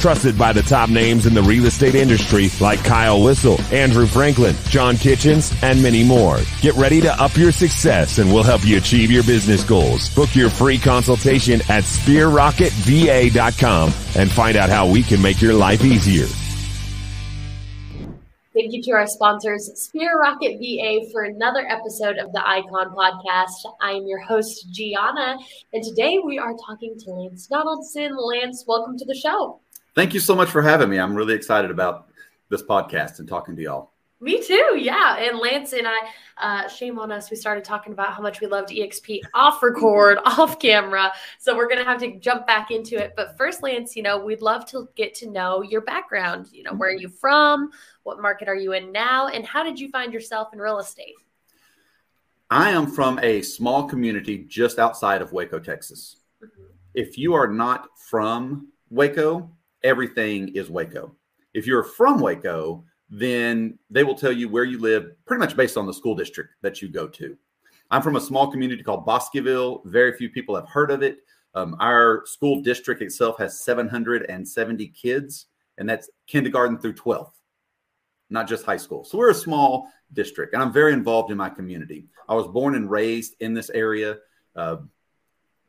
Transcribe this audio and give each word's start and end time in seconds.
Trusted 0.00 0.36
by 0.38 0.52
the 0.54 0.62
top 0.62 0.88
names 0.88 1.26
in 1.26 1.34
the 1.34 1.42
real 1.42 1.66
estate 1.66 1.94
industry 1.94 2.48
like 2.58 2.82
Kyle 2.82 3.22
Whissel, 3.22 3.60
Andrew 3.70 4.06
Franklin, 4.06 4.56
John 4.70 4.96
Kitchens, 4.96 5.52
and 5.62 5.82
many 5.82 6.02
more. 6.02 6.38
Get 6.62 6.74
ready 6.74 7.02
to 7.02 7.12
up 7.22 7.36
your 7.36 7.52
success 7.52 8.16
and 8.16 8.32
we'll 8.32 8.42
help 8.42 8.64
you 8.64 8.78
achieve 8.78 9.10
your 9.10 9.24
business 9.24 9.62
goals. 9.62 10.08
Book 10.14 10.34
your 10.34 10.48
free 10.48 10.78
consultation 10.78 11.60
at 11.68 11.84
sphererocketva.com 11.84 13.92
and 14.16 14.30
find 14.30 14.56
out 14.56 14.70
how 14.70 14.88
we 14.88 15.02
can 15.02 15.20
make 15.20 15.42
your 15.42 15.52
life 15.52 15.84
easier. 15.84 16.24
Thank 18.54 18.72
you 18.72 18.82
to 18.84 18.92
our 18.92 19.06
sponsors, 19.06 19.70
Sphere 19.74 20.18
Rocket 20.18 20.56
VA, 20.58 21.00
for 21.12 21.24
another 21.24 21.66
episode 21.68 22.16
of 22.16 22.32
the 22.32 22.42
Icon 22.48 22.94
Podcast. 22.96 23.52
I 23.82 23.90
am 23.92 24.06
your 24.06 24.20
host, 24.20 24.66
Gianna, 24.72 25.36
and 25.74 25.84
today 25.84 26.18
we 26.24 26.38
are 26.38 26.54
talking 26.66 26.96
to 27.00 27.10
Lance 27.10 27.46
Donaldson. 27.46 28.16
Lance, 28.16 28.64
welcome 28.66 28.96
to 28.96 29.04
the 29.04 29.14
show. 29.14 29.60
Thank 30.00 30.14
you 30.14 30.20
so 30.20 30.34
much 30.34 30.48
for 30.48 30.62
having 30.62 30.88
me. 30.88 30.96
I'm 30.96 31.14
really 31.14 31.34
excited 31.34 31.70
about 31.70 32.08
this 32.48 32.62
podcast 32.62 33.18
and 33.18 33.28
talking 33.28 33.54
to 33.54 33.60
y'all. 33.60 33.92
Me 34.18 34.42
too. 34.42 34.78
Yeah. 34.78 35.18
And 35.18 35.38
Lance 35.38 35.74
and 35.74 35.86
I, 35.86 35.98
uh, 36.38 36.68
shame 36.68 36.98
on 36.98 37.12
us. 37.12 37.30
We 37.30 37.36
started 37.36 37.64
talking 37.64 37.92
about 37.92 38.14
how 38.14 38.22
much 38.22 38.40
we 38.40 38.46
loved 38.46 38.70
EXP 38.70 39.20
off 39.34 39.62
record, 39.62 40.16
off 40.24 40.58
camera. 40.58 41.12
So 41.38 41.54
we're 41.54 41.68
going 41.68 41.80
to 41.80 41.84
have 41.84 42.00
to 42.00 42.18
jump 42.18 42.46
back 42.46 42.70
into 42.70 42.96
it. 42.96 43.12
But 43.14 43.36
first, 43.36 43.62
Lance, 43.62 43.94
you 43.94 44.02
know, 44.02 44.18
we'd 44.18 44.40
love 44.40 44.64
to 44.70 44.88
get 44.96 45.12
to 45.16 45.28
know 45.28 45.60
your 45.60 45.82
background. 45.82 46.48
You 46.50 46.62
know, 46.62 46.72
where 46.72 46.88
are 46.88 46.96
you 46.96 47.10
from? 47.10 47.68
What 48.04 48.22
market 48.22 48.48
are 48.48 48.56
you 48.56 48.72
in 48.72 48.92
now? 48.92 49.28
And 49.28 49.44
how 49.44 49.62
did 49.62 49.78
you 49.78 49.90
find 49.90 50.14
yourself 50.14 50.54
in 50.54 50.60
real 50.60 50.78
estate? 50.78 51.16
I 52.48 52.70
am 52.70 52.86
from 52.86 53.18
a 53.18 53.42
small 53.42 53.84
community 53.84 54.46
just 54.48 54.78
outside 54.78 55.20
of 55.20 55.34
Waco, 55.34 55.58
Texas. 55.58 56.16
Mm-hmm. 56.42 56.62
If 56.94 57.18
you 57.18 57.34
are 57.34 57.48
not 57.48 57.88
from 57.98 58.68
Waco, 58.88 59.50
everything 59.82 60.48
is 60.48 60.70
Waco. 60.70 61.14
If 61.54 61.66
you're 61.66 61.82
from 61.82 62.20
Waco, 62.20 62.84
then 63.10 63.78
they 63.90 64.04
will 64.04 64.14
tell 64.14 64.32
you 64.32 64.48
where 64.48 64.64
you 64.64 64.78
live 64.78 65.12
pretty 65.26 65.40
much 65.40 65.56
based 65.56 65.76
on 65.76 65.86
the 65.86 65.94
school 65.94 66.14
district 66.14 66.54
that 66.62 66.80
you 66.80 66.88
go 66.88 67.08
to. 67.08 67.36
I'm 67.90 68.02
from 68.02 68.16
a 68.16 68.20
small 68.20 68.50
community 68.50 68.84
called 68.84 69.04
Bosqueville. 69.04 69.82
Very 69.84 70.16
few 70.16 70.30
people 70.30 70.54
have 70.54 70.68
heard 70.68 70.92
of 70.92 71.02
it. 71.02 71.18
Um, 71.54 71.76
our 71.80 72.22
school 72.26 72.62
district 72.62 73.02
itself 73.02 73.36
has 73.38 73.64
770 73.64 74.86
kids, 74.88 75.46
and 75.78 75.88
that's 75.88 76.08
kindergarten 76.28 76.78
through 76.78 76.94
12th, 76.94 77.32
not 78.30 78.48
just 78.48 78.64
high 78.64 78.76
school. 78.76 79.02
So 79.02 79.18
we're 79.18 79.30
a 79.30 79.34
small 79.34 79.88
district, 80.12 80.54
and 80.54 80.62
I'm 80.62 80.72
very 80.72 80.92
involved 80.92 81.32
in 81.32 81.36
my 81.36 81.50
community. 81.50 82.06
I 82.28 82.34
was 82.34 82.46
born 82.46 82.76
and 82.76 82.88
raised 82.88 83.34
in 83.40 83.54
this 83.54 83.70
area. 83.70 84.18
Uh, 84.54 84.76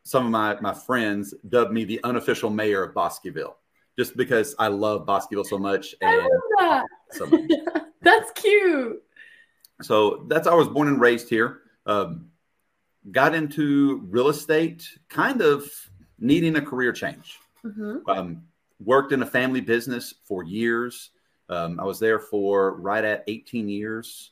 some 0.03 0.25
of 0.25 0.31
my, 0.31 0.59
my 0.61 0.75
friends 0.75 1.33
dubbed 1.49 1.73
me 1.73 1.85
the 1.85 2.03
unofficial 2.03 2.51
mayor 2.51 2.83
of 2.83 2.93
Bosqueville 2.93 3.57
just 3.97 4.16
because 4.18 4.56
I 4.59 4.68
love 4.68 5.06
Bosqueville 5.06 5.44
so 5.44 5.57
much. 5.57 5.96
And 6.02 6.09
I 6.09 6.18
love 6.18 6.41
that. 6.59 6.85
So 7.12 7.25
much. 7.25 7.52
that's 8.02 8.31
cute. 8.31 9.02
So 9.81 10.25
that's 10.28 10.47
I 10.47 10.53
was 10.53 10.68
born 10.68 10.88
and 10.88 11.02
raised 11.02 11.29
here. 11.29 11.59
Um, 11.85 12.29
got 13.12 13.34
into 13.34 14.02
real 14.09 14.29
estate, 14.29 14.88
kind 15.09 15.41
of 15.41 15.69
needing 16.19 16.56
a 16.56 16.62
career 16.62 16.94
change. 16.94 17.40
Mm-hmm. 17.66 18.09
Um, 18.09 18.44
worked 18.79 19.12
in 19.12 19.22
a 19.22 19.25
family 19.25 19.62
business 19.62 20.13
for 20.23 20.44
years. 20.44 21.12
Um, 21.50 21.79
I 21.79 21.84
was 21.84 22.00
there 22.00 22.19
for 22.19 22.75
right 22.78 23.03
at 23.03 23.23
18 23.28 23.68
years. 23.68 24.31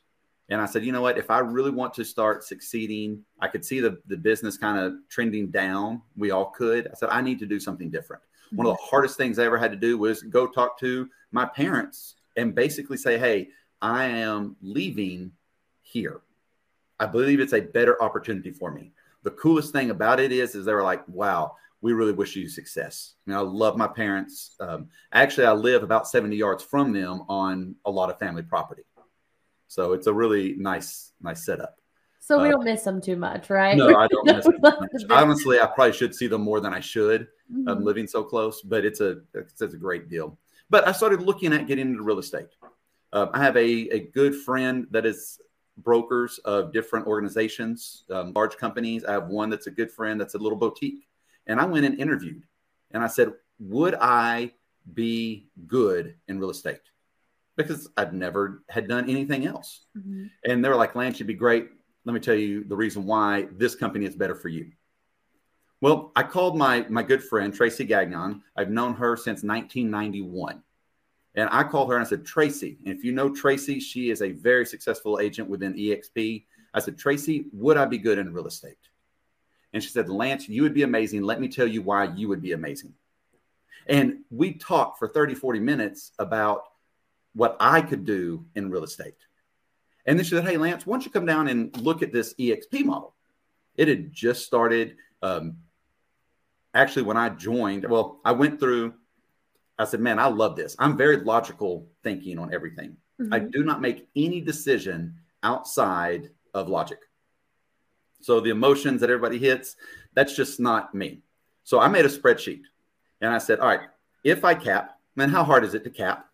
And 0.50 0.60
I 0.60 0.66
said, 0.66 0.84
you 0.84 0.92
know 0.92 1.02
what? 1.02 1.18
If 1.18 1.30
I 1.30 1.40
really 1.40 1.70
want 1.70 1.94
to 1.96 2.04
start 2.04 2.44
succeeding, 2.44 3.24
I 3.40 3.48
could 3.48 3.64
see 3.64 3.80
the, 3.82 4.00
the 4.08 4.18
business 4.18 4.58
kind 4.58 4.80
of 4.80 4.94
trending 5.08 5.52
down. 5.52 6.02
We 6.18 6.32
all 6.32 6.46
could. 6.46 6.88
I 6.88 6.96
said, 6.96 7.10
I 7.10 7.22
need 7.22 7.38
to 7.40 7.46
do 7.46 7.60
something 7.60 7.92
different. 7.92 8.24
One 8.52 8.68
of 8.68 8.78
the 8.78 8.84
hardest 8.84 9.18
things 9.18 9.40
I 9.40 9.46
ever 9.46 9.58
had 9.58 9.72
to 9.72 9.78
do 9.78 9.98
was 9.98 10.24
go 10.24 10.48
talk 10.48 10.80
to 10.80 11.10
my 11.32 11.46
parents 11.46 12.16
and 12.38 12.56
basically 12.56 12.98
say, 12.98 13.18
Hey, 13.18 13.50
I 13.82 14.06
am 14.06 14.56
leaving 14.62 15.32
here. 15.82 16.22
I 17.00 17.06
believe 17.06 17.40
it's 17.40 17.54
a 17.54 17.62
better 17.62 18.02
opportunity 18.02 18.52
for 18.52 18.72
me. 18.72 18.92
The 19.24 19.32
coolest 19.32 19.72
thing 19.72 19.90
about 19.90 20.20
it 20.20 20.32
is, 20.32 20.56
is 20.56 20.66
they 20.66 20.74
were 20.74 20.84
like, 20.84 21.08
wow, 21.08 21.56
we 21.82 21.94
really 21.94 22.12
wish 22.12 22.36
you 22.36 22.50
success. 22.50 23.16
Mean, 23.26 23.38
I 23.38 23.42
love 23.42 23.78
my 23.78 23.88
parents. 23.88 24.56
Um, 24.60 24.90
actually, 25.14 25.48
I 25.48 25.54
live 25.54 25.84
about 25.84 26.08
70 26.08 26.36
yards 26.36 26.64
from 26.64 26.92
them 26.92 27.24
on 27.30 27.76
a 27.86 27.92
lot 27.92 28.10
of 28.10 28.20
family 28.20 28.44
property. 28.44 28.84
So 29.68 29.94
it's 29.94 30.08
a 30.08 30.14
really 30.14 30.56
nice, 30.58 31.14
nice 31.22 31.46
setup. 31.46 31.76
So 32.30 32.40
we 32.40 32.50
uh, 32.50 32.52
don't 32.52 32.64
miss 32.64 32.84
them 32.84 33.02
too 33.02 33.16
much, 33.16 33.50
right? 33.50 33.76
No, 33.76 33.98
I 33.98 34.08
don't 34.08 34.24
miss 34.24 34.46
them 34.46 34.60
much. 34.62 34.78
Honestly, 35.10 35.60
I 35.60 35.66
probably 35.66 35.94
should 35.94 36.14
see 36.14 36.28
them 36.28 36.44
more 36.44 36.60
than 36.60 36.72
I 36.76 36.80
should. 36.80 37.22
Um, 37.52 37.66
mm-hmm. 37.66 37.84
living 37.84 38.06
so 38.06 38.24
close, 38.24 38.62
but 38.62 38.86
it's 38.86 39.02
a 39.02 39.22
it's, 39.34 39.60
it's, 39.60 39.74
a 39.74 39.78
great 39.78 40.10
deal. 40.10 40.38
But 40.70 40.88
I 40.88 40.92
started 40.92 41.24
looking 41.24 41.54
at 41.54 41.66
getting 41.66 41.88
into 41.88 42.04
real 42.04 42.20
estate. 42.20 42.50
Uh, 43.12 43.30
I 43.34 43.42
have 43.42 43.58
a, 43.58 43.90
a 43.90 44.00
good 44.14 44.36
friend 44.36 44.86
that 44.92 45.08
is 45.08 45.42
brokers 45.76 46.38
of 46.46 46.72
different 46.72 47.08
organizations, 47.08 48.04
um, 48.12 48.32
large 48.36 48.58
companies. 48.58 49.04
I 49.06 49.14
have 49.14 49.30
one 49.30 49.50
that's 49.50 49.66
a 49.66 49.72
good 49.72 49.92
friend 49.92 50.22
that's 50.22 50.36
a 50.36 50.38
little 50.38 50.60
boutique. 50.60 51.08
And 51.48 51.60
I 51.60 51.66
went 51.66 51.88
and 51.88 52.00
interviewed 52.00 52.44
and 52.92 53.04
I 53.04 53.08
said, 53.08 53.34
Would 53.58 53.96
I 54.00 54.52
be 54.94 55.48
good 55.66 56.14
in 56.28 56.40
real 56.40 56.52
estate? 56.52 56.82
Because 57.56 57.90
I've 57.98 58.14
never 58.14 58.62
had 58.70 58.88
done 58.88 59.10
anything 59.10 59.48
else. 59.48 59.86
Mm-hmm. 59.98 60.26
And 60.46 60.64
they 60.64 60.70
were 60.70 60.76
like, 60.76 60.94
Lance, 60.94 61.20
you'd 61.20 61.26
be 61.26 61.34
great 61.34 61.70
let 62.06 62.14
me 62.14 62.20
tell 62.20 62.36
you 62.36 62.64
the 62.64 62.76
reason 62.76 63.06
why 63.06 63.48
this 63.52 63.76
company 63.76 64.06
is 64.06 64.16
better 64.16 64.36
for 64.36 64.50
you. 64.50 64.72
Well, 65.82 66.12
I 66.16 66.24
called 66.24 66.58
my 66.58 66.86
my 66.90 67.04
good 67.04 67.24
friend 67.24 67.54
Tracy 67.54 67.86
Gagnon. 67.86 68.44
I've 68.56 68.70
known 68.70 68.94
her 68.96 69.16
since 69.16 69.44
1991. 69.44 70.64
And 71.36 71.50
I 71.52 71.64
called 71.64 71.90
her 71.90 71.96
and 71.96 72.06
I 72.06 72.10
said, 72.10 72.26
Tracy, 72.26 72.78
and 72.84 72.94
if 72.94 73.04
you 73.04 73.12
know 73.12 73.34
Tracy, 73.34 73.80
she 73.80 74.10
is 74.10 74.22
a 74.22 74.32
very 74.32 74.66
successful 74.66 75.20
agent 75.20 75.48
within 75.48 75.74
EXP. 75.74 76.44
I 76.74 76.80
said, 76.80 76.98
Tracy, 76.98 77.46
would 77.54 77.78
I 77.78 77.86
be 77.86 77.98
good 77.98 78.18
in 78.18 78.34
real 78.34 78.48
estate? 78.48 78.78
And 79.72 79.84
she 79.84 79.90
said, 79.90 80.10
Lance, 80.10 80.50
you 80.50 80.64
would 80.64 80.74
be 80.74 80.82
amazing. 80.84 81.22
Let 81.22 81.40
me 81.40 81.48
tell 81.48 81.68
you 81.68 81.82
why 81.82 82.06
you 82.16 82.28
would 82.28 82.42
be 82.42 82.54
amazing. 82.54 82.94
And 83.88 84.20
we 84.30 84.54
talked 84.54 85.00
for 85.00 85.08
30, 85.08 85.36
40 85.36 85.60
minutes 85.60 86.12
about 86.20 86.64
what 87.34 87.56
I 87.60 87.82
could 87.82 88.06
do 88.06 88.46
in 88.56 88.70
real 88.70 88.84
estate. 88.84 89.16
And 90.10 90.18
then 90.18 90.26
she 90.26 90.32
said, 90.32 90.44
Hey, 90.44 90.58
Lance, 90.58 90.88
why 90.88 90.96
don't 90.96 91.06
you 91.06 91.12
come 91.12 91.28
down 91.28 91.48
and 91.48 91.76
look 91.78 92.02
at 92.02 92.12
this 92.12 92.34
EXP 92.34 92.84
model? 92.84 93.14
It 93.76 93.88
had 93.88 94.12
just 94.12 94.44
started. 94.44 94.96
Um, 95.22 95.58
actually, 96.74 97.04
when 97.04 97.16
I 97.16 97.30
joined, 97.30 97.88
well, 97.88 98.20
I 98.26 98.32
went 98.32 98.60
through, 98.60 98.96
I 99.78 99.86
said, 99.86 100.00
Man, 100.00 100.18
I 100.18 100.26
love 100.26 100.56
this. 100.56 100.76
I'm 100.80 100.98
very 100.98 101.18
logical 101.18 101.86
thinking 102.04 102.40
on 102.40 102.52
everything. 102.52 102.98
Mm-hmm. 103.22 103.32
I 103.36 103.38
do 103.38 103.64
not 103.64 103.82
make 103.82 104.08
any 104.16 104.42
decision 104.42 105.14
outside 105.44 106.32
of 106.56 106.70
logic. 106.70 106.98
So 108.22 108.40
the 108.40 108.50
emotions 108.50 109.02
that 109.02 109.12
everybody 109.12 109.38
hits, 109.38 109.76
that's 110.16 110.36
just 110.36 110.60
not 110.60 110.96
me. 110.96 111.22
So 111.64 111.80
I 111.80 111.88
made 111.88 112.06
a 112.06 112.10
spreadsheet 112.10 112.62
and 113.22 113.32
I 113.32 113.38
said, 113.38 113.60
All 113.60 113.68
right, 113.68 113.82
if 114.24 114.44
I 114.44 114.56
cap, 114.56 114.98
man, 115.16 115.30
how 115.30 115.44
hard 115.44 115.64
is 115.64 115.76
it 115.76 115.84
to 115.84 115.92
cap? 115.92 116.26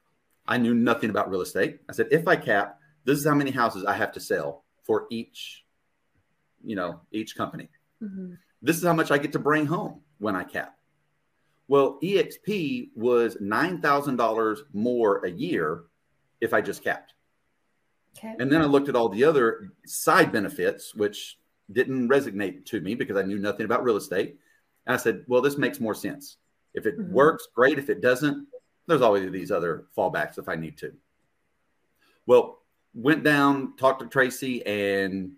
I 0.48 0.58
knew 0.58 0.74
nothing 0.74 1.10
about 1.10 1.30
real 1.30 1.42
estate. 1.42 1.80
I 1.90 1.92
said, 1.92 2.08
if 2.12 2.26
I 2.26 2.38
cap, 2.38 2.80
this 3.06 3.20
is 3.20 3.26
how 3.26 3.36
many 3.36 3.52
houses 3.52 3.86
I 3.86 3.94
have 3.94 4.12
to 4.14 4.20
sell 4.20 4.66
for 4.84 5.08
each, 5.10 5.64
you 6.64 6.76
know, 6.76 7.02
each 7.12 7.36
company. 7.36 7.70
Mm-hmm. 8.04 8.34
This 8.62 8.78
is 8.78 8.84
how 8.84 8.94
much 8.94 9.12
I 9.12 9.18
get 9.18 9.32
to 9.34 9.40
bring 9.40 9.66
home 9.66 10.02
when 10.18 10.36
I 10.36 10.44
cap. 10.44 10.76
Well, 11.68 11.98
EXP 12.04 12.90
was 12.96 13.38
$9,000 13.38 14.58
more 14.74 15.26
a 15.26 15.32
year 15.32 15.84
if 16.42 16.54
I 16.54 16.62
just 16.62 16.84
capped. 16.84 17.14
Okay. 18.18 18.36
And 18.40 18.52
then 18.52 18.62
I 18.62 18.66
looked 18.66 18.90
at 18.90 18.96
all 18.96 19.10
the 19.10 19.24
other 19.24 19.72
side 19.86 20.32
benefits, 20.32 20.94
which 20.96 21.38
didn't 21.72 22.08
resonate 22.08 22.66
to 22.66 22.80
me 22.82 22.96
because 22.96 23.18
I 23.18 23.24
knew 23.24 23.40
nothing 23.40 23.66
about 23.66 23.84
real 23.84 23.98
estate. 23.98 24.38
And 24.86 24.94
I 24.94 24.98
said, 24.98 25.24
well, 25.28 25.42
this 25.42 25.58
makes 25.58 25.80
more 25.80 25.96
sense. 25.96 26.38
If 26.74 26.86
it 26.86 27.00
mm-hmm. 27.00 27.14
works, 27.14 27.48
great. 27.54 27.80
If 27.80 27.90
it 27.90 28.02
doesn't, 28.02 28.48
there's 28.88 29.02
always 29.02 29.30
these 29.32 29.52
other 29.52 29.86
fallbacks 29.98 30.38
if 30.38 30.48
I 30.48 30.56
need 30.56 30.78
to. 30.78 30.94
Well, 32.28 32.62
went 32.96 33.24
down, 33.24 33.76
talked 33.76 34.02
to 34.02 34.08
Tracy, 34.08 34.66
and 34.66 35.34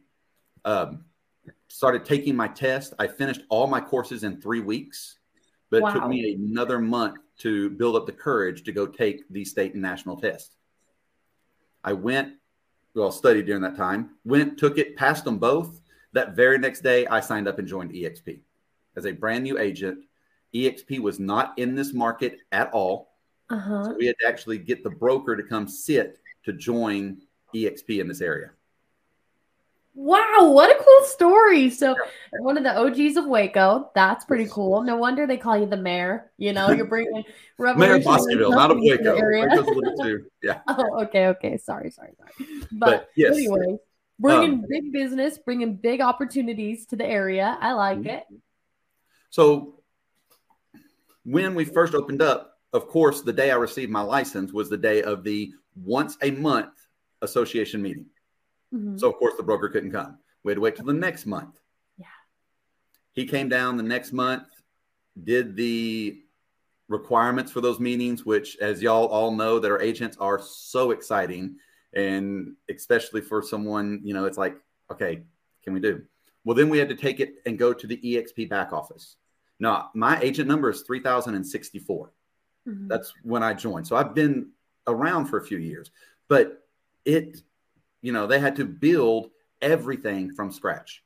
um, 0.64 1.04
started 1.68 2.06
taking 2.06 2.36
my 2.36 2.48
test. 2.48 2.94
I 3.00 3.08
finished 3.08 3.42
all 3.50 3.68
my 3.68 3.82
courses 3.82 4.24
in 4.24 4.40
three 4.40 4.62
weeks, 4.62 5.18
but 5.70 5.82
wow. 5.82 5.90
it 5.90 5.94
took 5.94 6.08
me 6.08 6.34
another 6.34 6.80
month 6.80 7.18
to 7.40 7.72
build 7.72 7.96
up 7.96 8.06
the 8.06 8.12
courage 8.12 8.64
to 8.64 8.72
go 8.72 8.86
take 8.86 9.28
the 9.30 9.44
state 9.44 9.74
and 9.74 9.82
national 9.82 10.18
test. 10.18 10.56
I 11.84 11.94
went, 11.94 12.34
well, 12.96 13.12
studied 13.12 13.46
during 13.46 13.62
that 13.64 13.76
time, 13.76 14.12
went, 14.24 14.58
took 14.58 14.78
it, 14.78 14.96
passed 14.96 15.26
them 15.26 15.38
both. 15.38 15.82
That 16.14 16.36
very 16.36 16.58
next 16.58 16.82
day, 16.82 17.06
I 17.08 17.20
signed 17.20 17.48
up 17.48 17.60
and 17.60 17.68
joined 17.68 17.92
EXP 17.92 18.40
as 18.96 19.06
a 19.06 19.12
brand 19.12 19.44
new 19.44 19.60
agent. 19.60 20.00
EXP 20.54 21.00
was 21.00 21.20
not 21.20 21.58
in 21.58 21.76
this 21.76 21.94
market 21.94 22.40
at 22.52 22.72
all. 22.72 23.14
Uh-huh. 23.50 23.86
So 23.86 23.96
we 23.98 24.08
had 24.08 24.16
to 24.22 24.28
actually 24.28 24.58
get 24.58 24.84
the 24.84 24.90
broker 24.90 25.36
to 25.36 25.44
come 25.44 25.68
sit 25.68 26.20
to 26.44 26.54
join 26.54 27.22
EXP 27.66 28.00
in 28.00 28.08
this 28.08 28.22
area. 28.22 28.52
Wow, 30.00 30.52
what 30.52 30.70
a 30.70 30.84
cool 30.84 31.08
story. 31.08 31.72
So, 31.72 31.96
one 32.42 32.56
of 32.56 32.64
the 32.64 32.78
OGs 32.78 33.18
of 33.18 33.26
Waco. 33.26 33.90
That's 33.96 34.26
pretty 34.26 34.46
cool. 34.48 34.84
No 34.84 34.96
wonder 34.96 35.26
they 35.26 35.38
call 35.38 35.58
you 35.58 35.66
the 35.66 35.76
mayor. 35.76 36.30
You 36.38 36.54
know, 36.54 36.70
you're 36.70 36.86
bringing 36.86 37.24
Mayor 37.60 37.96
of 37.96 38.04
Bosqueville, 38.04 38.52
not 38.52 38.70
of 38.70 38.78
Waco. 38.80 39.16
Waco's 39.16 39.68
a 39.68 39.72
little 39.72 39.98
too, 39.98 40.26
yeah. 40.44 40.60
Oh, 40.68 41.02
okay, 41.06 41.28
okay. 41.30 41.58
Sorry, 41.58 41.90
sorry, 41.90 42.12
sorry. 42.16 42.48
But, 42.72 42.90
but 42.92 43.10
yes. 43.16 43.36
anyway, 43.36 43.80
bringing 44.20 44.52
um, 44.52 44.66
big 44.70 44.94
business, 44.94 45.40
bringing 45.40 45.76
big 45.76 46.00
opportunities 46.00 46.86
to 46.88 46.96
the 46.96 47.06
area. 47.06 47.58
I 47.60 47.74
like 47.74 47.98
mm-hmm. 47.98 48.10
it. 48.10 48.24
So, 49.32 49.82
when 51.26 51.56
we 51.56 51.66
first 51.66 51.96
opened 51.96 52.22
up, 52.22 52.60
of 52.72 52.88
course, 52.88 53.22
the 53.22 53.34
day 53.34 53.50
I 53.50 53.56
received 53.56 53.92
my 53.92 54.02
license 54.02 54.54
was 54.54 54.70
the 54.70 54.78
day 54.78 55.02
of 55.02 55.24
the 55.24 55.54
once 55.76 56.18
a 56.22 56.30
month 56.30 56.87
association 57.22 57.82
meeting. 57.82 58.06
Mm-hmm. 58.74 58.98
So 58.98 59.10
of 59.10 59.18
course 59.18 59.36
the 59.38 59.44
broker 59.44 59.70
couldn't 59.70 59.92
come. 59.92 60.18
We 60.44 60.52
had 60.52 60.56
to 60.56 60.62
wait 60.62 60.76
till 60.76 60.86
the 60.86 60.94
next 60.94 61.26
month. 61.26 61.60
Yeah. 61.98 62.06
He 63.14 63.26
came 63.26 63.50
down 63.50 63.78
the 63.78 63.84
next 63.84 64.14
month, 64.14 64.48
did 65.24 65.56
the 65.56 66.22
requirements 66.90 67.52
for 67.52 67.62
those 67.62 67.80
meetings, 67.80 68.26
which 68.26 68.58
as 68.58 68.82
y'all 68.82 69.08
all 69.08 69.32
know 69.32 69.60
that 69.60 69.72
our 69.72 69.82
agents 69.82 70.18
are 70.20 70.40
so 70.40 70.92
exciting. 70.92 71.58
And 71.94 72.56
especially 72.70 73.22
for 73.22 73.42
someone, 73.42 74.02
you 74.04 74.14
know, 74.14 74.26
it's 74.26 74.38
like, 74.38 74.56
okay, 74.92 75.24
can 75.64 75.74
we 75.74 75.80
do? 75.80 76.04
Well, 76.44 76.56
then 76.56 76.70
we 76.70 76.78
had 76.78 76.90
to 76.90 76.96
take 76.96 77.20
it 77.20 77.36
and 77.46 77.58
go 77.58 77.74
to 77.74 77.88
the 77.88 77.98
EXP 77.98 78.50
back 78.50 78.72
office. 78.72 79.16
Now, 79.60 79.90
my 79.94 80.20
agent 80.22 80.48
number 80.48 80.70
is 80.70 80.84
3064. 80.84 82.12
Mm-hmm. 82.68 82.88
That's 82.88 83.14
when 83.24 83.44
I 83.44 83.54
joined. 83.54 83.88
So 83.88 83.96
I've 83.96 84.14
been 84.14 84.52
around 84.86 85.26
for 85.26 85.40
a 85.40 85.44
few 85.44 85.58
years, 85.58 85.92
but 86.30 86.67
it 87.08 87.42
you 88.02 88.12
know, 88.12 88.28
they 88.28 88.40
had 88.40 88.56
to 88.58 88.66
build 88.66 89.32
everything 89.62 90.34
from 90.34 90.52
scratch. 90.52 91.04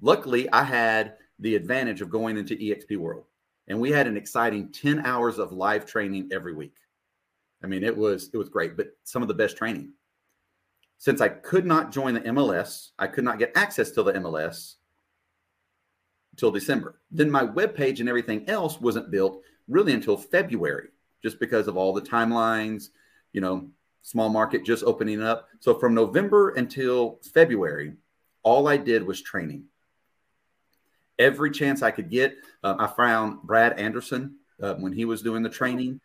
Luckily, 0.00 0.50
I 0.50 0.64
had 0.64 1.14
the 1.38 1.54
advantage 1.54 2.00
of 2.00 2.10
going 2.10 2.38
into 2.38 2.56
EXP 2.56 2.96
World, 2.96 3.24
and 3.68 3.78
we 3.80 3.90
had 3.90 4.06
an 4.06 4.16
exciting 4.16 4.72
10 4.72 5.04
hours 5.04 5.38
of 5.38 5.52
live 5.52 5.84
training 5.84 6.30
every 6.32 6.54
week. 6.54 6.74
I 7.62 7.66
mean, 7.66 7.84
it 7.84 7.96
was 7.96 8.30
it 8.32 8.38
was 8.38 8.48
great, 8.48 8.76
but 8.76 8.88
some 9.04 9.20
of 9.22 9.28
the 9.28 9.34
best 9.34 9.56
training. 9.56 9.92
Since 10.96 11.20
I 11.20 11.28
could 11.28 11.66
not 11.66 11.92
join 11.92 12.14
the 12.14 12.20
MLS, 12.20 12.90
I 12.98 13.06
could 13.06 13.24
not 13.24 13.38
get 13.38 13.52
access 13.54 13.90
to 13.92 14.02
the 14.02 14.12
MLS 14.14 14.76
until 16.32 16.50
December. 16.50 17.00
Then 17.10 17.30
my 17.30 17.42
web 17.42 17.74
page 17.74 18.00
and 18.00 18.08
everything 18.08 18.48
else 18.48 18.80
wasn't 18.80 19.10
built 19.10 19.42
really 19.68 19.92
until 19.92 20.16
February, 20.16 20.88
just 21.22 21.38
because 21.38 21.68
of 21.68 21.76
all 21.76 21.92
the 21.92 22.02
timelines, 22.02 22.88
you 23.32 23.40
know, 23.40 23.70
small 24.02 24.28
market 24.28 24.64
just 24.64 24.84
opening 24.84 25.22
up. 25.22 25.48
So 25.60 25.74
from 25.74 25.94
November 25.94 26.50
until 26.50 27.18
February, 27.34 27.94
all 28.42 28.68
I 28.68 28.76
did 28.76 29.06
was 29.06 29.22
training. 29.22 29.64
Every 31.18 31.50
chance 31.50 31.82
I 31.82 31.90
could 31.90 32.10
get, 32.10 32.36
uh, 32.64 32.76
I 32.78 32.86
found 32.86 33.42
Brad 33.42 33.78
Anderson 33.78 34.36
uh, 34.62 34.74
when 34.74 34.92
he 34.92 35.04
was 35.04 35.22
doing 35.22 35.42
the 35.42 35.50
training. 35.50 36.00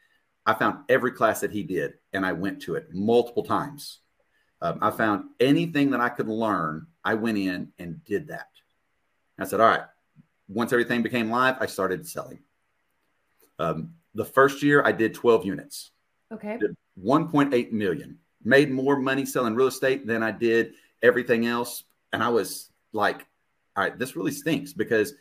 I 0.45 0.53
found 0.53 0.79
every 0.89 1.11
class 1.11 1.41
that 1.41 1.51
he 1.51 1.63
did 1.63 1.93
and 2.13 2.25
I 2.25 2.33
went 2.33 2.61
to 2.63 2.75
it 2.75 2.93
multiple 2.93 3.43
times. 3.43 3.99
Um, 4.61 4.79
I 4.81 4.91
found 4.91 5.25
anything 5.39 5.91
that 5.91 6.01
I 6.01 6.09
could 6.09 6.27
learn, 6.27 6.87
I 7.03 7.15
went 7.15 7.37
in 7.37 7.71
and 7.79 8.03
did 8.03 8.27
that. 8.27 8.47
I 9.39 9.45
said, 9.45 9.59
All 9.59 9.67
right, 9.67 9.83
once 10.47 10.71
everything 10.71 11.01
became 11.01 11.29
live, 11.29 11.57
I 11.59 11.65
started 11.65 12.07
selling. 12.07 12.39
Um, 13.59 13.95
the 14.13 14.25
first 14.25 14.63
year, 14.63 14.83
I 14.85 14.91
did 14.91 15.13
12 15.13 15.45
units. 15.45 15.91
Okay. 16.35 16.59
1.8 17.03 17.71
million. 17.71 18.17
Made 18.43 18.71
more 18.71 18.97
money 18.97 19.25
selling 19.25 19.55
real 19.55 19.67
estate 19.67 20.05
than 20.05 20.21
I 20.21 20.31
did 20.31 20.73
everything 21.01 21.47
else. 21.47 21.83
And 22.13 22.23
I 22.23 22.29
was 22.29 22.69
like, 22.93 23.25
all 23.75 23.83
right, 23.83 23.97
this 23.97 24.15
really 24.15 24.31
stinks 24.31 24.73
because 24.73 25.13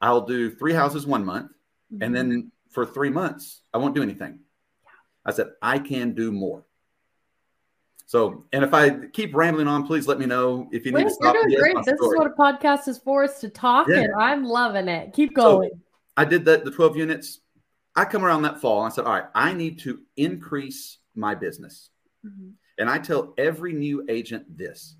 I'll 0.00 0.26
do 0.26 0.50
three 0.50 0.72
houses 0.72 1.06
one 1.06 1.24
month. 1.24 1.52
Mm-hmm. 1.92 2.02
And 2.02 2.14
then 2.14 2.52
for 2.70 2.84
three 2.84 3.10
months, 3.10 3.62
I 3.72 3.78
won't 3.78 3.94
do 3.94 4.02
anything. 4.02 4.40
I 5.24 5.30
said, 5.30 5.50
I 5.62 5.78
can 5.78 6.14
do 6.14 6.32
more. 6.32 6.64
So, 8.06 8.44
and 8.52 8.62
if 8.64 8.74
I 8.74 9.06
keep 9.12 9.34
rambling 9.34 9.68
on, 9.68 9.86
please 9.86 10.06
let 10.06 10.18
me 10.18 10.26
know 10.26 10.68
if 10.72 10.84
you 10.84 10.92
Wait, 10.92 11.04
need 11.04 11.08
to 11.08 11.14
stop. 11.14 11.34
You're 11.34 11.44
doing 11.44 11.58
great. 11.60 11.76
This 11.84 11.96
story. 11.96 12.14
is 12.14 12.18
what 12.18 12.26
a 12.26 12.30
podcast 12.30 12.88
is 12.88 12.98
for 12.98 13.24
us 13.24 13.40
to 13.40 13.48
talk, 13.48 13.88
yeah. 13.88 14.00
and 14.00 14.12
I'm 14.18 14.44
loving 14.44 14.88
it. 14.88 15.14
Keep 15.14 15.34
going. 15.34 15.70
So 15.70 15.78
I 16.16 16.26
did 16.26 16.44
that, 16.44 16.64
the 16.64 16.70
12 16.70 16.96
units. 16.96 17.40
I 17.94 18.04
come 18.04 18.24
around 18.24 18.42
that 18.42 18.60
fall 18.60 18.84
and 18.84 18.92
I 18.92 18.94
said, 18.94 19.04
all 19.04 19.12
right, 19.12 19.28
I 19.34 19.52
need 19.52 19.78
to 19.80 20.00
increase 20.16 20.98
my 21.14 21.34
business. 21.34 21.90
Mm-hmm. 22.26 22.50
And 22.78 22.88
I 22.88 22.98
tell 22.98 23.34
every 23.36 23.72
new 23.72 24.04
agent 24.08 24.56
this 24.56 24.96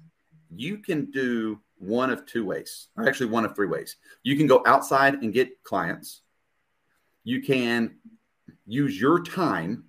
you 0.55 0.79
can 0.79 1.11
do 1.11 1.59
one 1.79 2.11
of 2.11 2.27
two 2.27 2.45
ways, 2.45 2.89
or 2.97 3.09
actually 3.09 3.27
one 3.27 3.45
of 3.45 3.57
three 3.57 3.67
ways. 3.67 3.97
You 4.23 4.37
can 4.37 4.47
go 4.47 4.63
outside 4.67 5.15
and 5.15 5.33
get 5.33 5.63
clients, 5.65 6.23
you 7.25 7.43
can 7.43 7.97
use 8.67 9.01
your 9.01 9.23
time, 9.23 9.85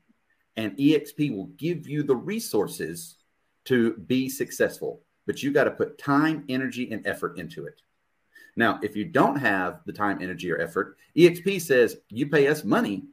and 0.56 0.78
EXP 0.78 1.36
will 1.36 1.48
give 1.58 1.88
you 1.88 2.04
the 2.04 2.16
resources 2.16 3.18
to 3.66 3.94
be 3.98 4.30
successful. 4.30 5.02
But 5.26 5.42
you 5.42 5.52
got 5.52 5.66
to 5.66 5.72
put 5.72 5.98
time, 5.98 6.44
energy, 6.50 6.92
and 6.92 7.06
effort 7.08 7.38
into 7.38 7.66
it. 7.66 7.82
Now, 8.56 8.80
if 8.84 8.96
you 8.96 9.06
don't 9.06 9.38
have 9.38 9.82
the 9.86 9.94
time, 9.94 10.22
energy, 10.22 10.52
or 10.52 10.60
effort, 10.60 10.98
EXP 11.18 11.62
says 11.62 11.98
you 12.10 12.28
pay 12.28 12.48
us 12.48 12.64
money 12.64 13.04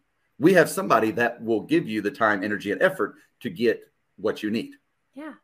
we 0.41 0.55
have 0.55 0.71
somebody 0.71 1.11
that 1.13 1.41
will 1.45 1.61
give 1.61 1.87
you 1.87 2.01
the 2.01 2.11
time, 2.11 2.43
energy, 2.43 2.73
and 2.73 2.83
effort 2.83 3.17
to 3.41 3.51
get 3.51 3.83
what 4.17 4.43
you 4.43 4.51
need. 4.51 4.73
Yeah. 5.15 5.35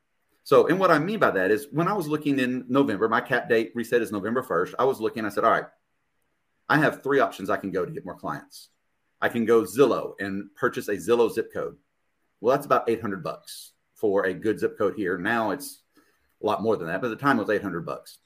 So, 0.43 0.69
and 0.69 0.81
what 0.81 0.91
I 0.91 0.99
mean 0.99 1.19
by 1.19 1.31
that 1.33 1.51
is 1.51 1.69
when 1.71 1.87
I 1.87 1.93
was 1.93 2.09
looking 2.09 2.39
in 2.39 2.65
November, 2.69 3.09
my 3.09 3.21
cap 3.21 3.49
date 3.49 3.73
reset 3.75 4.01
is 4.01 4.11
November 4.11 4.43
1st. 4.43 4.75
I 4.79 4.85
was 4.85 4.99
looking, 4.99 5.27
I 5.27 5.29
said, 5.29 5.45
all 5.45 5.51
right, 5.51 5.67
I 6.69 6.79
have 6.79 7.03
three 7.03 7.21
options 7.21 7.51
I 7.51 7.59
can 7.59 7.71
go 7.71 7.85
to 7.85 7.93
get 7.93 8.07
more 8.07 8.17
clients. 8.17 8.71
I 9.21 9.29
can 9.29 9.45
go 9.45 9.63
Zillow 9.63 10.15
and 10.19 10.49
purchase 10.55 10.89
a 10.89 10.97
Zillow 10.97 11.31
zip 11.31 11.53
code. 11.53 11.77
Well, 12.41 12.57
that's 12.57 12.67
about 12.67 12.89
800 12.89 13.23
bucks 13.23 13.73
for 13.95 14.25
a 14.25 14.33
good 14.33 14.59
zip 14.59 14.79
code 14.79 14.95
here. 14.97 15.19
Now 15.19 15.51
it's 15.51 15.83
a 16.43 16.47
lot 16.47 16.63
more 16.63 16.77
than 16.77 16.87
that, 16.87 17.03
but 17.03 17.11
at 17.11 17.19
the 17.19 17.23
time 17.23 17.39
it 17.39 17.43
was 17.43 17.51
800 17.51 17.85
bucks. 17.85 18.19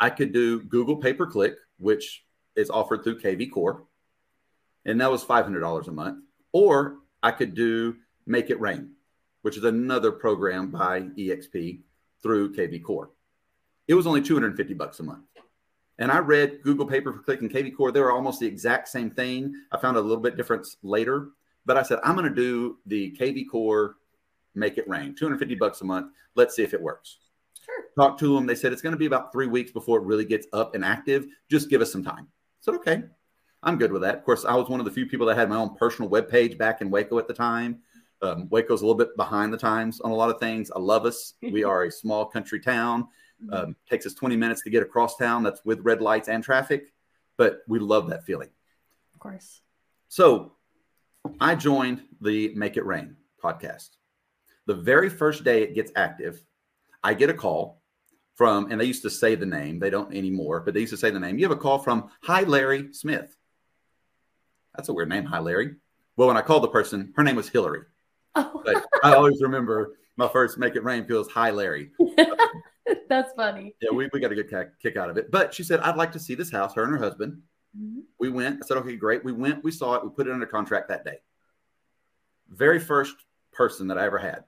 I 0.00 0.10
could 0.10 0.32
do 0.32 0.62
Google 0.62 0.96
pay 0.96 1.12
per 1.12 1.26
click, 1.26 1.54
which 1.78 2.24
is 2.56 2.70
offered 2.70 3.04
through 3.04 3.20
KV 3.20 3.52
Core 3.52 3.84
and 4.84 5.00
that 5.00 5.10
was 5.10 5.24
$500 5.24 5.88
a 5.88 5.92
month. 5.92 6.24
Or 6.52 6.98
I 7.22 7.30
could 7.30 7.54
do 7.54 7.96
Make 8.26 8.50
It 8.50 8.60
Rain, 8.60 8.92
which 9.42 9.56
is 9.56 9.64
another 9.64 10.12
program 10.12 10.70
by 10.70 11.02
EXP 11.02 11.80
through 12.22 12.54
KV 12.54 12.82
Core. 12.82 13.10
It 13.88 13.94
was 13.94 14.06
only 14.06 14.22
250 14.22 14.74
bucks 14.74 15.00
a 15.00 15.02
month. 15.02 15.24
And 15.98 16.10
I 16.10 16.18
read 16.18 16.62
Google 16.62 16.86
Pay 16.86 17.02
Per 17.02 17.12
Click 17.12 17.40
and 17.40 17.50
KV 17.50 17.76
Core. 17.76 17.92
They 17.92 18.00
were 18.00 18.12
almost 18.12 18.40
the 18.40 18.46
exact 18.46 18.88
same 18.88 19.10
thing. 19.10 19.54
I 19.70 19.76
found 19.76 19.96
a 19.96 20.00
little 20.00 20.22
bit 20.22 20.36
difference 20.36 20.76
later, 20.82 21.28
but 21.66 21.76
I 21.76 21.82
said, 21.82 21.98
I'm 22.02 22.14
going 22.14 22.28
to 22.28 22.34
do 22.34 22.78
the 22.86 23.14
KV 23.20 23.44
Core 23.50 23.96
Make 24.54 24.78
It 24.78 24.88
Rain, 24.88 25.14
250 25.14 25.54
bucks 25.56 25.82
a 25.82 25.84
month. 25.84 26.12
Let's 26.34 26.56
see 26.56 26.62
if 26.62 26.72
it 26.72 26.80
works. 26.80 27.18
Sure. 27.64 27.84
Talk 27.96 28.18
to 28.18 28.34
them. 28.34 28.46
They 28.46 28.54
said 28.54 28.72
it's 28.72 28.82
going 28.82 28.92
to 28.94 28.98
be 28.98 29.06
about 29.06 29.32
three 29.32 29.46
weeks 29.46 29.70
before 29.72 29.98
it 29.98 30.04
really 30.04 30.24
gets 30.24 30.46
up 30.52 30.74
and 30.74 30.84
active. 30.84 31.26
Just 31.50 31.68
give 31.70 31.80
us 31.80 31.92
some 31.92 32.04
time. 32.04 32.26
I 32.28 32.60
said, 32.60 32.74
okay. 32.76 33.02
I'm 33.62 33.76
good 33.76 33.92
with 33.92 34.02
that. 34.02 34.16
Of 34.16 34.24
course, 34.24 34.44
I 34.44 34.54
was 34.54 34.68
one 34.68 34.80
of 34.80 34.86
the 34.86 34.92
few 34.92 35.06
people 35.06 35.26
that 35.26 35.36
had 35.36 35.50
my 35.50 35.56
own 35.56 35.74
personal 35.74 36.10
webpage 36.10 36.56
back 36.56 36.80
in 36.80 36.90
Waco 36.90 37.18
at 37.18 37.28
the 37.28 37.34
time. 37.34 37.80
Um, 38.22 38.48
Waco's 38.50 38.82
a 38.82 38.86
little 38.86 38.98
bit 38.98 39.16
behind 39.16 39.52
the 39.52 39.58
times 39.58 40.00
on 40.00 40.10
a 40.10 40.14
lot 40.14 40.30
of 40.30 40.40
things. 40.40 40.70
I 40.70 40.78
love 40.78 41.04
us. 41.04 41.34
We 41.42 41.64
are 41.64 41.84
a 41.84 41.90
small 41.90 42.26
country 42.26 42.60
town. 42.60 43.08
Mm-hmm. 43.42 43.52
Um, 43.52 43.76
takes 43.88 44.06
us 44.06 44.14
20 44.14 44.36
minutes 44.36 44.62
to 44.62 44.70
get 44.70 44.82
across 44.82 45.16
town. 45.16 45.42
That's 45.42 45.64
with 45.64 45.80
red 45.80 46.00
lights 46.00 46.28
and 46.28 46.44
traffic, 46.44 46.92
but 47.36 47.60
we 47.66 47.78
love 47.78 48.08
that 48.10 48.24
feeling. 48.24 48.50
Of 49.14 49.20
course. 49.20 49.62
So 50.08 50.52
I 51.40 51.54
joined 51.54 52.02
the 52.20 52.52
Make 52.54 52.76
It 52.76 52.84
Rain 52.84 53.16
podcast. 53.42 53.90
The 54.66 54.74
very 54.74 55.08
first 55.08 55.42
day 55.42 55.62
it 55.62 55.74
gets 55.74 55.90
active, 55.96 56.44
I 57.02 57.14
get 57.14 57.30
a 57.30 57.34
call 57.34 57.80
from, 58.34 58.70
and 58.70 58.80
they 58.80 58.84
used 58.84 59.02
to 59.02 59.10
say 59.10 59.34
the 59.34 59.46
name, 59.46 59.78
they 59.78 59.90
don't 59.90 60.14
anymore, 60.14 60.60
but 60.60 60.74
they 60.74 60.80
used 60.80 60.92
to 60.92 60.96
say 60.96 61.10
the 61.10 61.20
name. 61.20 61.38
You 61.38 61.44
have 61.44 61.56
a 61.56 61.60
call 61.60 61.78
from 61.78 62.10
Hi 62.22 62.42
Larry 62.42 62.92
Smith. 62.92 63.36
That's 64.74 64.88
a 64.88 64.92
weird 64.92 65.08
name. 65.08 65.24
Hi, 65.24 65.40
Larry. 65.40 65.74
Well, 66.16 66.28
when 66.28 66.36
I 66.36 66.42
called 66.42 66.62
the 66.62 66.68
person, 66.68 67.12
her 67.16 67.22
name 67.22 67.36
was 67.36 67.48
Hillary. 67.48 67.82
Oh. 68.34 68.62
But 68.64 68.84
I 69.02 69.14
always 69.14 69.42
remember 69.42 69.96
my 70.16 70.28
first 70.28 70.58
Make 70.58 70.76
It 70.76 70.84
Rain 70.84 71.06
feels 71.06 71.28
Hi, 71.30 71.50
Larry. 71.50 71.90
That's 73.08 73.32
funny. 73.34 73.74
Yeah, 73.80 73.90
we, 73.90 74.08
we 74.12 74.20
got 74.20 74.32
a 74.32 74.34
good 74.34 74.50
kick 74.82 74.96
out 74.96 75.10
of 75.10 75.16
it. 75.16 75.30
But 75.30 75.52
she 75.54 75.62
said, 75.62 75.80
I'd 75.80 75.96
like 75.96 76.12
to 76.12 76.20
see 76.20 76.34
this 76.34 76.50
house, 76.50 76.74
her 76.74 76.84
and 76.84 76.92
her 76.92 76.98
husband. 76.98 77.42
Mm-hmm. 77.78 78.00
We 78.18 78.28
went. 78.28 78.60
I 78.62 78.66
said, 78.66 78.76
okay, 78.78 78.96
great. 78.96 79.24
We 79.24 79.32
went, 79.32 79.64
we 79.64 79.70
saw 79.70 79.94
it, 79.94 80.04
we 80.04 80.10
put 80.10 80.26
it 80.26 80.32
under 80.32 80.46
contract 80.46 80.88
that 80.88 81.04
day. 81.04 81.18
Very 82.48 82.80
first 82.80 83.16
person 83.52 83.88
that 83.88 83.98
I 83.98 84.06
ever 84.06 84.18
had. 84.18 84.44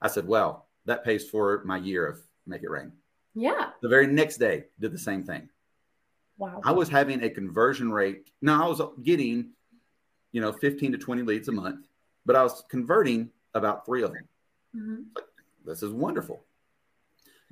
I 0.00 0.08
said, 0.08 0.26
well, 0.26 0.67
that 0.88 1.04
pays 1.04 1.28
for 1.28 1.62
my 1.64 1.76
year 1.76 2.06
of 2.06 2.18
Make 2.46 2.62
It 2.62 2.70
Rain. 2.70 2.92
Yeah. 3.34 3.70
The 3.82 3.88
very 3.88 4.06
next 4.06 4.38
day, 4.38 4.64
did 4.80 4.90
the 4.90 4.98
same 4.98 5.22
thing. 5.22 5.50
Wow. 6.38 6.62
I 6.64 6.72
was 6.72 6.88
having 6.88 7.22
a 7.22 7.30
conversion 7.30 7.92
rate. 7.92 8.30
Now 8.40 8.64
I 8.64 8.68
was 8.68 8.80
getting, 9.02 9.50
you 10.32 10.40
know, 10.40 10.52
15 10.52 10.92
to 10.92 10.98
20 10.98 11.22
leads 11.22 11.48
a 11.48 11.52
month, 11.52 11.86
but 12.24 12.36
I 12.36 12.42
was 12.42 12.64
converting 12.70 13.30
about 13.54 13.84
three 13.84 14.02
of 14.02 14.12
them. 14.12 14.28
Mm-hmm. 14.74 15.02
This 15.66 15.82
is 15.82 15.92
wonderful. 15.92 16.42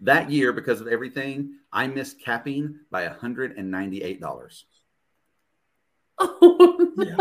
That 0.01 0.31
year, 0.31 0.53
because 0.53 0.81
of 0.81 0.89
everything, 0.89 1.57
I 1.71 1.89
missed 1.89 2.21
capping 2.21 2.81
by 2.91 3.07
$198. 3.07 4.65
Oh, 6.19 6.93
no. 6.97 7.05
yeah. 7.05 7.17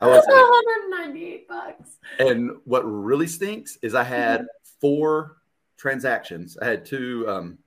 I 0.00 0.06
was 0.06 0.24
198 0.26 1.48
bucks. 1.48 1.96
And 2.18 2.52
what 2.64 2.80
really 2.80 3.26
stinks 3.26 3.76
is 3.82 3.94
I 3.94 4.04
had 4.04 4.40
mm-hmm. 4.40 4.65
Four 4.80 5.36
transactions. 5.76 6.56
I 6.60 6.66
had 6.66 6.84
two 6.84 7.24
um, 7.28 7.58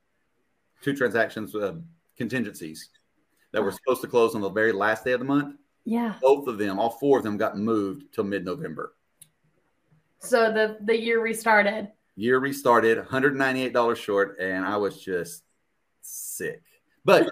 two 0.81 0.95
transactions 0.95 1.55
uh, 1.55 1.75
contingencies 2.17 2.89
that 3.51 3.63
were 3.63 3.71
supposed 3.71 4.01
to 4.01 4.07
close 4.07 4.35
on 4.35 4.41
the 4.41 4.49
very 4.49 4.71
last 4.71 5.03
day 5.03 5.13
of 5.13 5.19
the 5.19 5.25
month. 5.25 5.55
Yeah. 5.85 6.15
Both 6.21 6.47
of 6.47 6.57
them, 6.57 6.79
all 6.79 6.91
four 6.91 7.17
of 7.17 7.23
them 7.23 7.37
got 7.37 7.57
moved 7.57 8.13
till 8.13 8.23
mid-November. 8.23 8.93
So 10.19 10.51
the 10.51 10.77
the 10.81 10.97
year 10.97 11.21
restarted. 11.21 11.89
Year 12.15 12.39
restarted, 12.39 12.97
$198 12.97 13.95
short, 13.95 14.37
and 14.41 14.65
I 14.65 14.75
was 14.75 15.01
just 15.01 15.43
sick. 16.01 16.61
But 17.05 17.31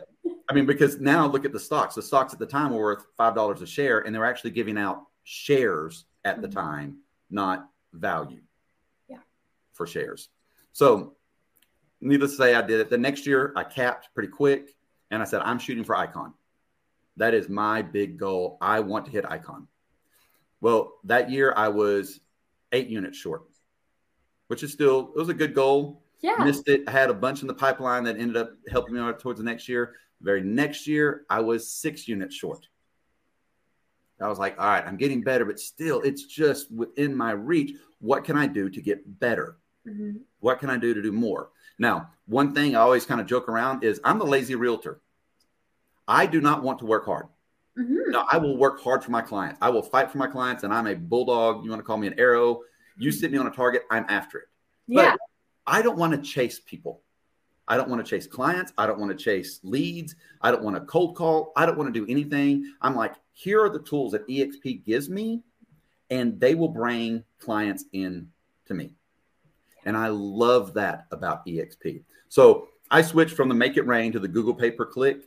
I 0.49 0.53
mean, 0.53 0.65
because 0.65 0.99
now 0.99 1.27
look 1.27 1.43
at 1.43 1.51
the 1.51 1.59
stocks. 1.59 1.95
The 1.95 2.01
stocks 2.01 2.31
at 2.31 2.39
the 2.39 2.45
time 2.45 2.71
were 2.71 2.81
worth 2.81 3.05
five 3.17 3.35
dollars 3.35 3.61
a 3.61 3.67
share, 3.67 3.99
and 3.99 4.15
they 4.15 4.19
were 4.19 4.25
actually 4.25 4.51
giving 4.51 4.77
out 4.77 5.03
shares 5.23 6.05
at 6.23 6.41
the 6.41 6.47
mm-hmm. 6.47 6.59
time, 6.59 6.97
not 7.29 7.69
value. 7.93 8.41
For 9.77 9.87
shares. 9.87 10.29
So, 10.73 11.15
needless 12.01 12.31
to 12.31 12.37
say, 12.37 12.55
I 12.55 12.61
did 12.61 12.79
it. 12.79 12.89
The 12.89 12.97
next 12.97 13.25
year, 13.27 13.53
I 13.55 13.63
capped 13.63 14.09
pretty 14.13 14.29
quick, 14.29 14.75
and 15.11 15.21
I 15.21 15.25
said, 15.25 15.41
I'm 15.43 15.59
shooting 15.59 15.83
for 15.83 15.95
icon. 15.95 16.33
That 17.17 17.33
is 17.33 17.47
my 17.47 17.81
big 17.81 18.17
goal. 18.17 18.57
I 18.59 18.79
want 18.79 19.05
to 19.05 19.11
hit 19.11 19.25
icon. 19.25 19.67
Well, 20.61 20.93
that 21.03 21.29
year 21.29 21.53
I 21.55 21.67
was 21.67 22.19
eight 22.71 22.87
units 22.87 23.17
short, 23.17 23.43
which 24.47 24.63
is 24.63 24.71
still 24.71 25.11
it 25.15 25.19
was 25.19 25.29
a 25.29 25.33
good 25.33 25.53
goal. 25.53 26.03
Yeah. 26.21 26.43
Missed 26.43 26.67
it. 26.67 26.83
I 26.87 26.91
had 26.91 27.09
a 27.09 27.13
bunch 27.13 27.41
in 27.41 27.47
the 27.47 27.53
pipeline 27.53 28.03
that 28.05 28.17
ended 28.17 28.37
up 28.37 28.51
helping 28.69 28.95
me 28.95 28.99
out 28.99 29.19
towards 29.19 29.39
the 29.39 29.45
next 29.45 29.69
year. 29.69 29.93
The 30.19 30.25
very 30.25 30.41
next 30.41 30.87
year, 30.87 31.25
I 31.29 31.41
was 31.41 31.71
six 31.71 32.07
units 32.07 32.35
short. 32.35 32.67
I 34.19 34.27
was 34.27 34.39
like, 34.39 34.59
all 34.59 34.65
right, 34.65 34.83
I'm 34.85 34.97
getting 34.97 35.21
better, 35.21 35.45
but 35.45 35.59
still, 35.59 36.01
it's 36.01 36.23
just 36.25 36.71
within 36.71 37.15
my 37.15 37.31
reach. 37.31 37.77
What 37.99 38.23
can 38.23 38.35
I 38.35 38.47
do 38.47 38.67
to 38.69 38.81
get 38.81 39.19
better? 39.19 39.57
Mm-hmm. 39.87 40.17
What 40.39 40.59
can 40.59 40.69
I 40.69 40.77
do 40.77 40.93
to 40.93 41.01
do 41.01 41.11
more? 41.11 41.49
Now, 41.79 42.09
one 42.25 42.53
thing 42.53 42.75
I 42.75 42.79
always 42.79 43.05
kind 43.05 43.21
of 43.21 43.27
joke 43.27 43.47
around 43.47 43.83
is 43.83 44.01
I'm 44.03 44.19
the 44.19 44.25
lazy 44.25 44.55
realtor. 44.55 45.01
I 46.07 46.25
do 46.25 46.41
not 46.41 46.63
want 46.63 46.79
to 46.79 46.85
work 46.85 47.05
hard. 47.05 47.27
Mm-hmm. 47.77 48.11
Now, 48.11 48.25
I 48.31 48.37
will 48.37 48.57
work 48.57 48.81
hard 48.81 49.03
for 49.03 49.11
my 49.11 49.21
clients. 49.21 49.59
I 49.61 49.69
will 49.69 49.83
fight 49.83 50.09
for 50.11 50.17
my 50.17 50.27
clients, 50.27 50.63
and 50.63 50.73
I'm 50.73 50.87
a 50.87 50.95
bulldog. 50.95 51.63
You 51.63 51.69
want 51.69 51.79
to 51.79 51.85
call 51.85 51.97
me 51.97 52.07
an 52.07 52.19
arrow? 52.19 52.61
You 52.97 53.11
sit 53.11 53.31
me 53.31 53.37
on 53.37 53.47
a 53.47 53.51
target, 53.51 53.83
I'm 53.91 54.05
after 54.09 54.39
it. 54.39 54.47
Yeah. 54.87 55.11
But 55.11 55.19
I 55.67 55.81
don't 55.81 55.97
want 55.97 56.13
to 56.13 56.21
chase 56.29 56.59
people. 56.59 57.01
I 57.67 57.75
don't 57.75 57.89
want 57.89 58.03
to 58.03 58.09
chase 58.09 58.25
clients. 58.25 58.71
I 58.77 58.87
don't 58.87 58.99
want 58.99 59.11
to 59.17 59.23
chase 59.23 59.59
leads. 59.63 60.15
I 60.41 60.51
don't 60.51 60.63
want 60.63 60.77
to 60.77 60.81
cold 60.81 61.15
call. 61.15 61.51
I 61.55 61.65
don't 61.65 61.77
want 61.77 61.93
to 61.93 61.99
do 61.99 62.09
anything. 62.09 62.73
I'm 62.81 62.95
like, 62.95 63.15
here 63.33 63.61
are 63.61 63.69
the 63.69 63.79
tools 63.79 64.13
that 64.13 64.27
EXP 64.27 64.85
gives 64.85 65.09
me, 65.09 65.43
and 66.09 66.39
they 66.39 66.55
will 66.55 66.69
bring 66.69 67.23
clients 67.39 67.83
in 67.91 68.29
to 68.65 68.73
me. 68.73 68.93
And 69.87 69.95
I 69.95 70.09
love 70.09 70.73
that 70.73 71.05
about 71.11 71.45
EXP. 71.45 72.03
So 72.27 72.67
I 72.91 73.01
switched 73.01 73.35
from 73.35 73.47
the 73.47 73.55
Make 73.55 73.77
It 73.77 73.87
Rain 73.87 74.11
to 74.11 74.19
the 74.19 74.27
Google 74.27 74.53
Pay 74.53 74.71
Per 74.71 74.85
Click, 74.85 75.21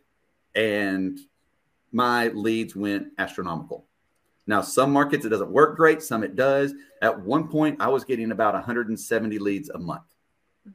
and 0.54 1.18
my 1.92 2.28
leads 2.28 2.76
went 2.76 3.08
astronomical. 3.16 3.86
Now, 4.46 4.60
some 4.60 4.92
markets 4.92 5.24
it 5.24 5.30
doesn't 5.30 5.50
work 5.50 5.78
great, 5.78 6.02
some 6.02 6.22
it 6.22 6.36
does. 6.36 6.74
At 7.00 7.18
one 7.18 7.48
point, 7.48 7.80
I 7.80 7.88
was 7.88 8.04
getting 8.04 8.32
about 8.32 8.52
170 8.52 9.38
leads 9.38 9.70
a 9.70 9.78
month 9.78 10.02
mm-hmm. 10.68 10.72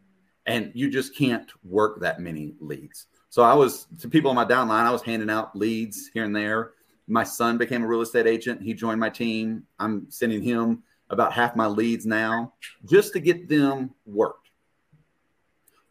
and 0.47 0.71
you 0.73 0.89
just 0.89 1.15
can't 1.15 1.51
work 1.63 2.01
that 2.01 2.19
many 2.19 2.55
leads. 2.59 3.05
So 3.29 3.43
I 3.43 3.53
was 3.53 3.85
to 3.99 4.09
people 4.09 4.29
on 4.29 4.35
my 4.35 4.45
downline, 4.45 4.85
I 4.85 4.91
was 4.91 5.03
handing 5.03 5.29
out 5.29 5.55
leads 5.55 6.09
here 6.11 6.23
and 6.23 6.35
there. 6.35 6.71
My 7.07 7.23
son 7.23 7.59
became 7.59 7.83
a 7.83 7.87
real 7.87 8.01
estate 8.01 8.25
agent. 8.25 8.63
He 8.63 8.73
joined 8.73 8.99
my 8.99 9.09
team. 9.11 9.63
I'm 9.77 10.09
sending 10.09 10.41
him 10.41 10.81
about 11.09 11.33
half 11.33 11.55
my 11.55 11.67
leads 11.67 12.05
now 12.05 12.53
just 12.85 13.13
to 13.13 13.19
get 13.19 13.47
them 13.47 13.91
worked. 14.05 14.49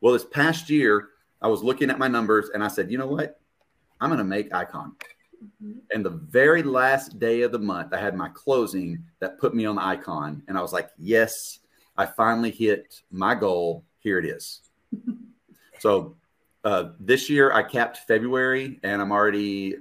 Well, 0.00 0.12
this 0.12 0.24
past 0.24 0.68
year, 0.68 1.10
I 1.40 1.48
was 1.48 1.62
looking 1.62 1.90
at 1.90 1.98
my 1.98 2.08
numbers 2.08 2.50
and 2.50 2.62
I 2.62 2.68
said, 2.68 2.90
you 2.90 2.98
know 2.98 3.06
what? 3.06 3.40
I'm 4.00 4.10
going 4.10 4.18
to 4.18 4.24
make 4.24 4.52
Icon. 4.52 4.96
Mm-hmm. 5.62 5.78
And 5.92 6.04
the 6.04 6.10
very 6.10 6.62
last 6.62 7.18
day 7.18 7.42
of 7.42 7.52
the 7.52 7.58
month, 7.58 7.92
I 7.92 7.98
had 7.98 8.14
my 8.14 8.28
closing 8.30 9.04
that 9.20 9.38
put 9.38 9.54
me 9.54 9.66
on 9.66 9.76
the 9.76 9.84
Icon. 9.84 10.42
And 10.48 10.58
I 10.58 10.62
was 10.62 10.72
like, 10.72 10.90
yes, 10.98 11.60
I 11.96 12.06
finally 12.06 12.50
hit 12.50 13.02
my 13.10 13.34
goal 13.34 13.84
here 14.04 14.18
it 14.18 14.26
is. 14.26 14.60
so 15.80 16.16
uh, 16.62 16.90
this 17.00 17.28
year 17.28 17.52
I 17.52 17.62
capped 17.62 17.98
February 18.06 18.78
and 18.82 19.02
I'm 19.02 19.10
already 19.10 19.76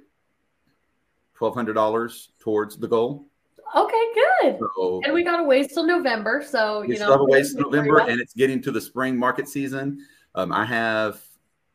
twelve 1.35 1.53
hundred 1.53 1.73
dollars 1.73 2.31
towards 2.39 2.77
the 2.77 2.87
goal. 2.87 3.27
Okay, 3.75 4.05
good. 4.13 4.59
So, 4.75 5.01
and 5.03 5.13
we 5.13 5.23
got 5.23 5.39
a 5.39 5.43
ways 5.43 5.73
till 5.73 5.85
November, 5.85 6.43
so 6.47 6.81
you 6.83 6.89
know, 6.89 6.95
still 6.95 7.11
have 7.11 7.21
a 7.21 7.25
ways 7.25 7.53
till 7.53 7.69
November, 7.69 7.99
and 7.99 8.19
it's 8.19 8.33
getting 8.33 8.61
to 8.61 8.71
the 8.71 8.81
spring 8.81 9.17
market 9.17 9.47
season. 9.47 10.05
Um, 10.35 10.51
I 10.51 10.65
have 10.65 11.21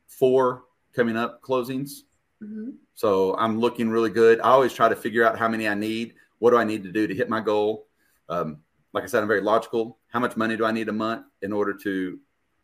four 0.07 0.64
coming 0.93 1.17
up 1.17 1.43
closings, 1.43 2.02
mm-hmm. 2.43 2.71
so 2.95 3.37
I'm 3.37 3.59
looking 3.59 3.90
really 3.90 4.11
good. 4.11 4.40
I 4.40 4.50
always 4.50 4.73
try 4.73 4.88
to 4.88 4.97
figure 4.97 5.25
out 5.26 5.38
how 5.38 5.49
many 5.49 5.69
I 5.69 5.75
need. 5.75 6.14
What 6.38 6.50
do 6.50 6.57
I 6.57 6.64
need 6.64 6.85
to 6.85 6.93
do 6.93 7.07
to 7.07 7.14
hit 7.14 7.28
my 7.28 7.40
goal? 7.40 7.87
Um, 8.28 8.59
like 8.93 9.05
I 9.05 9.07
said, 9.07 9.23
I'm 9.23 9.28
very 9.28 9.40
logical. 9.40 9.99
How 10.09 10.21
much 10.21 10.37
money 10.37 10.57
do 10.57 10.64
I 10.64 10.73
need 10.73 10.88
a 10.88 10.93
month 10.93 11.26
in 11.43 11.52
order 11.52 11.75
to 11.75 12.19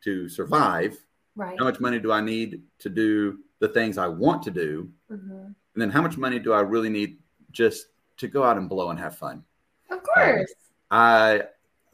to 0.04 0.28
survive. 0.28 0.96
Right. 1.34 1.56
How 1.58 1.64
much 1.64 1.80
money 1.80 1.98
do 1.98 2.12
I 2.12 2.20
need 2.20 2.62
to 2.78 2.88
do 2.88 3.38
the 3.58 3.68
things 3.68 3.98
I 3.98 4.06
want 4.06 4.42
to 4.44 4.50
do? 4.50 4.90
Mm-hmm. 5.10 5.32
And 5.32 5.54
then 5.76 5.90
how 5.90 6.02
much 6.02 6.16
money 6.16 6.38
do 6.38 6.52
I 6.52 6.60
really 6.60 6.90
need 6.90 7.18
just 7.50 7.86
to 8.18 8.28
go 8.28 8.42
out 8.42 8.56
and 8.56 8.68
blow 8.68 8.90
and 8.90 8.99
have 8.99 9.16
fun? 9.16 9.44
Of 9.90 10.02
course. 10.02 10.50
Um, 10.90 10.99
I 10.99 11.42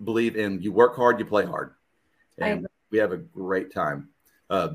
believe 0.03 0.37
in 0.37 0.63
you 0.63 0.73
work 0.73 0.97
hard, 0.97 1.19
you 1.19 1.25
play 1.25 1.45
hard. 1.45 1.75
And 2.39 2.67
we 2.91 2.99
have 2.99 3.13
a 3.13 3.19
great 3.19 3.73
time. 3.73 4.09
Uh, 4.49 4.75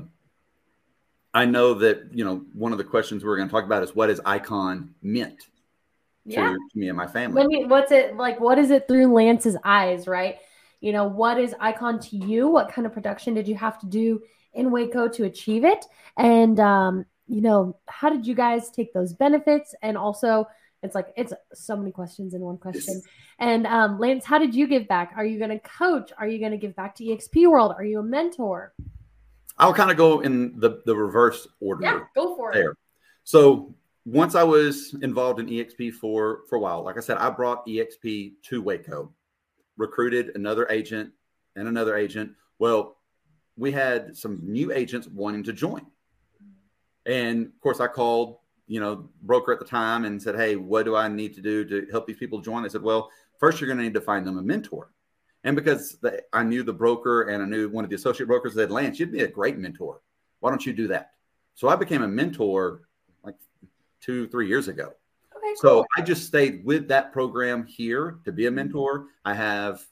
I 1.34 1.44
know 1.44 1.74
that, 1.74 2.10
you 2.12 2.24
know, 2.24 2.44
one 2.54 2.72
of 2.72 2.78
the 2.78 2.84
questions 2.84 3.24
we're 3.24 3.36
going 3.36 3.48
to 3.48 3.52
talk 3.52 3.64
about 3.64 3.82
is 3.82 3.94
what 3.94 4.08
is 4.08 4.20
icon 4.24 4.94
meant 5.02 5.48
yeah. 6.26 6.52
to, 6.52 6.58
me 6.74 6.88
and 6.88 6.96
my 6.96 7.06
family. 7.06 7.64
what's 7.66 7.92
it 7.92 8.16
like? 8.16 8.40
What 8.40 8.58
is 8.58 8.70
it 8.70 8.88
through 8.88 9.12
Lance's 9.12 9.56
eyes, 9.64 10.06
right? 10.06 10.38
You 10.80 10.92
know, 10.92 11.04
what 11.04 11.38
is 11.38 11.54
Icon 11.58 12.00
to 12.00 12.16
you? 12.16 12.48
What 12.48 12.70
kind 12.70 12.86
of 12.86 12.92
production 12.92 13.34
did 13.34 13.48
you 13.48 13.54
have 13.54 13.78
to 13.80 13.86
do 13.86 14.22
in 14.52 14.70
Waco 14.70 15.08
to 15.08 15.24
achieve 15.24 15.64
it? 15.64 15.84
And, 16.16 16.60
um, 16.60 17.06
you 17.26 17.40
know, 17.40 17.78
how 17.86 18.10
did 18.10 18.26
you 18.26 18.34
guys 18.34 18.70
take 18.70 18.92
those 18.92 19.12
benefits? 19.12 19.74
And 19.82 19.96
also, 19.96 20.46
it's 20.86 20.94
like 20.94 21.12
it's 21.16 21.32
so 21.52 21.76
many 21.76 21.90
questions 21.90 22.32
in 22.34 22.40
one 22.40 22.58
question. 22.58 23.02
And 23.38 23.66
um, 23.66 23.98
Lance, 23.98 24.24
how 24.24 24.38
did 24.38 24.54
you 24.54 24.66
give 24.66 24.88
back? 24.88 25.12
Are 25.16 25.24
you 25.24 25.38
going 25.38 25.50
to 25.50 25.58
coach? 25.58 26.10
Are 26.18 26.26
you 26.26 26.38
going 26.38 26.52
to 26.52 26.56
give 26.56 26.74
back 26.74 26.94
to 26.96 27.04
EXP 27.04 27.50
World? 27.50 27.74
Are 27.76 27.84
you 27.84 27.98
a 27.98 28.02
mentor? 28.02 28.72
I'll 29.58 29.74
kind 29.74 29.90
of 29.90 29.96
go 29.98 30.20
in 30.20 30.58
the 30.58 30.82
the 30.86 30.96
reverse 30.96 31.46
order. 31.60 31.82
Yeah, 31.82 32.00
go 32.14 32.34
for 32.36 32.52
there. 32.52 32.70
it. 32.70 32.76
So 33.24 33.74
once 34.06 34.34
I 34.34 34.44
was 34.44 34.94
involved 35.02 35.40
in 35.40 35.46
EXP 35.46 35.92
for 35.94 36.40
for 36.48 36.56
a 36.56 36.60
while, 36.60 36.82
like 36.82 36.96
I 36.96 37.00
said, 37.00 37.18
I 37.18 37.28
brought 37.28 37.66
EXP 37.66 38.34
to 38.44 38.62
Waco 38.62 39.12
recruited 39.76 40.32
another 40.34 40.66
agent 40.70 41.12
and 41.54 41.68
another 41.68 41.96
agent. 41.96 42.32
Well, 42.58 42.96
we 43.56 43.72
had 43.72 44.16
some 44.16 44.40
new 44.42 44.72
agents 44.72 45.06
wanting 45.08 45.44
to 45.44 45.52
join. 45.52 45.86
And 47.04 47.46
of 47.46 47.60
course, 47.60 47.80
I 47.80 47.86
called, 47.86 48.38
you 48.66 48.80
know, 48.80 49.08
broker 49.22 49.52
at 49.52 49.58
the 49.58 49.64
time 49.64 50.04
and 50.04 50.20
said, 50.20 50.36
Hey, 50.36 50.56
what 50.56 50.84
do 50.84 50.96
I 50.96 51.08
need 51.08 51.34
to 51.34 51.40
do 51.40 51.64
to 51.64 51.86
help 51.90 52.06
these 52.06 52.16
people 52.16 52.40
join? 52.40 52.62
They 52.62 52.68
said, 52.68 52.82
Well, 52.82 53.10
first 53.38 53.60
you're 53.60 53.68
going 53.68 53.78
to 53.78 53.84
need 53.84 53.94
to 53.94 54.00
find 54.00 54.26
them 54.26 54.38
a 54.38 54.42
mentor. 54.42 54.90
And 55.44 55.54
because 55.54 55.96
the, 56.02 56.22
I 56.32 56.42
knew 56.42 56.62
the 56.62 56.72
broker 56.72 57.22
and 57.22 57.42
I 57.42 57.46
knew 57.46 57.68
one 57.68 57.84
of 57.84 57.90
the 57.90 57.96
associate 57.96 58.26
brokers 58.26 58.54
said, 58.54 58.70
Lance, 58.70 58.98
you'd 58.98 59.12
be 59.12 59.22
a 59.22 59.28
great 59.28 59.58
mentor. 59.58 60.00
Why 60.40 60.50
don't 60.50 60.64
you 60.66 60.72
do 60.72 60.88
that? 60.88 61.12
So 61.54 61.68
I 61.68 61.76
became 61.76 62.02
a 62.02 62.08
mentor 62.08 62.82
like 63.22 63.36
two, 64.00 64.28
three 64.28 64.48
years 64.48 64.68
ago. 64.68 64.92
Okay, 65.36 65.54
So 65.56 65.86
I 65.96 66.02
just 66.02 66.26
stayed 66.26 66.64
with 66.64 66.88
that 66.88 67.12
program 67.12 67.64
here 67.64 68.18
to 68.24 68.32
be 68.32 68.46
a 68.46 68.50
mentor. 68.50 69.06
I 69.24 69.34
have 69.34 69.84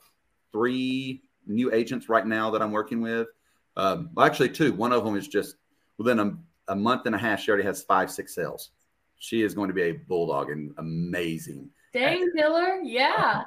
three 0.52 1.22
new 1.46 1.72
agents 1.72 2.08
right 2.08 2.26
now 2.26 2.50
that 2.50 2.60
I'm 2.62 2.72
working 2.72 3.00
with. 3.00 3.28
Um, 3.76 4.10
well, 4.14 4.26
actually, 4.26 4.50
two. 4.50 4.72
One 4.72 4.92
of 4.92 5.04
them 5.04 5.16
is 5.16 5.28
just 5.28 5.56
within 5.98 6.18
a, 6.18 6.36
a 6.68 6.76
month 6.76 7.06
and 7.06 7.14
a 7.14 7.18
half. 7.18 7.40
She 7.40 7.50
already 7.50 7.64
has 7.64 7.82
five, 7.82 8.10
six 8.10 8.34
sales. 8.34 8.70
She 9.18 9.42
is 9.42 9.54
going 9.54 9.68
to 9.68 9.74
be 9.74 9.82
a 9.82 9.92
bulldog 9.92 10.50
and 10.50 10.74
amazing. 10.78 11.70
Dang, 11.92 12.30
killer! 12.36 12.80
Yeah. 12.82 13.44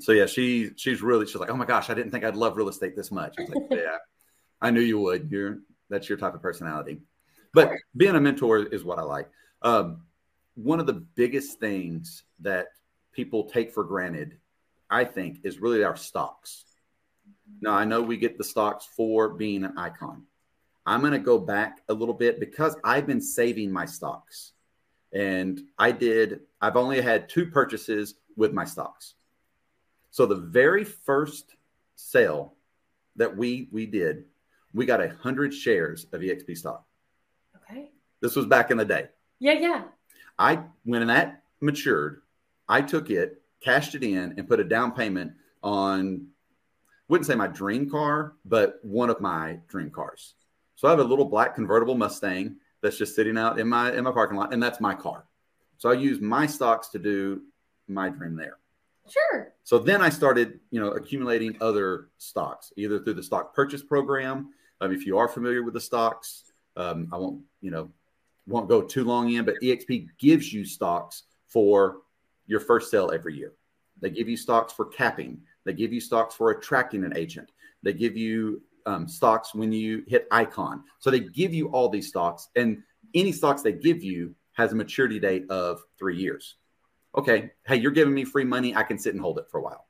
So 0.00 0.12
yeah, 0.12 0.26
she 0.26 0.70
she's 0.76 1.02
really 1.02 1.26
she's 1.26 1.36
like, 1.36 1.50
oh 1.50 1.56
my 1.56 1.64
gosh, 1.64 1.90
I 1.90 1.94
didn't 1.94 2.10
think 2.10 2.24
I'd 2.24 2.36
love 2.36 2.56
real 2.56 2.68
estate 2.68 2.96
this 2.96 3.10
much. 3.10 3.34
I 3.38 3.42
was 3.42 3.50
like, 3.50 3.64
yeah, 3.70 3.98
I 4.60 4.70
knew 4.70 4.80
you 4.80 4.98
would. 5.00 5.30
You're 5.30 5.58
that's 5.88 6.08
your 6.08 6.18
type 6.18 6.34
of 6.34 6.42
personality. 6.42 7.00
But 7.52 7.72
being 7.96 8.16
a 8.16 8.20
mentor 8.20 8.58
is 8.58 8.84
what 8.84 8.98
I 8.98 9.02
like. 9.02 9.30
Um, 9.62 10.02
one 10.54 10.80
of 10.80 10.86
the 10.86 10.92
biggest 10.92 11.60
things 11.60 12.24
that 12.40 12.66
people 13.12 13.44
take 13.44 13.72
for 13.72 13.84
granted, 13.84 14.38
I 14.90 15.04
think, 15.04 15.40
is 15.44 15.60
really 15.60 15.84
our 15.84 15.96
stocks. 15.96 16.64
Now, 17.60 17.72
I 17.72 17.84
know 17.84 18.02
we 18.02 18.16
get 18.16 18.38
the 18.38 18.44
stocks 18.44 18.88
for 18.96 19.28
being 19.30 19.64
an 19.64 19.78
icon. 19.78 20.24
I'm 20.86 21.00
going 21.00 21.12
to 21.12 21.18
go 21.18 21.38
back 21.38 21.78
a 21.88 21.94
little 21.94 22.14
bit 22.14 22.40
because 22.40 22.76
I've 22.84 23.06
been 23.06 23.20
saving 23.20 23.72
my 23.72 23.86
stocks. 23.86 24.52
And 25.12 25.60
I 25.78 25.92
did, 25.92 26.40
I've 26.60 26.76
only 26.76 27.00
had 27.00 27.28
two 27.28 27.46
purchases 27.46 28.14
with 28.36 28.52
my 28.52 28.64
stocks. 28.64 29.14
So 30.10 30.26
the 30.26 30.36
very 30.36 30.84
first 30.84 31.56
sale 31.96 32.54
that 33.16 33.36
we 33.36 33.68
we 33.72 33.86
did, 33.86 34.24
we 34.72 34.86
got 34.86 35.00
a 35.00 35.08
hundred 35.08 35.54
shares 35.54 36.06
of 36.12 36.20
EXP 36.20 36.56
stock. 36.56 36.84
Okay. 37.56 37.90
This 38.20 38.36
was 38.36 38.46
back 38.46 38.70
in 38.70 38.76
the 38.76 38.84
day. 38.84 39.08
Yeah, 39.38 39.54
yeah. 39.54 39.82
I 40.38 40.60
when 40.84 41.06
that 41.06 41.42
matured, 41.60 42.22
I 42.68 42.82
took 42.82 43.10
it, 43.10 43.42
cashed 43.60 43.94
it 43.94 44.02
in, 44.02 44.34
and 44.36 44.48
put 44.48 44.60
a 44.60 44.64
down 44.64 44.92
payment 44.92 45.32
on 45.62 46.28
wouldn't 47.08 47.26
say 47.26 47.34
my 47.34 47.46
dream 47.46 47.90
car, 47.90 48.34
but 48.44 48.78
one 48.82 49.10
of 49.10 49.20
my 49.20 49.58
dream 49.68 49.90
cars. 49.90 50.34
So 50.76 50.88
I 50.88 50.90
have 50.90 51.00
a 51.00 51.04
little 51.04 51.24
black 51.24 51.54
convertible 51.54 51.94
Mustang 51.94 52.56
that's 52.82 52.98
just 52.98 53.14
sitting 53.14 53.38
out 53.38 53.58
in 53.58 53.68
my 53.68 53.92
in 53.92 54.04
my 54.04 54.12
parking 54.12 54.36
lot, 54.36 54.52
and 54.52 54.62
that's 54.62 54.80
my 54.80 54.94
car. 54.94 55.24
So 55.78 55.90
I 55.90 55.94
use 55.94 56.20
my 56.20 56.46
stocks 56.46 56.88
to 56.90 56.98
do 56.98 57.42
my 57.88 58.08
dream 58.08 58.36
there. 58.36 58.58
Sure. 59.08 59.52
So 59.64 59.78
then 59.78 60.00
I 60.00 60.08
started, 60.08 60.60
you 60.70 60.80
know, 60.80 60.90
accumulating 60.90 61.56
other 61.60 62.08
stocks, 62.18 62.72
either 62.76 62.98
through 62.98 63.14
the 63.14 63.22
stock 63.22 63.54
purchase 63.54 63.82
program. 63.82 64.50
Um, 64.80 64.92
if 64.92 65.06
you 65.06 65.18
are 65.18 65.28
familiar 65.28 65.62
with 65.62 65.74
the 65.74 65.80
stocks, 65.80 66.44
um, 66.76 67.08
I 67.12 67.18
won't, 67.18 67.42
you 67.60 67.70
know, 67.70 67.90
won't 68.46 68.68
go 68.68 68.82
too 68.82 69.04
long 69.04 69.32
in, 69.32 69.44
but 69.44 69.56
EXP 69.62 70.08
gives 70.18 70.52
you 70.52 70.64
stocks 70.64 71.24
for 71.48 71.98
your 72.46 72.60
first 72.60 72.90
sale 72.90 73.10
every 73.12 73.36
year. 73.36 73.52
They 74.00 74.10
give 74.10 74.28
you 74.28 74.36
stocks 74.36 74.72
for 74.72 74.86
capping. 74.86 75.40
They 75.64 75.72
give 75.72 75.92
you 75.92 76.00
stocks 76.00 76.34
for 76.34 76.50
attracting 76.50 77.04
an 77.04 77.16
agent. 77.16 77.50
They 77.82 77.92
give 77.92 78.16
you 78.16 78.62
um, 78.86 79.08
stocks 79.08 79.54
when 79.54 79.72
you 79.72 80.04
hit 80.06 80.26
icon. 80.30 80.84
So 80.98 81.10
they 81.10 81.20
give 81.20 81.54
you 81.54 81.68
all 81.68 81.88
these 81.88 82.08
stocks, 82.08 82.48
and 82.56 82.82
any 83.14 83.32
stocks 83.32 83.62
they 83.62 83.72
give 83.72 84.02
you 84.02 84.34
has 84.52 84.72
a 84.72 84.76
maturity 84.76 85.18
date 85.18 85.50
of 85.50 85.82
three 85.98 86.16
years. 86.16 86.56
Okay, 87.16 87.52
hey, 87.66 87.76
you're 87.76 87.92
giving 87.92 88.14
me 88.14 88.24
free 88.24 88.44
money. 88.44 88.74
I 88.74 88.82
can 88.82 88.98
sit 88.98 89.14
and 89.14 89.20
hold 89.20 89.38
it 89.38 89.48
for 89.50 89.58
a 89.58 89.62
while. 89.62 89.86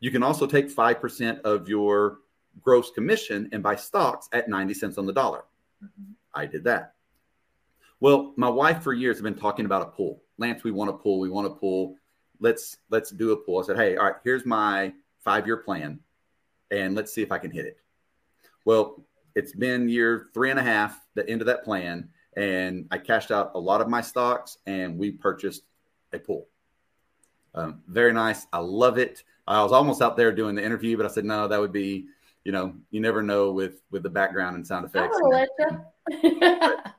You 0.00 0.10
can 0.10 0.22
also 0.22 0.46
take 0.46 0.68
5% 0.68 1.40
of 1.40 1.68
your 1.68 2.18
gross 2.62 2.90
commission 2.90 3.48
and 3.52 3.62
buy 3.62 3.76
stocks 3.76 4.28
at 4.32 4.48
90 4.48 4.74
cents 4.74 4.98
on 4.98 5.06
the 5.06 5.12
dollar. 5.12 5.44
Mm-hmm. 5.82 6.12
I 6.34 6.46
did 6.46 6.64
that. 6.64 6.94
Well, 8.00 8.34
my 8.36 8.48
wife 8.48 8.82
for 8.82 8.92
years 8.92 9.16
have 9.16 9.24
been 9.24 9.34
talking 9.34 9.64
about 9.64 9.82
a 9.82 9.86
pool. 9.86 10.22
Lance, 10.38 10.62
we 10.62 10.70
want 10.70 10.90
a 10.90 10.92
pool. 10.92 11.18
We 11.18 11.30
want 11.30 11.46
a 11.46 11.50
pool. 11.50 11.96
Let's 12.40 12.76
let's 12.90 13.10
do 13.10 13.32
a 13.32 13.36
pool. 13.36 13.60
I 13.62 13.66
said, 13.66 13.76
hey, 13.76 13.96
all 13.96 14.04
right, 14.04 14.16
here's 14.22 14.44
my 14.44 14.92
five 15.24 15.46
year 15.46 15.56
plan, 15.56 16.00
and 16.70 16.94
let's 16.94 17.14
see 17.14 17.22
if 17.22 17.32
I 17.32 17.38
can 17.38 17.50
hit 17.50 17.64
it. 17.64 17.78
Well, 18.66 19.06
it's 19.36 19.52
been 19.52 19.88
year 19.88 20.28
three 20.34 20.50
and 20.50 20.58
a 20.58 20.62
half, 20.62 21.00
the 21.14 21.26
end 21.30 21.40
of 21.40 21.46
that 21.46 21.64
plan, 21.64 22.08
and 22.36 22.86
I 22.90 22.98
cashed 22.98 23.30
out 23.30 23.52
a 23.54 23.60
lot 23.60 23.80
of 23.80 23.88
my 23.88 24.00
stocks, 24.00 24.58
and 24.66 24.98
we 24.98 25.12
purchased 25.12 25.62
a 26.12 26.18
pool. 26.18 26.48
Um, 27.54 27.82
very 27.86 28.12
nice. 28.12 28.48
I 28.52 28.58
love 28.58 28.98
it. 28.98 29.22
I 29.46 29.62
was 29.62 29.70
almost 29.70 30.02
out 30.02 30.16
there 30.16 30.32
doing 30.32 30.56
the 30.56 30.64
interview, 30.64 30.96
but 30.96 31.06
I 31.06 31.08
said 31.08 31.24
no, 31.24 31.46
that 31.46 31.60
would 31.60 31.72
be, 31.72 32.06
you 32.44 32.50
know, 32.50 32.74
you 32.90 33.00
never 33.00 33.22
know 33.22 33.52
with 33.52 33.82
with 33.92 34.02
the 34.02 34.10
background 34.10 34.56
and 34.56 34.66
sound 34.66 34.84
effects. 34.84 35.16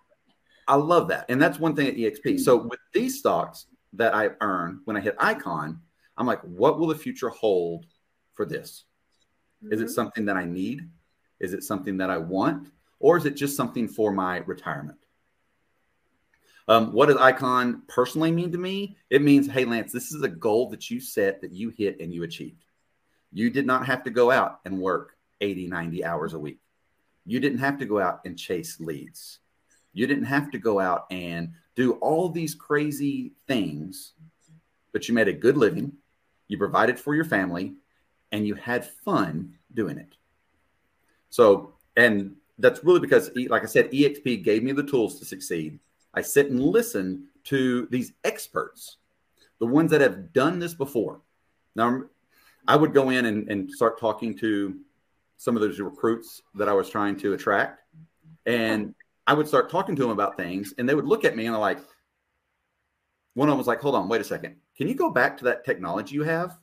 I 0.70 0.76
love 0.76 1.10
that. 1.10 1.26
And 1.28 1.42
that's 1.42 1.60
one 1.60 1.76
thing 1.76 1.88
at 1.88 1.96
EXP. 1.96 2.40
So 2.40 2.56
with 2.58 2.80
these 2.94 3.20
stocks 3.20 3.66
that 3.94 4.16
I 4.16 4.30
earn 4.40 4.82
when 4.86 4.96
I 4.96 5.02
hit 5.02 5.16
icon, 5.20 5.82
I'm 6.18 6.26
like, 6.26 6.42
what 6.44 6.80
will 6.80 6.88
the 6.88 6.96
future 6.96 7.30
hold 7.30 7.86
for 8.34 8.46
this? 8.46 8.86
Mm-hmm. 9.64 9.74
Is 9.74 9.82
it 9.82 9.84
mm-hmm. 9.86 9.94
something 9.94 10.26
that 10.26 10.38
I 10.38 10.46
need? 10.46 10.90
Is 11.40 11.54
it 11.54 11.64
something 11.64 11.98
that 11.98 12.10
I 12.10 12.18
want? 12.18 12.70
Or 13.00 13.18
is 13.18 13.26
it 13.26 13.36
just 13.36 13.56
something 13.56 13.88
for 13.88 14.12
my 14.12 14.38
retirement? 14.40 14.98
Um, 16.68 16.92
what 16.92 17.06
does 17.06 17.18
icon 17.18 17.84
personally 17.88 18.32
mean 18.32 18.52
to 18.52 18.58
me? 18.58 18.98
It 19.10 19.22
means, 19.22 19.48
hey, 19.48 19.64
Lance, 19.64 19.94
this 19.94 20.12
is 20.12 20.22
a 20.24 20.28
goal 20.28 20.70
that 20.72 20.90
you 20.90 21.00
set 21.00 21.42
that 21.42 21.54
you 21.54 21.70
hit 21.70 22.00
and 22.02 22.14
you 22.14 22.24
achieved. 22.24 22.66
You 23.32 23.50
did 23.50 23.66
not 23.66 23.86
have 23.86 24.04
to 24.04 24.10
go 24.10 24.32
out 24.32 24.60
and 24.66 24.80
work 24.80 25.16
80, 25.40 25.68
90 25.68 26.04
hours 26.04 26.34
a 26.34 26.40
week. 26.40 26.60
You 27.26 27.40
didn't 27.40 27.60
have 27.60 27.78
to 27.80 27.86
go 27.86 28.00
out 28.00 28.22
and 28.26 28.38
chase 28.38 28.80
leads. 28.80 29.40
You 29.94 30.08
didn't 30.08 30.26
have 30.26 30.52
to 30.52 30.58
go 30.58 30.80
out 30.80 31.06
and 31.10 31.54
do 31.76 31.94
all 31.94 32.30
these 32.30 32.56
crazy 32.56 33.34
things, 33.48 34.14
but 34.92 35.08
you 35.08 35.14
made 35.14 35.28
a 35.28 35.34
good 35.34 35.58
living, 35.58 35.94
you 36.48 36.58
provided 36.58 37.00
for 37.00 37.16
your 37.16 37.26
family, 37.26 37.76
and 38.32 38.46
you 38.46 38.56
had 38.56 38.86
fun 38.86 39.56
doing 39.74 39.98
it. 39.98 40.16
So, 41.30 41.74
and 41.96 42.36
that's 42.58 42.84
really 42.84 43.00
because, 43.00 43.32
like 43.50 43.64
I 43.64 43.68
said, 43.68 43.92
EXP 43.92 44.44
gave 44.44 44.64
me 44.64 44.72
the 44.72 44.84
tools 44.84 45.20
to 45.20 45.26
succeed. 45.26 45.80
I 46.14 46.22
sit 46.22 46.50
and 46.50 46.60
listen 46.60 47.28
to 47.46 47.88
these 47.92 48.14
experts, 48.24 48.98
the 49.60 49.68
ones 49.68 49.92
that 49.92 50.02
have 50.02 50.34
done 50.34 50.60
this 50.60 50.74
before. 50.74 51.22
Now, 51.76 52.04
I 52.68 52.76
would 52.76 52.94
go 52.94 53.10
in 53.10 53.26
and, 53.26 53.50
and 53.50 53.72
start 53.72 54.00
talking 54.00 54.38
to 54.40 54.78
some 55.38 55.56
of 55.56 55.62
those 55.62 55.80
recruits 55.80 56.42
that 56.56 56.68
I 56.68 56.74
was 56.74 56.90
trying 56.90 57.16
to 57.18 57.34
attract. 57.34 57.82
And 58.46 58.96
I 59.28 59.34
would 59.34 59.48
start 59.48 59.70
talking 59.70 59.96
to 59.96 60.02
them 60.02 60.12
about 60.12 60.38
things, 60.38 60.74
and 60.78 60.88
they 60.88 60.96
would 60.96 61.06
look 61.06 61.26
at 61.26 61.36
me 61.36 61.46
and 61.46 61.54
they're 61.54 61.62
like, 61.62 61.80
one 63.36 63.50
of 63.50 63.52
them 63.52 63.58
was 63.58 63.68
like, 63.68 63.80
hold 63.80 63.94
on, 63.94 64.10
wait 64.10 64.22
a 64.22 64.24
second. 64.24 64.56
Can 64.76 64.88
you 64.88 64.96
go 64.96 65.12
back 65.12 65.38
to 65.38 65.44
that 65.46 65.64
technology 65.64 66.16
you 66.16 66.24
have? 66.24 66.58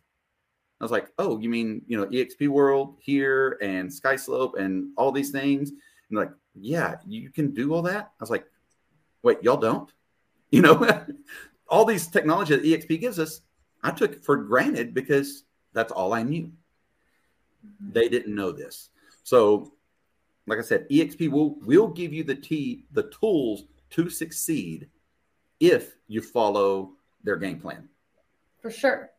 I 0.85 0.87
was 0.87 0.93
like, 0.93 1.09
oh, 1.19 1.41
you 1.41 1.49
mean, 1.49 1.81
you 1.87 1.97
know, 1.97 2.05
EXP 2.05 2.49
World 2.49 2.97
here 3.01 3.57
and 3.63 3.89
SkySlope 3.89 4.59
and 4.59 4.91
all 4.99 5.13
these 5.13 5.31
things? 5.31 5.71
And 5.71 6.19
like, 6.19 6.31
yeah, 6.55 6.97
you 7.07 7.31
can 7.31 7.55
do 7.55 7.73
all 7.73 7.81
that. 7.83 8.11
I 8.21 8.23
was 8.23 8.29
like, 8.29 8.45
wait, 9.23 9.43
y'all 9.43 9.57
don't? 9.57 9.91
You 10.51 10.61
know, 10.63 11.05
all 11.69 11.85
these 11.85 12.07
technology 12.07 12.55
that 12.55 12.63
EXP 12.63 13.01
gives 13.01 13.19
us, 13.19 13.41
I 13.83 13.91
took 13.91 14.23
for 14.23 14.37
granted 14.37 14.95
because 14.95 15.45
that's 15.73 15.91
all 15.91 16.13
I 16.13 16.23
knew. 16.23 16.53
Mm-hmm. 17.67 17.93
They 17.93 18.09
didn't 18.09 18.37
know 18.37 18.53
this. 18.53 18.91
So 19.25 19.73
like 20.47 20.59
I 20.59 20.63
said, 20.63 20.89
EXP 20.91 21.31
will 21.31 21.57
will 21.61 21.89
give 21.89 22.13
you 22.13 22.23
the 22.23 22.35
t 22.35 22.85
the 22.93 23.05
tools 23.05 23.65
to 23.91 24.09
succeed 24.11 24.91
if 25.59 25.97
you 26.07 26.21
follow 26.21 26.93
their 27.25 27.37
game 27.37 27.59
plan. 27.59 27.89
For 28.61 28.71
sure. 28.71 29.11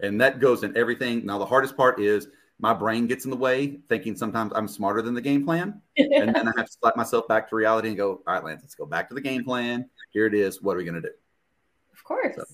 And 0.00 0.20
that 0.20 0.40
goes 0.40 0.64
in 0.64 0.76
everything. 0.76 1.24
Now 1.24 1.38
the 1.38 1.46
hardest 1.46 1.76
part 1.76 2.00
is 2.00 2.28
my 2.58 2.72
brain 2.72 3.06
gets 3.06 3.24
in 3.24 3.30
the 3.30 3.36
way, 3.36 3.78
thinking 3.88 4.16
sometimes 4.16 4.52
I'm 4.54 4.68
smarter 4.68 5.02
than 5.02 5.14
the 5.14 5.20
game 5.20 5.44
plan. 5.44 5.80
and 5.96 6.34
then 6.34 6.48
I 6.48 6.52
have 6.56 6.66
to 6.66 6.72
slap 6.72 6.96
myself 6.96 7.26
back 7.28 7.48
to 7.50 7.56
reality 7.56 7.88
and 7.88 7.96
go, 7.96 8.22
all 8.26 8.34
right, 8.34 8.44
Lance, 8.44 8.62
let's 8.62 8.74
go 8.74 8.86
back 8.86 9.08
to 9.08 9.14
the 9.14 9.20
game 9.20 9.44
plan. 9.44 9.88
Here 10.10 10.26
it 10.26 10.34
is. 10.34 10.62
What 10.62 10.74
are 10.74 10.78
we 10.78 10.84
going 10.84 10.94
to 10.94 11.00
do? 11.00 11.14
Of 11.92 12.04
course. 12.04 12.36
So. 12.36 12.44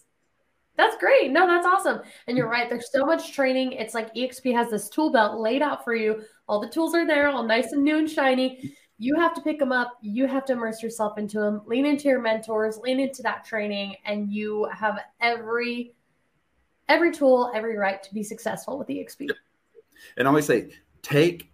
That's 0.77 0.97
great. 0.97 1.31
No, 1.31 1.47
that's 1.47 1.67
awesome. 1.67 2.01
And 2.27 2.39
you're 2.39 2.49
right. 2.49 2.69
There's 2.69 2.91
so 2.91 3.05
much 3.05 3.35
training. 3.35 3.73
It's 3.73 3.93
like 3.93 4.15
EXP 4.15 4.55
has 4.55 4.71
this 4.71 4.89
tool 4.89 5.13
belt 5.13 5.39
laid 5.39 5.61
out 5.61 5.85
for 5.85 5.95
you. 5.95 6.23
All 6.49 6.61
the 6.61 6.69
tools 6.69 6.95
are 6.95 7.07
there, 7.07 7.29
all 7.29 7.43
nice 7.43 7.73
and 7.73 7.85
new 7.85 7.99
and 7.99 8.11
shiny. 8.11 8.73
You 8.97 9.15
have 9.17 9.35
to 9.35 9.43
pick 9.43 9.59
them 9.59 9.73
up. 9.73 9.99
You 10.01 10.27
have 10.27 10.47
to 10.47 10.55
immerse 10.55 10.83
yourself 10.83 11.19
into 11.19 11.39
them. 11.39 11.63
Lean 11.67 11.85
into 11.85 12.09
your 12.09 12.21
mentors. 12.21 12.79
Lean 12.79 13.01
into 13.01 13.23
that 13.23 13.45
training, 13.45 13.97
and 14.05 14.31
you 14.31 14.69
have 14.73 15.01
every 15.21 15.95
every 16.91 17.13
tool, 17.13 17.51
every 17.55 17.77
right 17.77 18.03
to 18.03 18.13
be 18.13 18.23
successful 18.23 18.79
with 18.79 18.89
EXP. 18.89 19.31
And 20.17 20.27
I 20.27 20.29
always 20.29 20.47
say, 20.47 20.73
take 21.03 21.51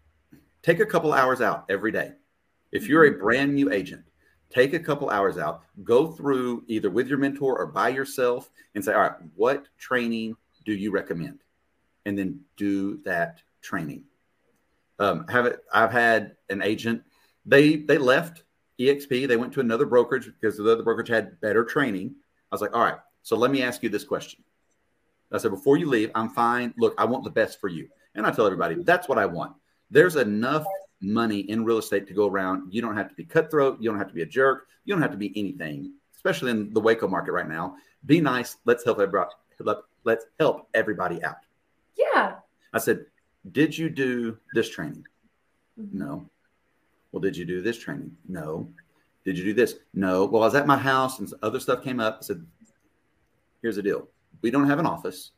take 0.62 0.81
a 0.81 0.87
couple 0.87 1.12
hours 1.12 1.40
out 1.40 1.66
every 1.68 1.92
day. 1.92 2.12
If 2.72 2.88
you're 2.88 3.05
a 3.05 3.11
mm-hmm. 3.11 3.20
brand 3.20 3.55
new 3.55 3.70
agent, 3.70 4.03
take 4.51 4.72
a 4.72 4.81
couple 4.81 5.11
hours 5.11 5.38
out, 5.38 5.62
go 5.85 6.09
through 6.09 6.64
either 6.66 6.90
with 6.90 7.07
your 7.07 7.18
mentor 7.18 7.57
or 7.59 7.66
by 7.66 7.90
yourself 7.90 8.51
and 8.75 8.85
say, 8.85 8.92
all 8.92 9.03
right, 9.03 9.12
what 9.37 9.66
training 9.79 10.37
do 10.64 10.72
you 10.72 10.90
recommend? 10.90 11.40
And 12.07 12.18
then 12.18 12.40
do 12.57 12.96
that 13.05 13.42
training. 13.61 14.05
Um, 14.99 15.27
have 15.29 15.46
it, 15.46 15.61
I've 15.72 15.92
had 15.92 16.37
an 16.49 16.62
agent, 16.62 17.03
they 17.44 17.77
they 17.77 17.99
left 17.99 18.44
EXP, 18.81 19.29
they 19.29 19.37
went 19.37 19.53
to 19.53 19.61
another 19.61 19.85
brokerage 19.85 20.27
because 20.27 20.57
the 20.57 20.72
other 20.72 20.83
brokerage 20.83 21.09
had 21.09 21.38
better 21.40 21.64
training. 21.64 22.14
I 22.51 22.55
was 22.55 22.62
like, 22.62 22.75
all 22.75 22.83
right, 22.83 22.99
so 23.22 23.37
let 23.37 23.51
me 23.51 23.62
ask 23.62 23.83
you 23.83 23.90
this 23.90 24.05
question. 24.05 24.42
I 25.32 25.38
said, 25.38 25.50
before 25.50 25.76
you 25.76 25.88
leave, 25.88 26.10
I'm 26.14 26.30
fine. 26.30 26.72
Look, 26.78 26.94
I 26.98 27.04
want 27.04 27.24
the 27.24 27.30
best 27.30 27.60
for 27.60 27.68
you. 27.68 27.88
And 28.14 28.26
I 28.26 28.30
tell 28.30 28.46
everybody, 28.46 28.76
that's 28.76 29.08
what 29.08 29.18
I 29.18 29.26
want. 29.26 29.54
There's 29.90 30.16
enough 30.16 30.64
money 31.00 31.40
in 31.40 31.64
real 31.64 31.78
estate 31.78 32.06
to 32.08 32.14
go 32.14 32.26
around. 32.28 32.72
You 32.72 32.80
don't 32.80 32.96
have 32.96 33.08
to 33.08 33.14
be 33.14 33.24
cutthroat. 33.24 33.80
You 33.80 33.90
don't 33.90 33.98
have 33.98 34.08
to 34.08 34.14
be 34.14 34.22
a 34.22 34.26
jerk. 34.26 34.68
You 34.84 34.94
don't 34.94 35.02
have 35.02 35.10
to 35.10 35.16
be 35.16 35.32
anything, 35.36 35.92
especially 36.14 36.52
in 36.52 36.72
the 36.72 36.80
Waco 36.80 37.08
market 37.08 37.32
right 37.32 37.48
now. 37.48 37.76
Be 38.06 38.20
nice. 38.20 38.56
Let's 38.64 38.84
help 38.84 39.00
everybody. 39.00 39.30
Let's 40.04 40.24
help 40.38 40.68
everybody 40.74 41.22
out. 41.24 41.36
Yeah. 41.96 42.36
I 42.72 42.78
said, 42.78 43.06
did 43.52 43.76
you 43.76 43.90
do 43.90 44.38
this 44.54 44.70
training? 44.70 45.04
Mm-hmm. 45.78 45.98
No. 45.98 46.30
Well, 47.12 47.20
did 47.20 47.36
you 47.36 47.44
do 47.44 47.62
this 47.62 47.78
training? 47.78 48.16
No. 48.28 48.68
Did 49.24 49.36
you 49.36 49.44
do 49.44 49.54
this? 49.54 49.74
No. 49.92 50.24
Well, 50.24 50.42
I 50.42 50.46
was 50.46 50.54
at 50.54 50.66
my 50.66 50.78
house 50.78 51.18
and 51.18 51.32
other 51.42 51.58
stuff 51.58 51.82
came 51.82 52.00
up. 52.00 52.18
I 52.20 52.24
said, 52.24 52.46
here's 53.60 53.76
the 53.76 53.82
deal. 53.82 54.08
We 54.42 54.51
don't 54.51 54.68
have 54.68 54.79
an 54.79 54.87
office. 54.87 55.33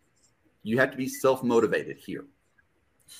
You 0.62 0.78
have 0.78 0.90
to 0.90 0.96
be 0.96 1.08
self 1.08 1.42
motivated 1.42 1.96
here. 1.98 2.26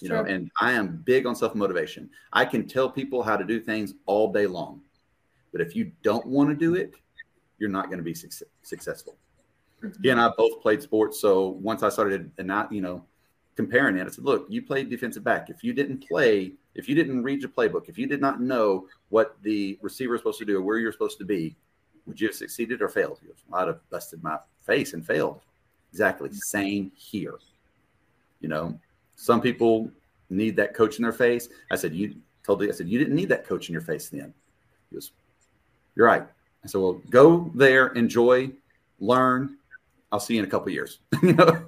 You 0.00 0.08
sure. 0.08 0.22
know, 0.22 0.24
and 0.28 0.50
I 0.60 0.72
am 0.72 1.02
big 1.04 1.26
on 1.26 1.34
self 1.34 1.54
motivation. 1.54 2.10
I 2.32 2.44
can 2.44 2.66
tell 2.66 2.90
people 2.90 3.22
how 3.22 3.36
to 3.36 3.44
do 3.44 3.60
things 3.60 3.94
all 4.06 4.32
day 4.32 4.46
long, 4.46 4.82
but 5.52 5.60
if 5.60 5.74
you 5.74 5.92
don't 6.02 6.26
want 6.26 6.50
to 6.50 6.54
do 6.54 6.74
it, 6.74 6.94
you're 7.58 7.70
not 7.70 7.86
going 7.86 7.98
to 7.98 8.04
be 8.04 8.14
su- 8.14 8.46
successful. 8.62 9.16
Mm-hmm. 9.82 10.02
He 10.02 10.10
and 10.10 10.20
I 10.20 10.30
both 10.36 10.60
played 10.60 10.82
sports, 10.82 11.20
so 11.20 11.48
once 11.48 11.82
I 11.82 11.88
started 11.88 12.30
and 12.38 12.46
not, 12.46 12.70
you 12.72 12.82
know, 12.82 13.04
comparing 13.56 13.96
it, 13.96 14.06
I 14.06 14.10
said, 14.10 14.24
"Look, 14.24 14.46
you 14.48 14.62
played 14.62 14.90
defensive 14.90 15.24
back. 15.24 15.48
If 15.48 15.64
you 15.64 15.72
didn't 15.72 16.06
play, 16.06 16.52
if 16.74 16.88
you 16.88 16.94
didn't 16.94 17.22
read 17.22 17.40
your 17.40 17.50
playbook, 17.50 17.88
if 17.88 17.96
you 17.98 18.06
did 18.06 18.20
not 18.20 18.40
know 18.40 18.86
what 19.08 19.36
the 19.42 19.78
receiver 19.80 20.14
is 20.14 20.20
supposed 20.20 20.38
to 20.40 20.44
do 20.44 20.58
or 20.58 20.62
where 20.62 20.78
you're 20.78 20.92
supposed 20.92 21.18
to 21.18 21.24
be, 21.24 21.56
would 22.06 22.20
you 22.20 22.28
have 22.28 22.36
succeeded 22.36 22.82
or 22.82 22.88
failed? 22.88 23.20
I'd 23.52 23.68
have 23.68 23.80
busted 23.90 24.22
my 24.22 24.38
face 24.66 24.94
and 24.94 25.06
failed. 25.06 25.40
Exactly. 25.92 26.30
Same 26.32 26.92
here. 26.94 27.34
You 28.40 28.48
know, 28.48 28.78
some 29.16 29.40
people 29.40 29.90
need 30.30 30.56
that 30.56 30.74
coach 30.74 30.96
in 30.96 31.02
their 31.02 31.12
face. 31.12 31.48
I 31.70 31.76
said, 31.76 31.94
you 31.94 32.14
told 32.44 32.60
me, 32.60 32.68
I 32.68 32.72
said, 32.72 32.88
you 32.88 32.98
didn't 32.98 33.14
need 33.14 33.28
that 33.30 33.46
coach 33.46 33.68
in 33.68 33.72
your 33.72 33.82
face 33.82 34.08
then. 34.08 34.32
He 34.90 34.96
goes, 34.96 35.12
you're 35.96 36.06
right. 36.06 36.22
I 36.64 36.66
said, 36.66 36.80
well, 36.80 37.00
go 37.10 37.50
there, 37.54 37.88
enjoy, 37.88 38.50
learn. 39.00 39.56
I'll 40.12 40.20
see 40.20 40.34
you 40.34 40.40
in 40.40 40.46
a 40.46 40.50
couple 40.50 40.70
years. 40.70 41.00
you 41.22 41.34
know? 41.34 41.66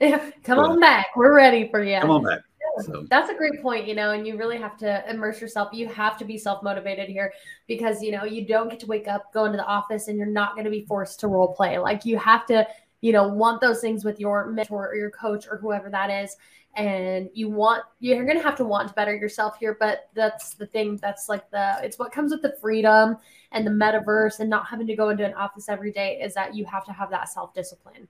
Yeah. 0.00 0.30
Come 0.42 0.58
on 0.58 0.80
back. 0.80 1.08
We're 1.16 1.34
ready 1.34 1.68
for 1.68 1.82
you. 1.82 1.98
Come 2.00 2.10
on 2.10 2.24
back. 2.24 2.40
So. 2.82 3.06
That's 3.08 3.30
a 3.30 3.34
great 3.34 3.62
point, 3.62 3.86
you 3.86 3.94
know, 3.94 4.10
and 4.10 4.26
you 4.26 4.36
really 4.36 4.58
have 4.58 4.76
to 4.78 5.08
immerse 5.08 5.40
yourself. 5.40 5.70
You 5.72 5.88
have 5.88 6.18
to 6.18 6.24
be 6.24 6.36
self 6.36 6.62
motivated 6.62 7.08
here 7.08 7.32
because, 7.66 8.02
you 8.02 8.12
know, 8.12 8.24
you 8.24 8.44
don't 8.44 8.68
get 8.68 8.78
to 8.80 8.86
wake 8.86 9.08
up, 9.08 9.32
go 9.32 9.46
into 9.46 9.56
the 9.56 9.64
office, 9.64 10.08
and 10.08 10.18
you're 10.18 10.26
not 10.26 10.52
going 10.54 10.64
to 10.64 10.70
be 10.70 10.84
forced 10.84 11.20
to 11.20 11.28
role 11.28 11.54
play. 11.54 11.78
Like, 11.78 12.04
you 12.04 12.18
have 12.18 12.44
to, 12.46 12.66
you 13.00 13.12
know, 13.12 13.28
want 13.28 13.60
those 13.60 13.80
things 13.80 14.04
with 14.04 14.18
your 14.20 14.46
mentor 14.46 14.88
or 14.88 14.94
your 14.94 15.10
coach 15.10 15.46
or 15.48 15.56
whoever 15.56 15.90
that 15.90 16.10
is. 16.10 16.36
And 16.74 17.30
you 17.32 17.48
want, 17.48 17.84
you're 18.00 18.24
going 18.26 18.36
to 18.36 18.42
have 18.42 18.56
to 18.56 18.64
want 18.64 18.88
to 18.88 18.94
better 18.94 19.14
yourself 19.14 19.58
here. 19.58 19.76
But 19.78 20.10
that's 20.14 20.54
the 20.54 20.66
thing 20.66 20.98
that's 20.98 21.28
like 21.28 21.50
the, 21.50 21.78
it's 21.82 21.98
what 21.98 22.12
comes 22.12 22.32
with 22.32 22.42
the 22.42 22.54
freedom 22.60 23.16
and 23.52 23.66
the 23.66 23.70
metaverse 23.70 24.40
and 24.40 24.50
not 24.50 24.66
having 24.66 24.86
to 24.88 24.94
go 24.94 25.08
into 25.08 25.24
an 25.24 25.32
office 25.34 25.68
every 25.68 25.90
day 25.90 26.20
is 26.22 26.34
that 26.34 26.54
you 26.54 26.66
have 26.66 26.84
to 26.84 26.92
have 26.92 27.10
that 27.10 27.30
self 27.30 27.54
discipline. 27.54 28.08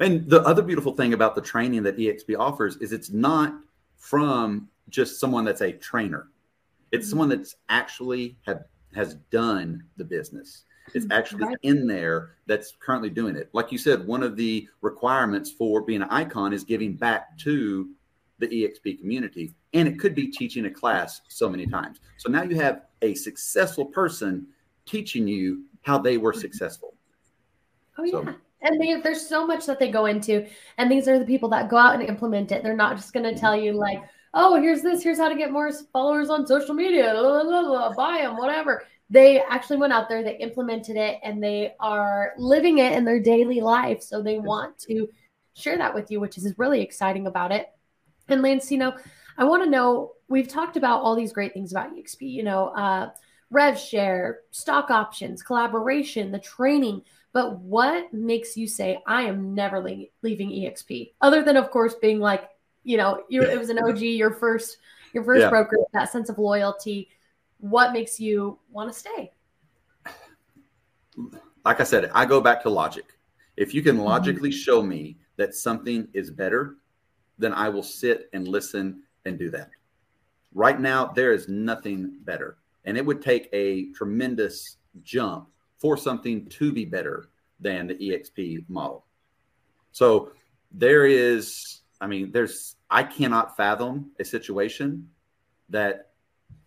And 0.00 0.28
the 0.28 0.42
other 0.42 0.62
beautiful 0.62 0.94
thing 0.94 1.12
about 1.12 1.34
the 1.34 1.40
training 1.40 1.82
that 1.82 1.96
EXP 1.96 2.38
offers 2.38 2.76
is 2.76 2.92
it's 2.92 3.10
not 3.10 3.54
from 3.96 4.68
just 4.88 5.18
someone 5.18 5.44
that's 5.44 5.60
a 5.60 5.72
trainer. 5.72 6.28
It's 6.92 7.04
mm-hmm. 7.04 7.10
someone 7.10 7.28
that's 7.28 7.56
actually 7.68 8.36
have 8.46 8.64
has 8.94 9.14
done 9.30 9.84
the 9.96 10.04
business. 10.04 10.64
It's 10.94 11.04
mm-hmm. 11.04 11.12
actually 11.12 11.44
right. 11.44 11.56
in 11.62 11.86
there 11.86 12.30
that's 12.46 12.74
currently 12.80 13.10
doing 13.10 13.36
it. 13.36 13.48
Like 13.52 13.72
you 13.72 13.78
said, 13.78 14.06
one 14.06 14.22
of 14.22 14.36
the 14.36 14.68
requirements 14.80 15.50
for 15.50 15.82
being 15.82 16.02
an 16.02 16.08
icon 16.10 16.52
is 16.52 16.64
giving 16.64 16.94
back 16.94 17.36
to 17.38 17.90
the 18.38 18.46
EXP 18.46 19.00
community. 19.00 19.54
And 19.74 19.88
it 19.88 19.98
could 19.98 20.14
be 20.14 20.28
teaching 20.28 20.66
a 20.66 20.70
class 20.70 21.20
so 21.28 21.48
many 21.48 21.66
times. 21.66 22.00
So 22.16 22.30
now 22.30 22.42
you 22.42 22.56
have 22.56 22.82
a 23.02 23.14
successful 23.14 23.84
person 23.84 24.46
teaching 24.86 25.28
you 25.28 25.64
how 25.82 25.98
they 25.98 26.16
were 26.16 26.32
mm-hmm. 26.32 26.40
successful. 26.40 26.94
Oh, 27.98 28.04
yeah. 28.04 28.10
So, 28.12 28.34
and 28.62 28.80
they, 28.80 29.00
there's 29.00 29.26
so 29.26 29.46
much 29.46 29.66
that 29.66 29.78
they 29.78 29.90
go 29.90 30.06
into 30.06 30.46
and 30.78 30.90
these 30.90 31.06
are 31.08 31.18
the 31.18 31.24
people 31.24 31.48
that 31.48 31.68
go 31.68 31.76
out 31.76 31.94
and 31.94 32.02
implement 32.02 32.50
it 32.50 32.62
they're 32.62 32.76
not 32.76 32.96
just 32.96 33.12
going 33.12 33.22
to 33.22 33.38
tell 33.38 33.56
you 33.56 33.72
like 33.72 34.02
oh 34.34 34.60
here's 34.60 34.82
this 34.82 35.02
here's 35.02 35.18
how 35.18 35.28
to 35.28 35.36
get 35.36 35.52
more 35.52 35.70
followers 35.92 36.28
on 36.28 36.46
social 36.46 36.74
media 36.74 37.12
blah, 37.12 37.44
blah, 37.44 37.62
blah, 37.62 37.94
buy 37.94 38.22
them 38.22 38.36
whatever 38.36 38.84
they 39.10 39.40
actually 39.40 39.76
went 39.76 39.92
out 39.92 40.08
there 40.08 40.22
they 40.22 40.36
implemented 40.36 40.96
it 40.96 41.18
and 41.22 41.42
they 41.42 41.74
are 41.80 42.32
living 42.38 42.78
it 42.78 42.92
in 42.92 43.04
their 43.04 43.20
daily 43.20 43.60
life 43.60 44.02
so 44.02 44.22
they 44.22 44.38
want 44.38 44.78
to 44.78 45.08
share 45.54 45.78
that 45.78 45.94
with 45.94 46.10
you 46.10 46.20
which 46.20 46.38
is 46.38 46.54
really 46.58 46.80
exciting 46.80 47.26
about 47.26 47.52
it 47.52 47.68
and 48.28 48.42
lance 48.42 48.70
you 48.70 48.78
know 48.78 48.94
i 49.38 49.44
want 49.44 49.62
to 49.62 49.70
know 49.70 50.12
we've 50.28 50.48
talked 50.48 50.76
about 50.76 51.02
all 51.02 51.14
these 51.14 51.32
great 51.32 51.52
things 51.52 51.72
about 51.72 51.94
exp 51.94 52.20
you 52.20 52.42
know 52.42 52.68
uh 52.68 53.10
rev 53.50 53.78
share 53.78 54.40
stock 54.50 54.90
options 54.90 55.42
collaboration 55.42 56.30
the 56.30 56.38
training 56.38 57.02
but 57.32 57.60
what 57.60 58.12
makes 58.12 58.56
you 58.56 58.66
say, 58.66 58.98
I 59.06 59.22
am 59.22 59.54
never 59.54 59.80
le- 59.80 60.06
leaving 60.22 60.50
EXP? 60.50 61.12
Other 61.20 61.42
than, 61.42 61.56
of 61.56 61.70
course, 61.70 61.94
being 61.94 62.20
like, 62.20 62.48
you 62.84 62.96
know, 62.96 63.22
it 63.30 63.58
was 63.58 63.68
an 63.70 63.78
OG, 63.78 64.00
your 64.00 64.32
first, 64.32 64.78
your 65.12 65.24
first 65.24 65.42
yeah. 65.42 65.50
broker, 65.50 65.76
that 65.92 66.10
sense 66.10 66.30
of 66.30 66.38
loyalty. 66.38 67.08
What 67.58 67.92
makes 67.92 68.18
you 68.18 68.58
want 68.70 68.92
to 68.92 68.98
stay? 68.98 69.32
Like 71.64 71.80
I 71.80 71.84
said, 71.84 72.10
I 72.14 72.24
go 72.24 72.40
back 72.40 72.62
to 72.62 72.70
logic. 72.70 73.04
If 73.56 73.74
you 73.74 73.82
can 73.82 73.96
mm-hmm. 73.96 74.06
logically 74.06 74.52
show 74.52 74.82
me 74.82 75.18
that 75.36 75.54
something 75.54 76.08
is 76.14 76.30
better, 76.30 76.76
then 77.38 77.52
I 77.52 77.68
will 77.68 77.82
sit 77.82 78.30
and 78.32 78.46
listen 78.46 79.02
and 79.24 79.38
do 79.38 79.50
that. 79.50 79.70
Right 80.54 80.80
now, 80.80 81.06
there 81.06 81.32
is 81.32 81.48
nothing 81.48 82.18
better. 82.24 82.58
And 82.84 82.96
it 82.96 83.04
would 83.04 83.20
take 83.20 83.48
a 83.52 83.90
tremendous 83.92 84.76
jump 85.02 85.48
for 85.76 85.96
something 85.96 86.46
to 86.46 86.72
be 86.72 86.84
better 86.84 87.28
than 87.60 87.86
the 87.86 87.94
EXP 87.94 88.68
model. 88.68 89.04
So 89.92 90.32
there 90.72 91.06
is, 91.06 91.82
I 92.00 92.06
mean, 92.06 92.30
there's, 92.32 92.76
I 92.90 93.02
cannot 93.02 93.56
fathom 93.56 94.12
a 94.18 94.24
situation 94.24 95.08
that 95.68 96.07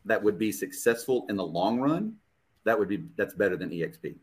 that 0.06 0.22
would 0.22 0.38
be 0.38 0.52
successful 0.52 1.26
in 1.30 1.36
the 1.36 1.46
long 1.46 1.80
run. 1.80 2.16
That 2.64 2.78
would 2.78 2.88
be 2.88 3.04
that's 3.18 3.34
better 3.34 3.58
than 3.58 3.70
EXP. 3.70 4.16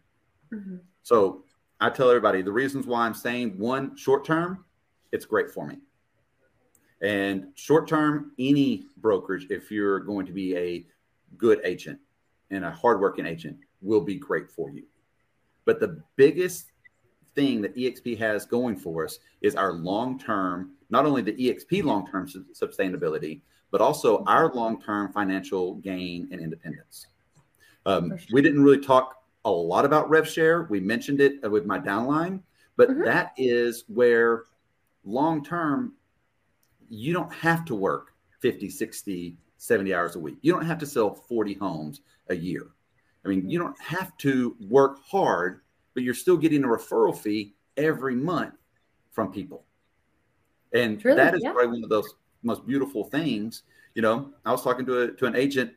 Mm-hmm. 0.53 0.77
So 1.03 1.45
I 1.81 1.91
tell 1.91 2.09
everybody 2.09 2.43
the 2.43 2.53
reasons 2.53 2.87
why 2.87 3.07
I'm 3.07 3.14
saying 3.14 3.59
one 3.59 3.97
short 3.97 4.25
term, 4.25 4.64
it's 5.12 5.25
great 5.25 5.51
for 5.51 5.67
me. 5.67 5.79
And 7.01 7.49
short 7.55 7.87
term, 7.87 8.33
any 8.38 8.85
brokerage, 8.97 9.47
if 9.51 9.71
you're 9.71 10.01
going 10.01 10.27
to 10.27 10.33
be 10.33 10.57
a 10.57 10.87
good 11.37 11.61
agent 11.64 12.01
and 12.51 12.64
a 12.64 12.71
hardworking 12.71 13.27
agent, 13.27 13.59
will 13.81 14.01
be 14.01 14.17
great 14.17 14.51
for 14.51 14.71
you. 14.71 14.83
But 15.64 15.79
the 15.81 16.03
biggest 16.17 16.73
thing 17.35 17.62
that 17.62 17.77
EXP 17.77 18.19
has 18.19 18.47
going 18.47 18.77
for 18.77 19.05
us 19.05 19.21
is 19.43 19.55
our 19.55 19.73
long 19.73 20.19
term, 20.19 20.73
not 20.91 21.07
only 21.07 21.23
the 21.23 21.35
EXP 21.35 21.85
long 21.85 22.07
term 22.11 22.29
su- 22.29 22.47
sustainability, 22.53 23.43
but 23.70 23.81
also 23.81 24.24
our 24.24 24.52
long 24.52 24.81
term 24.81 25.12
financial 25.12 25.74
gain 25.76 26.28
and 26.31 26.40
independence. 26.40 27.07
Um, 27.87 28.11
sure. 28.11 28.26
We 28.33 28.42
didn't 28.42 28.62
really 28.62 28.81
talk 28.81 29.22
a 29.44 29.50
lot 29.50 29.85
about 29.85 30.11
rev 30.11 30.28
share. 30.28 30.64
We 30.64 30.81
mentioned 30.81 31.20
it 31.20 31.48
with 31.50 31.66
my 31.66 31.78
downline, 31.78 32.40
but 32.76 32.90
mm-hmm. 32.90 33.04
that 33.04 33.33
is 33.37 33.85
where 33.88 34.44
long 35.04 35.44
term, 35.44 35.94
you 36.88 37.12
don't 37.12 37.33
have 37.33 37.64
to 37.66 37.74
work 37.74 38.12
50, 38.40 38.68
60, 38.68 39.37
70 39.59 39.94
hours 39.94 40.16
a 40.16 40.18
week. 40.18 40.37
You 40.42 40.52
don't 40.52 40.64
have 40.64 40.78
to 40.78 40.87
sell 40.87 41.14
40 41.14 41.54
homes 41.54 42.00
a 42.28 42.35
year. 42.35 42.68
I 43.24 43.28
mean, 43.28 43.48
you 43.48 43.59
don't 43.59 43.78
have 43.81 44.16
to 44.18 44.57
work 44.61 44.98
hard, 45.04 45.61
but 45.94 46.02
you're 46.02 46.14
still 46.14 46.37
getting 46.37 46.64
a 46.64 46.68
referral 46.68 47.16
fee 47.16 47.54
every 47.76 48.14
month 48.14 48.54
from 49.11 49.33
people. 49.33 49.64
And 50.72 51.02
really, 51.04 51.16
that 51.16 51.35
is 51.35 51.40
yeah. 51.42 51.52
probably 51.52 51.72
one 51.72 51.85
of 51.85 51.90
those 51.90 52.14
most 52.42 52.66
beautiful 52.66 53.05
things. 53.05 53.62
You 53.94 54.03
know, 54.03 54.31
I 54.44 54.53
was 54.53 54.62
talking 54.62 54.87
to 54.87 55.03
a, 55.03 55.09
to 55.12 55.27
an 55.27 55.37
agent, 55.37 55.72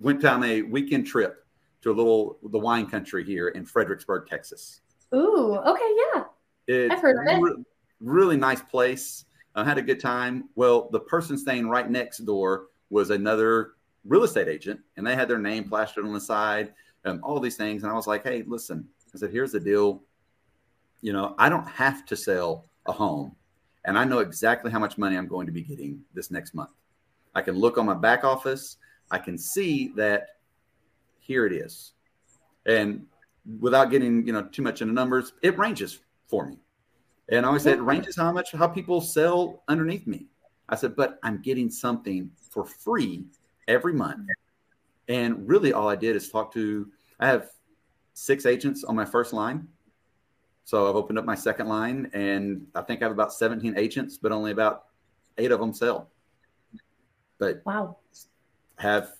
went 0.00 0.24
on 0.24 0.44
a 0.44 0.62
weekend 0.62 1.06
trip 1.06 1.44
to 1.82 1.90
a 1.90 1.94
little 1.94 2.38
the 2.42 2.58
wine 2.58 2.86
country 2.86 3.24
here 3.24 3.48
in 3.48 3.64
Fredericksburg, 3.64 4.28
Texas. 4.28 4.80
Ooh, 5.14 5.56
okay, 5.56 5.96
yeah. 6.14 6.24
It, 6.66 6.90
I've 6.90 7.00
heard 7.00 7.16
of 7.18 7.32
it. 7.32 7.40
Re- 7.40 7.64
really 8.00 8.36
nice 8.36 8.62
place. 8.62 9.24
I 9.54 9.64
had 9.64 9.78
a 9.78 9.82
good 9.82 10.00
time. 10.00 10.48
Well, 10.54 10.88
the 10.90 11.00
person 11.00 11.38
staying 11.38 11.68
right 11.68 11.88
next 11.90 12.18
door 12.18 12.66
was 12.90 13.10
another 13.10 13.72
real 14.04 14.24
estate 14.24 14.48
agent, 14.48 14.80
and 14.96 15.06
they 15.06 15.14
had 15.14 15.28
their 15.28 15.38
name 15.38 15.68
plastered 15.68 16.04
on 16.04 16.12
the 16.12 16.20
side 16.20 16.72
um, 17.06 17.20
all 17.22 17.40
these 17.40 17.56
things. 17.56 17.82
And 17.82 17.92
I 17.92 17.94
was 17.94 18.06
like, 18.06 18.24
hey, 18.24 18.42
listen, 18.46 18.86
I 19.14 19.18
said, 19.18 19.30
here's 19.30 19.52
the 19.52 19.60
deal. 19.60 20.02
You 21.00 21.12
know, 21.12 21.34
I 21.38 21.48
don't 21.48 21.66
have 21.68 22.04
to 22.06 22.16
sell 22.16 22.64
a 22.86 22.92
home, 22.92 23.34
and 23.86 23.96
I 23.98 24.04
know 24.04 24.18
exactly 24.18 24.70
how 24.70 24.78
much 24.78 24.98
money 24.98 25.16
I'm 25.16 25.28
going 25.28 25.46
to 25.46 25.52
be 25.52 25.62
getting 25.62 26.02
this 26.12 26.30
next 26.30 26.54
month. 26.54 26.70
I 27.34 27.40
can 27.40 27.54
look 27.54 27.78
on 27.78 27.86
my 27.86 27.94
back 27.94 28.24
office, 28.24 28.76
I 29.10 29.18
can 29.18 29.38
see 29.38 29.92
that 29.96 30.28
here 31.20 31.46
it 31.46 31.52
is. 31.52 31.92
And 32.66 33.06
without 33.60 33.90
getting, 33.90 34.26
you 34.26 34.32
know, 34.32 34.42
too 34.42 34.62
much 34.62 34.82
into 34.82 34.92
numbers, 34.92 35.32
it 35.42 35.56
ranges 35.56 36.00
for 36.28 36.46
me. 36.46 36.58
And 37.28 37.44
I 37.44 37.48
always 37.48 37.62
say 37.62 37.72
it 37.72 37.80
ranges 37.80 38.16
how 38.16 38.32
much 38.32 38.52
how 38.52 38.68
people 38.68 39.00
sell 39.00 39.62
underneath 39.68 40.06
me. 40.06 40.26
I 40.68 40.76
said, 40.76 40.96
but 40.96 41.18
I'm 41.22 41.42
getting 41.42 41.70
something 41.70 42.30
for 42.50 42.64
free 42.64 43.24
every 43.68 43.92
month. 43.92 44.28
And 45.08 45.48
really 45.48 45.72
all 45.72 45.88
I 45.88 45.96
did 45.96 46.16
is 46.16 46.28
talk 46.28 46.52
to 46.54 46.88
I 47.20 47.28
have 47.28 47.50
six 48.14 48.46
agents 48.46 48.84
on 48.84 48.96
my 48.96 49.04
first 49.04 49.32
line. 49.32 49.68
So 50.66 50.88
I've 50.88 50.96
opened 50.96 51.16
up 51.16 51.24
my 51.24 51.36
second 51.36 51.68
line, 51.68 52.10
and 52.12 52.66
I 52.74 52.82
think 52.82 53.00
I 53.00 53.04
have 53.04 53.12
about 53.12 53.32
17 53.32 53.78
agents, 53.78 54.18
but 54.20 54.32
only 54.32 54.50
about 54.50 54.86
eight 55.38 55.52
of 55.52 55.60
them 55.60 55.72
sell. 55.72 56.10
But 57.38 57.62
wow, 57.64 57.98
have 58.76 59.12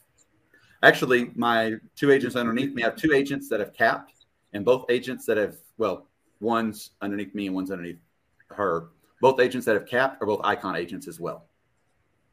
actually 0.83 1.31
my 1.37 1.75
two 1.95 2.11
agents 2.11 2.35
underneath 2.35 2.75
me 2.75 2.83
I 2.83 2.87
have 2.87 2.97
two 2.97 3.13
agents 3.13 3.49
that 3.51 3.61
have 3.61 3.73
capped 3.73 4.27
and 4.55 4.65
both 4.65 4.87
agents 4.89 5.25
that 5.27 5.37
have 5.37 5.57
well 5.79 6.09
one's 6.41 6.91
underneath 7.01 7.33
me 7.33 7.47
and 7.47 7.55
one's 7.55 7.71
underneath 7.71 8.01
her. 8.51 8.89
Both 9.21 9.39
agents 9.39 9.67
that 9.67 9.75
have 9.75 9.87
capped 9.87 10.21
are 10.21 10.27
both 10.27 10.41
icon 10.43 10.75
agents 10.75 11.07
as 11.07 11.21
well. 11.21 11.47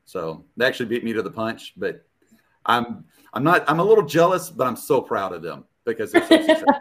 So 0.06 0.44
they 0.58 0.66
actually 0.66 0.88
beat 0.88 1.04
me 1.04 1.14
to 1.14 1.22
the 1.22 1.32
punch 1.32 1.74
but 1.78 2.04
i'm 2.66 3.04
i'm 3.34 3.44
not 3.44 3.64
i'm 3.70 3.80
a 3.80 3.84
little 3.84 4.06
jealous 4.06 4.50
but 4.50 4.66
i'm 4.66 4.76
so 4.76 5.02
proud 5.02 5.34
of 5.34 5.44
them 5.44 5.66
because 5.86 6.12
they're 6.12 6.28
so 6.28 6.38
successful 6.38 6.74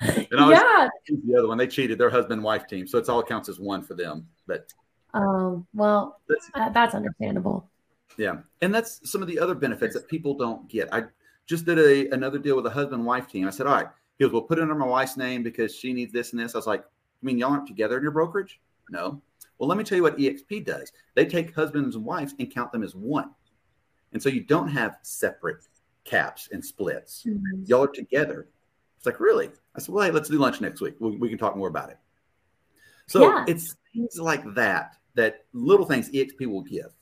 and 0.00 0.40
I 0.40 0.50
yeah. 0.50 0.88
the 1.26 1.36
other 1.38 1.48
one 1.48 1.58
they 1.58 1.66
cheated 1.66 1.98
their 1.98 2.10
husband 2.10 2.42
wife 2.42 2.66
team 2.66 2.86
so 2.86 2.98
it's 2.98 3.08
all 3.08 3.22
counts 3.22 3.48
as 3.48 3.58
one 3.58 3.82
for 3.82 3.94
them 3.94 4.26
but 4.46 4.72
um 5.14 5.66
well 5.74 6.20
that's, 6.28 6.50
uh, 6.54 6.68
that's 6.70 6.94
understandable 6.94 7.68
yeah 8.16 8.36
and 8.60 8.74
that's 8.74 9.10
some 9.10 9.22
of 9.22 9.28
the 9.28 9.38
other 9.38 9.54
benefits 9.54 9.94
that 9.94 10.08
people 10.08 10.34
don't 10.34 10.68
get 10.68 10.92
i 10.92 11.02
just 11.46 11.64
did 11.64 11.78
a 11.78 12.12
another 12.14 12.38
deal 12.38 12.56
with 12.56 12.66
a 12.66 12.70
husband 12.70 13.04
wife 13.04 13.26
team 13.28 13.46
i 13.46 13.50
said 13.50 13.66
all 13.66 13.74
right 13.74 13.88
he 14.18 14.24
goes, 14.24 14.32
Well, 14.32 14.42
put 14.42 14.58
it 14.58 14.62
under 14.62 14.74
my 14.74 14.86
wife's 14.86 15.16
name 15.16 15.42
because 15.42 15.74
she 15.74 15.92
needs 15.92 16.12
this 16.12 16.32
and 16.32 16.40
this. 16.40 16.54
I 16.54 16.58
was 16.58 16.66
like, 16.66 16.82
I 16.82 17.24
mean, 17.26 17.38
y'all 17.38 17.52
aren't 17.52 17.66
together 17.66 17.96
in 17.96 18.02
your 18.02 18.12
brokerage? 18.12 18.60
No. 18.90 19.20
Well, 19.58 19.68
let 19.68 19.78
me 19.78 19.84
tell 19.84 19.96
you 19.96 20.02
what 20.02 20.18
EXP 20.18 20.64
does. 20.64 20.92
They 21.14 21.26
take 21.26 21.54
husbands 21.54 21.96
and 21.96 22.04
wives 22.04 22.34
and 22.38 22.52
count 22.52 22.72
them 22.72 22.82
as 22.82 22.94
one. 22.94 23.30
And 24.12 24.22
so 24.22 24.28
you 24.28 24.40
don't 24.40 24.68
have 24.68 24.98
separate 25.02 25.64
caps 26.04 26.48
and 26.52 26.64
splits. 26.64 27.24
Mm-hmm. 27.26 27.64
Y'all 27.66 27.84
are 27.84 27.88
together. 27.88 28.48
It's 29.02 29.06
like, 29.06 29.18
really? 29.18 29.50
I 29.74 29.80
said, 29.80 29.92
well, 29.92 30.04
hey, 30.04 30.12
let's 30.12 30.28
do 30.28 30.38
lunch 30.38 30.60
next 30.60 30.80
week. 30.80 30.94
We, 31.00 31.16
we 31.16 31.28
can 31.28 31.36
talk 31.36 31.56
more 31.56 31.66
about 31.66 31.90
it. 31.90 31.98
So 33.08 33.22
yeah. 33.22 33.44
it's 33.48 33.74
things 33.92 34.16
like 34.16 34.54
that, 34.54 34.94
that 35.14 35.44
little 35.52 35.84
things 35.84 36.08
EXP 36.10 36.46
will 36.46 36.62
give. 36.62 36.92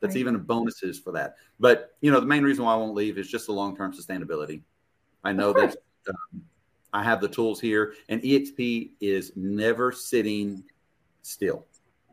That's 0.00 0.14
right. 0.14 0.20
even 0.20 0.38
bonuses 0.38 0.98
for 0.98 1.12
that. 1.12 1.34
But, 1.58 1.94
you 2.00 2.10
know, 2.10 2.20
the 2.20 2.26
main 2.26 2.42
reason 2.42 2.64
why 2.64 2.72
I 2.72 2.76
won't 2.76 2.94
leave 2.94 3.18
is 3.18 3.28
just 3.28 3.44
the 3.44 3.52
long 3.52 3.76
term 3.76 3.92
sustainability. 3.92 4.62
I 5.22 5.34
know 5.34 5.52
that 5.52 5.76
um, 6.08 6.42
I 6.94 7.04
have 7.04 7.20
the 7.20 7.28
tools 7.28 7.60
here, 7.60 7.92
and 8.08 8.22
EXP 8.22 8.92
is 9.02 9.32
never 9.36 9.92
sitting 9.92 10.64
still. 11.20 11.66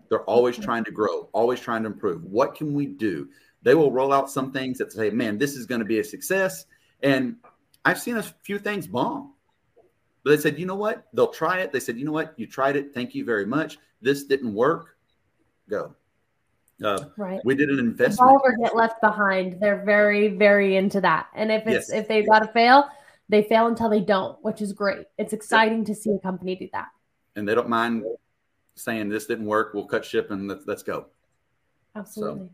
They're 0.09 0.23
always 0.23 0.57
trying 0.57 0.83
to 0.83 0.91
grow, 0.91 1.29
always 1.31 1.61
trying 1.61 1.83
to 1.83 1.87
improve. 1.87 2.25
What 2.25 2.55
can 2.55 2.73
we 2.73 2.87
do? 2.87 3.29
They 3.63 3.73
will 3.73 3.93
roll 3.93 4.11
out 4.11 4.29
some 4.29 4.51
things 4.51 4.79
that 4.79 4.91
say, 4.91 5.11
man, 5.11 5.37
this 5.37 5.55
is 5.55 5.65
going 5.65 5.79
to 5.79 5.85
be 5.85 5.99
a 5.99 6.03
success. 6.03 6.65
And 7.03 7.37
I've 7.87 7.99
seen 7.99 8.17
a 8.17 8.23
few 8.23 8.59
things 8.59 8.85
bomb. 8.85 9.33
But 10.23 10.31
they 10.31 10.37
said, 10.37 10.59
you 10.59 10.65
know 10.65 10.75
what? 10.75 11.07
They'll 11.13 11.31
try 11.31 11.59
it. 11.59 11.71
They 11.71 11.79
said, 11.79 11.97
you 11.97 12.03
know 12.03 12.11
what? 12.11 12.33
You 12.35 12.45
tried 12.45 12.75
it. 12.75 12.93
Thank 12.93 13.15
you 13.15 13.23
very 13.23 13.45
much. 13.45 13.77
This 14.01 14.25
didn't 14.25 14.53
work. 14.53 14.97
Go. 15.69 15.95
Uh, 16.83 17.05
right. 17.15 17.39
We 17.45 17.55
did 17.55 17.69
an 17.69 17.79
investment. 17.79 18.29
Never 18.43 18.57
get 18.57 18.75
left 18.75 18.99
behind. 18.99 19.61
They're 19.61 19.85
very, 19.85 20.27
very 20.27 20.75
into 20.75 20.99
that. 20.99 21.27
And 21.33 21.49
if 21.49 21.65
it's 21.65 21.89
yes. 21.89 22.01
if 22.01 22.09
they've 22.09 22.27
got 22.27 22.39
to 22.39 22.47
fail, 22.51 22.89
they 23.29 23.43
fail 23.43 23.67
until 23.67 23.89
they 23.89 24.01
don't, 24.01 24.37
which 24.43 24.61
is 24.61 24.73
great. 24.73 25.05
It's 25.17 25.31
exciting 25.31 25.85
to 25.85 25.95
see 25.95 26.11
a 26.11 26.19
company 26.19 26.55
do 26.55 26.67
that. 26.73 26.89
And 27.37 27.47
they 27.47 27.55
don't 27.55 27.69
mind 27.69 28.03
saying 28.75 29.07
this 29.07 29.27
didn't 29.27 29.45
work. 29.45 29.73
We'll 29.73 29.87
cut 29.87 30.03
ship 30.03 30.29
and 30.29 30.49
let's, 30.49 30.67
let's 30.67 30.83
go. 30.83 31.05
Absolutely. 31.95 32.47
So. 32.47 32.49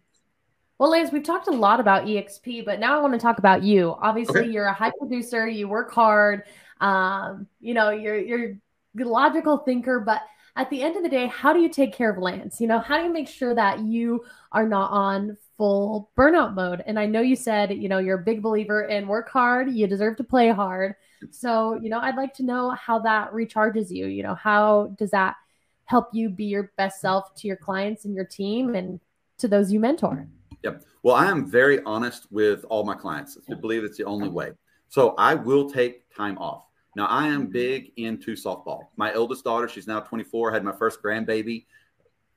Well, 0.84 0.92
Lance, 0.92 1.14
we've 1.14 1.24
talked 1.24 1.48
a 1.48 1.52
lot 1.52 1.80
about 1.80 2.08
EXP, 2.08 2.66
but 2.66 2.78
now 2.78 2.98
I 2.98 3.02
want 3.02 3.14
to 3.14 3.18
talk 3.18 3.38
about 3.38 3.64
you. 3.64 3.96
Obviously, 4.02 4.42
okay. 4.42 4.50
you're 4.50 4.66
a 4.66 4.74
high 4.74 4.92
producer. 5.00 5.48
You 5.48 5.70
work 5.70 5.94
hard. 5.94 6.44
Um, 6.82 7.48
you 7.62 7.74
know, 7.74 7.92
you're 7.92 8.20
you're 8.20 8.58
a 9.00 9.06
logical 9.06 9.60
thinker, 9.60 10.02
but 10.02 10.24
at 10.58 10.70
the 10.70 10.82
end 10.82 10.98
of 10.98 11.04
the 11.04 11.08
day, 11.08 11.28
how 11.28 11.54
do 11.54 11.62
you 11.62 11.70
take 11.70 11.94
care 11.94 12.12
of 12.12 12.18
Lance? 12.18 12.60
You 12.60 12.68
know, 12.68 12.80
how 12.80 12.98
do 12.98 13.06
you 13.06 13.14
make 13.14 13.30
sure 13.30 13.56
that 13.56 13.80
you 13.80 14.26
are 14.52 14.68
not 14.68 14.92
on 14.92 15.38
full 15.56 16.12
burnout 16.18 16.54
mode. 16.54 16.84
And 16.86 17.00
I 17.00 17.06
know 17.06 17.22
you 17.22 17.38
said, 17.38 17.72
you 17.72 17.88
know, 17.88 18.00
you're 18.00 18.20
a 18.20 18.24
big 18.26 18.42
believer 18.42 18.84
in 18.84 19.08
work 19.08 19.30
hard, 19.30 19.72
you 19.72 19.88
deserve 19.88 20.18
to 20.18 20.26
play 20.26 20.50
hard. 20.50 20.96
So, 21.32 21.80
you 21.82 21.88
know, 21.88 22.00
I'd 22.02 22.18
like 22.18 22.34
to 22.34 22.44
know 22.44 22.72
how 22.72 23.00
that 23.00 23.32
recharges 23.32 23.90
you. 23.90 24.08
You 24.08 24.24
know, 24.24 24.36
how 24.36 24.94
does 24.98 25.12
that 25.12 25.38
help 25.86 26.10
you 26.12 26.28
be 26.28 26.44
your 26.44 26.74
best 26.76 27.00
self 27.00 27.34
to 27.36 27.48
your 27.48 27.56
clients 27.56 28.04
and 28.04 28.14
your 28.14 28.26
team 28.26 28.76
and 28.76 29.00
to 29.38 29.48
those 29.48 29.72
you 29.72 29.80
mentor? 29.80 30.28
Yep. 30.64 30.84
Well, 31.04 31.16
I 31.16 31.30
am 31.30 31.46
very 31.46 31.82
honest 31.84 32.32
with 32.32 32.66
all 32.70 32.86
my 32.86 32.96
clients. 32.96 33.38
I 33.50 33.56
believe 33.56 33.84
it's 33.84 33.98
the 33.98 34.06
only 34.06 34.30
way. 34.30 34.52
So 34.88 35.16
I 35.18 35.36
will 35.36 35.70
take 35.70 36.10
time 36.16 36.38
off. 36.38 36.66
Now, 36.96 37.08
I 37.08 37.28
am 37.28 37.48
big 37.48 37.92
into 37.98 38.36
softball. 38.36 38.88
My 38.96 39.14
eldest 39.14 39.44
daughter, 39.44 39.68
she's 39.68 39.88
now 39.88 40.00
24, 40.00 40.52
had 40.52 40.64
my 40.64 40.72
first 40.72 41.02
grandbaby. 41.02 41.66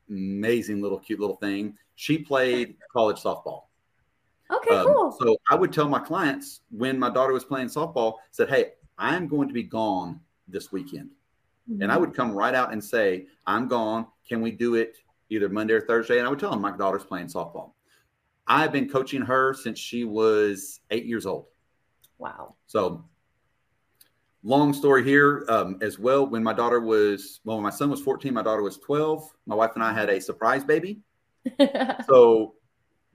Amazing 0.09 0.81
little, 0.81 0.99
cute 0.99 1.21
little 1.21 1.37
thing. 1.37 1.77
She 1.95 2.19
played 2.19 2.77
college 2.93 3.19
softball. 3.19 3.65
Okay, 4.51 4.75
um, 4.75 4.87
cool. 4.87 5.17
So 5.21 5.37
I 5.51 5.55
would 5.55 5.73
tell 5.73 5.89
my 5.89 5.99
clients 5.99 6.61
when 6.71 6.99
my 6.99 7.11
daughter 7.11 7.33
was 7.33 7.45
playing 7.45 7.69
softball, 7.69 8.15
said, 8.31 8.49
"Hey, 8.49 8.73
I'm 8.97 9.27
going 9.27 9.49
to 9.49 9.55
be 9.55 9.65
gone 9.65 10.21
this 10.47 10.71
weekend," 10.71 11.11
mm-hmm. 11.69 11.83
and 11.83 11.91
I 11.91 11.97
would 11.97 12.15
come 12.15 12.31
right 12.33 12.55
out 12.55 12.73
and 12.73 12.83
say, 12.83 13.27
"I'm 13.47 13.67
gone. 13.67 14.07
Can 14.29 14.41
we 14.41 14.53
do 14.53 14.77
it 14.77 14.97
either 15.31 15.49
Monday 15.49 15.75
or 15.75 15.81
Thursday?" 15.81 16.19
And 16.19 16.27
I 16.27 16.31
would 16.31 16.39
tell 16.39 16.51
them 16.51 16.61
my 16.61 16.77
daughter's 16.77 17.05
playing 17.05 17.27
softball. 17.27 17.73
I've 18.47 18.73
been 18.73 18.89
coaching 18.89 19.23
her 19.23 19.55
since 19.55 19.79
she 19.79 20.05
was 20.05 20.81
eight 20.91 21.05
years 21.05 21.27
old. 21.27 21.47
Wow. 22.19 22.55
So 22.67 23.05
long 24.43 24.73
story 24.73 25.03
here 25.05 25.45
um, 25.49 25.79
as 25.83 25.99
well. 25.99 26.27
When 26.27 26.43
my 26.43 26.53
daughter 26.53 26.81
was, 26.81 27.41
well, 27.45 27.57
when 27.57 27.65
my 27.65 27.71
son 27.71 27.91
was 27.91 28.01
14, 28.01 28.33
my 28.33 28.43
daughter 28.43 28.63
was 28.63 28.79
12. 28.79 29.29
My 29.47 29.55
wife 29.55 29.73
and 29.75 29.83
I 29.83 29.93
had 29.93 30.09
a 30.09 30.21
surprise 30.21 30.65
baby. 30.65 31.01
so 32.07 32.55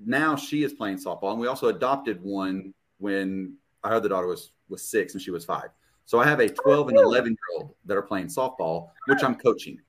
now 0.06 0.36
she 0.36 0.64
is 0.64 0.74
playing 0.74 0.98
softball, 0.98 1.32
and 1.32 1.40
we 1.40 1.48
also 1.48 1.68
adopted 1.68 2.22
one 2.22 2.74
when 2.98 3.56
our 3.84 3.94
other 3.96 4.10
daughter 4.10 4.28
was 4.28 4.52
was 4.70 4.84
six 4.84 5.14
and 5.14 5.22
she 5.22 5.32
was 5.32 5.44
five. 5.44 5.70
So 6.06 6.20
I 6.20 6.26
have 6.26 6.40
a 6.40 6.48
12 6.48 6.90
and 6.90 6.98
11 6.98 7.32
year 7.32 7.60
old 7.60 7.76
that 7.86 7.96
are 7.98 8.02
playing 8.02 8.28
softball, 8.28 8.90
which 9.08 9.24
I'm 9.24 9.36
coaching. 9.36 9.80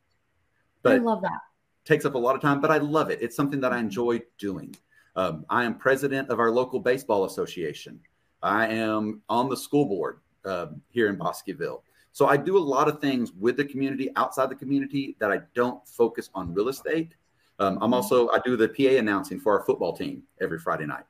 But 0.82 0.94
I 0.94 0.98
love 0.98 1.22
that. 1.22 1.38
Takes 1.84 2.04
up 2.04 2.14
a 2.14 2.18
lot 2.18 2.34
of 2.34 2.40
time, 2.40 2.60
but 2.60 2.70
I 2.70 2.78
love 2.78 3.10
it. 3.10 3.20
It's 3.22 3.34
something 3.34 3.60
that 3.60 3.72
I 3.72 3.78
enjoy 3.78 4.20
doing. 4.38 4.74
Um, 5.14 5.44
I 5.50 5.64
am 5.64 5.74
president 5.74 6.30
of 6.30 6.40
our 6.40 6.50
local 6.50 6.80
baseball 6.80 7.24
association. 7.24 8.00
I 8.42 8.66
am 8.66 9.22
on 9.28 9.48
the 9.48 9.56
school 9.56 9.84
board 9.84 10.20
uh, 10.44 10.66
here 10.90 11.08
in 11.08 11.16
Bosqueville. 11.16 11.84
So 12.12 12.26
I 12.26 12.36
do 12.36 12.58
a 12.58 12.60
lot 12.60 12.88
of 12.88 13.00
things 13.00 13.32
with 13.32 13.56
the 13.56 13.64
community, 13.64 14.10
outside 14.16 14.50
the 14.50 14.54
community, 14.54 15.16
that 15.18 15.30
I 15.30 15.40
don't 15.54 15.86
focus 15.86 16.28
on 16.34 16.52
real 16.52 16.68
estate. 16.68 17.14
Um, 17.58 17.78
I'm 17.80 17.94
also 17.94 18.28
I 18.30 18.38
do 18.44 18.56
the 18.56 18.68
PA 18.68 18.98
announcing 18.98 19.38
for 19.38 19.58
our 19.58 19.64
football 19.64 19.92
team 19.92 20.22
every 20.40 20.58
Friday 20.58 20.86
night. 20.86 21.04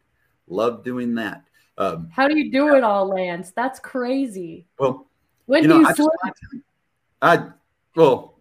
Love 0.49 0.85
doing 0.85 1.15
that. 1.15 1.45
Um, 1.79 2.09
How 2.12 2.29
do 2.29 2.37
you 2.37 2.53
do 2.53 2.75
it 2.75 2.85
all, 2.85 3.09
Lance? 3.09 3.53
That's 3.53 3.81
crazy. 3.81 4.67
Well, 4.79 5.07
when 5.47 5.62
you 5.62 5.69
know, 5.69 5.77
do 5.77 5.81
you 5.81 5.88
I, 5.88 5.93
sleep? 5.95 6.65
I 7.23 7.47
well, 7.97 8.32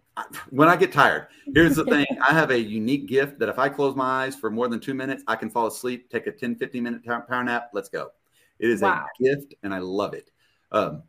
when 0.50 0.68
I 0.68 0.76
get 0.76 0.92
tired. 0.92 1.28
Here's 1.54 1.76
the 1.76 1.84
thing: 1.84 2.06
I 2.26 2.32
have 2.32 2.50
a 2.50 2.58
unique 2.58 3.06
gift 3.06 3.38
that 3.38 3.48
if 3.48 3.58
I 3.58 3.68
close 3.68 3.96
my 3.96 4.24
eyes 4.24 4.36
for 4.36 4.50
more 4.50 4.68
than 4.68 4.80
two 4.80 4.94
minutes, 4.94 5.22
I 5.26 5.36
can 5.36 5.50
fall 5.50 5.66
asleep, 5.66 6.10
take 6.10 6.26
a 6.26 6.32
10, 6.32 6.56
15 6.56 6.82
minute 6.82 7.04
power 7.04 7.44
nap. 7.44 7.70
Let's 7.72 7.88
go. 7.88 8.10
It 8.58 8.70
is 8.70 8.82
wow. 8.82 9.04
a 9.04 9.22
gift, 9.22 9.54
and 9.62 9.74
I 9.74 9.78
love 9.78 10.14
it. 10.14 10.30
Um, 10.70 11.02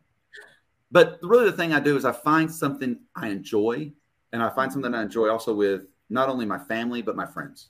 but 0.91 1.19
really, 1.21 1.45
the 1.45 1.57
thing 1.57 1.73
I 1.73 1.79
do 1.79 1.97
is 1.97 2.05
I 2.05 2.11
find 2.11 2.51
something 2.51 2.99
I 3.15 3.27
enjoy, 3.27 3.91
and 4.31 4.41
I 4.41 4.49
find 4.49 4.71
something 4.71 4.93
I 4.93 5.01
enjoy 5.01 5.29
also 5.29 5.53
with 5.53 5.87
not 6.09 6.29
only 6.29 6.45
my 6.45 6.59
family 6.59 7.01
but 7.01 7.15
my 7.15 7.25
friends. 7.25 7.69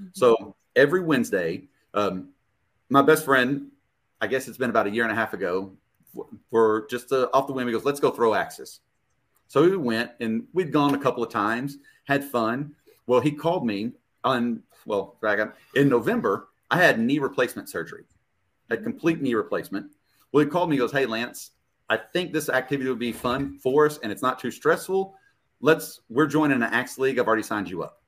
Mm-hmm. 0.00 0.08
So 0.12 0.56
every 0.74 1.00
Wednesday, 1.00 1.68
um, 1.94 2.30
my 2.88 3.02
best 3.02 3.24
friend, 3.24 3.68
I 4.20 4.26
guess 4.26 4.48
it's 4.48 4.58
been 4.58 4.70
about 4.70 4.86
a 4.86 4.90
year 4.90 5.04
and 5.04 5.12
a 5.12 5.14
half 5.14 5.34
ago, 5.34 5.72
for 6.50 6.86
just 6.88 7.12
uh, 7.12 7.28
off 7.32 7.46
the 7.46 7.52
whim, 7.52 7.66
he 7.66 7.72
goes, 7.72 7.84
"Let's 7.84 8.00
go 8.00 8.10
throw 8.10 8.34
axes." 8.34 8.80
So 9.48 9.62
we 9.62 9.76
went, 9.76 10.10
and 10.20 10.44
we'd 10.52 10.72
gone 10.72 10.94
a 10.94 10.98
couple 10.98 11.22
of 11.22 11.30
times, 11.30 11.78
had 12.04 12.24
fun. 12.24 12.74
Well, 13.06 13.20
he 13.20 13.30
called 13.30 13.66
me 13.66 13.92
on 14.24 14.62
well, 14.84 15.16
in 15.74 15.88
November. 15.88 16.48
I 16.70 16.78
had 16.78 16.98
knee 16.98 17.18
replacement 17.18 17.68
surgery, 17.68 18.04
a 18.70 18.76
complete 18.76 19.20
knee 19.20 19.34
replacement. 19.34 19.92
Well, 20.32 20.44
he 20.44 20.50
called 20.50 20.68
me. 20.68 20.76
He 20.76 20.80
goes, 20.80 20.92
"Hey, 20.92 21.06
Lance, 21.06 21.52
I 21.88 21.96
think 21.96 22.32
this 22.32 22.48
activity 22.48 22.88
would 22.88 22.98
be 22.98 23.12
fun 23.12 23.58
for 23.58 23.86
us, 23.86 23.98
and 23.98 24.10
it's 24.10 24.22
not 24.22 24.38
too 24.38 24.50
stressful 24.50 25.16
let's 25.60 26.00
we're 26.08 26.26
joining 26.26 26.56
an 26.56 26.62
axe 26.62 26.98
league. 26.98 27.18
I've 27.18 27.26
already 27.26 27.42
signed 27.42 27.68
you 27.68 27.82
up. 27.82 28.02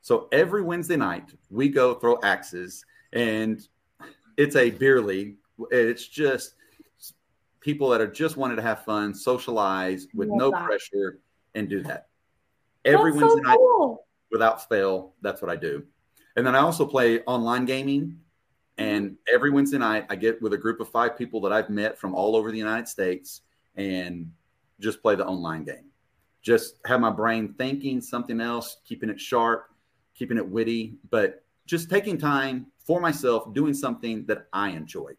So 0.00 0.28
every 0.32 0.62
Wednesday 0.62 0.96
night 0.96 1.30
we 1.50 1.68
go 1.68 1.94
throw 1.94 2.18
axes, 2.22 2.84
and 3.12 3.66
it's 4.36 4.56
a 4.56 4.70
beer 4.70 5.00
league. 5.00 5.36
It's 5.70 6.06
just 6.06 6.54
people 7.64 7.88
that 7.90 8.00
are 8.00 8.10
just 8.10 8.36
wanting 8.36 8.56
to 8.56 8.62
have 8.62 8.84
fun, 8.84 9.14
socialize 9.14 10.06
with 10.14 10.28
no 10.28 10.50
that. 10.50 10.66
pressure, 10.66 11.18
and 11.54 11.68
do 11.68 11.82
that 11.82 12.08
every 12.84 13.12
that's 13.12 13.22
Wednesday 13.22 13.42
so 13.42 13.56
cool. 13.56 13.88
night 13.88 13.98
without 14.30 14.68
fail. 14.68 15.14
That's 15.22 15.40
what 15.40 15.50
I 15.50 15.56
do. 15.56 15.84
And 16.36 16.46
then 16.46 16.54
I 16.54 16.58
also 16.58 16.86
play 16.86 17.20
online 17.20 17.64
gaming. 17.64 18.18
And 18.76 19.16
every 19.32 19.50
Wednesday 19.50 19.78
night, 19.78 20.04
I 20.10 20.16
get 20.16 20.42
with 20.42 20.52
a 20.52 20.58
group 20.58 20.80
of 20.80 20.88
five 20.88 21.16
people 21.16 21.40
that 21.42 21.52
I've 21.52 21.70
met 21.70 21.96
from 21.96 22.14
all 22.14 22.34
over 22.34 22.50
the 22.50 22.58
United 22.58 22.88
States 22.88 23.42
and 23.76 24.32
just 24.80 25.00
play 25.00 25.14
the 25.14 25.24
online 25.24 25.64
game 25.64 25.92
just 26.44 26.76
have 26.84 27.00
my 27.00 27.10
brain 27.10 27.54
thinking 27.56 28.00
something 28.00 28.40
else, 28.40 28.76
keeping 28.84 29.08
it 29.08 29.18
sharp, 29.18 29.70
keeping 30.14 30.36
it 30.36 30.46
witty. 30.46 30.94
But 31.10 31.42
just 31.66 31.88
taking 31.88 32.18
time 32.18 32.66
for 32.78 33.00
myself, 33.00 33.52
doing 33.54 33.72
something 33.72 34.26
that 34.26 34.46
I 34.52 34.68
enjoy. 34.70 35.12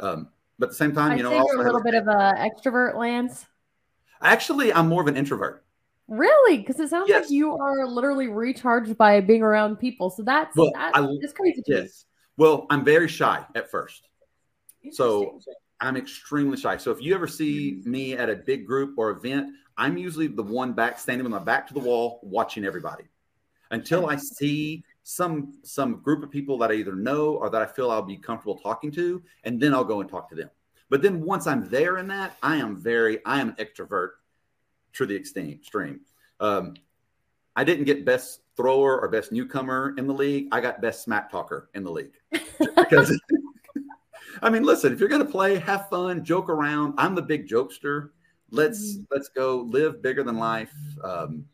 Um, 0.00 0.28
but 0.58 0.66
at 0.66 0.70
the 0.70 0.76
same 0.76 0.92
time, 0.92 1.12
I'd 1.12 1.18
you 1.18 1.24
know, 1.24 1.32
you're 1.32 1.60
a 1.60 1.64
little 1.64 1.82
bit 1.82 1.94
of 1.94 2.06
an 2.08 2.36
extrovert, 2.36 2.96
Lance. 2.96 3.46
Actually, 4.22 4.72
I'm 4.72 4.88
more 4.88 5.02
of 5.02 5.08
an 5.08 5.16
introvert. 5.16 5.64
Really? 6.08 6.58
Because 6.58 6.78
it 6.78 6.88
sounds 6.88 7.08
yes. 7.08 7.24
like 7.24 7.30
you 7.30 7.56
are 7.56 7.86
literally 7.86 8.28
recharged 8.28 8.96
by 8.96 9.20
being 9.20 9.42
around 9.42 9.76
people. 9.76 10.10
So 10.10 10.22
that's 10.22 10.56
well, 10.56 10.70
that's, 10.74 10.96
I, 10.96 11.06
crazy 11.34 11.62
to 11.62 11.82
yes. 11.82 12.04
Well, 12.36 12.66
I'm 12.70 12.84
very 12.84 13.08
shy 13.08 13.44
at 13.54 13.70
first. 13.70 14.08
So 14.92 15.40
I'm 15.80 15.96
extremely 15.96 16.56
shy. 16.56 16.76
So 16.76 16.90
if 16.92 17.02
you 17.02 17.14
ever 17.14 17.26
see 17.26 17.82
me 17.84 18.14
at 18.14 18.30
a 18.30 18.36
big 18.36 18.66
group 18.66 18.94
or 18.96 19.10
event, 19.10 19.48
I'm 19.76 19.96
usually 19.96 20.28
the 20.28 20.42
one 20.42 20.72
back 20.72 20.98
standing 20.98 21.24
with 21.24 21.32
my 21.32 21.38
back 21.38 21.66
to 21.68 21.74
the 21.74 21.80
wall 21.80 22.20
watching 22.22 22.64
everybody 22.64 23.04
until 23.70 24.08
I 24.08 24.16
see 24.16 24.84
some 25.08 25.52
some 25.62 26.00
group 26.00 26.24
of 26.24 26.32
people 26.32 26.58
that 26.58 26.72
I 26.72 26.74
either 26.74 26.96
know 26.96 27.36
or 27.36 27.48
that 27.48 27.62
I 27.62 27.66
feel 27.66 27.92
I'll 27.92 28.02
be 28.02 28.16
comfortable 28.16 28.58
talking 28.58 28.90
to, 28.92 29.22
and 29.44 29.60
then 29.60 29.72
I'll 29.72 29.84
go 29.84 30.00
and 30.00 30.10
talk 30.10 30.28
to 30.30 30.34
them. 30.34 30.50
But 30.90 31.00
then 31.00 31.20
once 31.20 31.46
I'm 31.46 31.68
there 31.68 31.98
in 31.98 32.08
that, 32.08 32.36
I 32.42 32.56
am 32.56 32.76
very 32.76 33.24
I 33.24 33.40
am 33.40 33.50
an 33.50 33.54
extrovert 33.54 34.08
to 34.94 35.06
the 35.06 35.14
extreme. 35.14 36.00
Um, 36.40 36.74
I 37.54 37.62
didn't 37.62 37.84
get 37.84 38.04
best 38.04 38.40
thrower 38.56 39.00
or 39.00 39.08
best 39.08 39.30
newcomer 39.30 39.94
in 39.96 40.08
the 40.08 40.12
league. 40.12 40.48
I 40.50 40.60
got 40.60 40.82
best 40.82 41.04
smack 41.04 41.30
talker 41.30 41.70
in 41.74 41.84
the 41.84 41.92
league 41.92 42.14
because. 42.76 43.18
I 44.42 44.50
mean, 44.50 44.64
listen, 44.64 44.92
if 44.92 45.00
you're 45.00 45.08
going 45.08 45.24
to 45.24 45.32
play, 45.32 45.58
have 45.60 45.88
fun, 45.88 46.22
joke 46.22 46.50
around. 46.50 46.92
I'm 46.98 47.14
the 47.14 47.22
big 47.22 47.48
jokester. 47.48 48.10
Let's 48.50 48.96
mm-hmm. 48.96 49.04
let's 49.10 49.28
go 49.28 49.60
live 49.60 50.02
bigger 50.02 50.22
than 50.22 50.36
life, 50.36 50.74
um, 51.02 51.46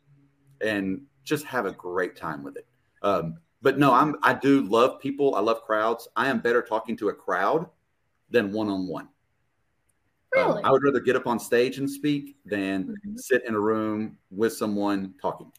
and 0.61 1.03
just 1.23 1.45
have 1.45 1.67
a 1.67 1.71
great 1.71 2.17
time 2.17 2.43
with 2.43 2.57
it. 2.57 2.67
Um, 3.03 3.39
but 3.61 3.79
no, 3.79 3.93
I'm 3.93 4.17
I 4.23 4.35
do 4.35 4.63
love 4.63 5.01
people. 5.01 5.35
I 5.35 5.41
love 5.41 5.63
crowds. 5.63 6.09
I 6.17 6.29
am 6.29 6.41
better 6.41 6.63
talking 6.63 6.97
to 6.99 7.09
a 7.09 7.15
crowd 7.15 7.69
than 8.31 8.53
one 8.53 8.69
on 8.69 8.87
one. 8.89 9.09
Really? 10.35 10.63
Um, 10.63 10.65
I 10.65 10.71
would 10.71 10.83
rather 10.83 11.01
get 11.01 11.15
up 11.15 11.27
on 11.27 11.39
stage 11.39 11.79
and 11.79 11.89
speak 11.89 12.37
than 12.45 12.85
mm-hmm. 12.85 13.17
sit 13.17 13.45
in 13.47 13.55
a 13.55 13.61
room 13.61 14.17
with 14.31 14.53
someone 14.55 15.15
talking. 15.21 15.53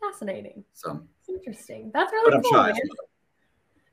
Fascinating. 0.00 0.64
So 0.72 1.02
interesting. 1.28 1.90
That's 1.94 2.12
really 2.12 2.42
cool. 2.42 2.72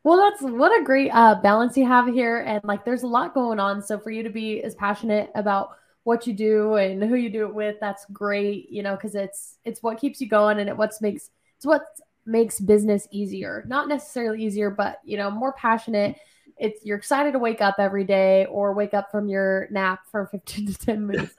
Well, 0.04 0.18
that's 0.18 0.42
what 0.42 0.72
a 0.80 0.84
great 0.84 1.10
uh, 1.10 1.36
balance 1.36 1.76
you 1.76 1.86
have 1.86 2.08
here, 2.08 2.40
and 2.40 2.64
like, 2.64 2.86
there's 2.86 3.04
a 3.04 3.08
lot 3.08 3.34
going 3.34 3.60
on. 3.60 3.82
So 3.82 4.00
for 4.00 4.12
you 4.12 4.24
to 4.24 4.30
be 4.30 4.64
as 4.64 4.74
passionate 4.76 5.30
about 5.36 5.72
what 6.04 6.26
you 6.26 6.34
do 6.34 6.76
and 6.76 7.04
who 7.04 7.16
you 7.16 7.30
do 7.30 7.46
it 7.46 7.54
with, 7.54 7.76
that's 7.82 8.06
great. 8.12 8.70
You 8.70 8.82
know, 8.82 8.96
because 8.96 9.14
it's 9.14 9.58
it's 9.66 9.84
what 9.84 10.00
keeps 10.00 10.22
you 10.22 10.28
going, 10.28 10.60
and 10.60 10.70
it 10.70 10.76
what's 10.76 11.02
makes 11.02 11.30
it's 11.58 11.66
what 11.66 11.84
makes 12.26 12.60
business 12.60 13.08
easier. 13.12 13.64
Not 13.68 13.88
necessarily 13.88 14.44
easier, 14.44 14.70
but 14.70 15.00
you 15.04 15.18
know, 15.18 15.30
more 15.32 15.54
passionate. 15.54 16.18
It's 16.58 16.86
you're 16.86 16.98
excited 16.98 17.32
to 17.34 17.40
wake 17.40 17.62
up 17.62 17.76
every 17.80 18.04
day 18.04 18.46
or 18.46 18.74
wake 18.74 18.94
up 18.94 19.10
from 19.12 19.30
your 19.30 19.68
nap 19.72 20.02
for 20.12 20.26
15 20.32 20.68
to 20.68 20.78
10 20.78 21.08
minutes. 21.08 21.36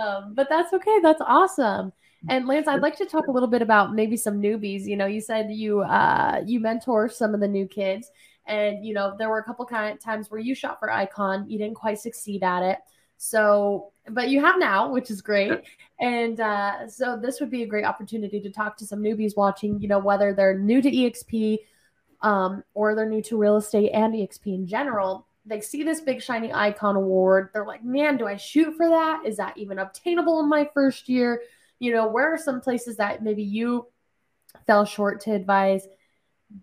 um, 0.00 0.34
but 0.34 0.48
that's 0.48 0.72
okay. 0.72 0.98
That's 1.02 1.20
awesome. 1.20 1.92
And 2.28 2.46
Lance, 2.46 2.68
I'd 2.68 2.82
like 2.82 2.96
to 2.98 3.06
talk 3.06 3.26
a 3.26 3.32
little 3.32 3.48
bit 3.48 3.62
about 3.62 3.94
maybe 3.94 4.16
some 4.16 4.40
newbies. 4.40 4.84
You 4.84 4.96
know, 4.96 5.06
you 5.06 5.20
said 5.20 5.50
you 5.50 5.80
uh, 5.80 6.42
you 6.46 6.60
mentor 6.60 7.08
some 7.08 7.34
of 7.34 7.40
the 7.40 7.48
new 7.48 7.66
kids, 7.66 8.10
and 8.46 8.84
you 8.84 8.94
know 8.94 9.14
there 9.18 9.28
were 9.28 9.38
a 9.38 9.44
couple 9.44 9.66
of 9.66 10.00
times 10.00 10.30
where 10.30 10.40
you 10.40 10.54
shot 10.54 10.78
for 10.78 10.90
icon, 10.90 11.48
you 11.50 11.58
didn't 11.58 11.74
quite 11.74 11.98
succeed 11.98 12.44
at 12.44 12.62
it. 12.62 12.78
So, 13.24 13.92
but 14.08 14.30
you 14.30 14.40
have 14.40 14.58
now, 14.58 14.90
which 14.90 15.08
is 15.08 15.22
great. 15.22 15.52
And 16.00 16.40
uh, 16.40 16.88
so 16.88 17.16
this 17.16 17.38
would 17.38 17.50
be 17.50 17.62
a 17.62 17.66
great 17.66 17.84
opportunity 17.84 18.40
to 18.40 18.50
talk 18.50 18.76
to 18.78 18.84
some 18.84 18.98
newbies 18.98 19.36
watching, 19.36 19.80
you 19.80 19.86
know, 19.86 20.00
whether 20.00 20.34
they're 20.34 20.58
new 20.58 20.82
to 20.82 20.90
EXP 20.90 21.58
um, 22.22 22.64
or 22.74 22.96
they're 22.96 23.08
new 23.08 23.22
to 23.22 23.38
real 23.38 23.56
estate 23.56 23.90
and 23.90 24.12
EXP 24.12 24.46
in 24.46 24.66
general. 24.66 25.28
They 25.46 25.60
see 25.60 25.84
this 25.84 26.00
big 26.00 26.20
shiny 26.20 26.52
icon 26.52 26.96
award. 26.96 27.50
They're 27.52 27.64
like, 27.64 27.84
man, 27.84 28.16
do 28.16 28.26
I 28.26 28.36
shoot 28.36 28.76
for 28.76 28.88
that? 28.88 29.24
Is 29.24 29.36
that 29.36 29.56
even 29.56 29.78
obtainable 29.78 30.40
in 30.40 30.48
my 30.48 30.68
first 30.74 31.08
year? 31.08 31.42
You 31.78 31.92
know, 31.92 32.08
where 32.08 32.34
are 32.34 32.38
some 32.38 32.60
places 32.60 32.96
that 32.96 33.22
maybe 33.22 33.44
you 33.44 33.86
fell 34.66 34.84
short 34.84 35.20
to 35.20 35.30
advise 35.32 35.86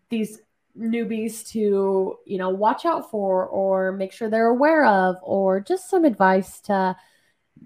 these 0.10 0.40
newbies 0.80 1.48
to 1.50 2.18
you 2.26 2.38
know 2.38 2.50
watch 2.50 2.86
out 2.86 3.12
for 3.12 3.46
or 3.46 3.92
make 3.92 4.12
sure 4.12 4.30
they're 4.30 4.48
aware 4.48 4.86
of 4.86 5.18
or 5.22 5.60
just 5.60 5.90
some 5.90 6.06
advice 6.06 6.62
to 6.62 6.96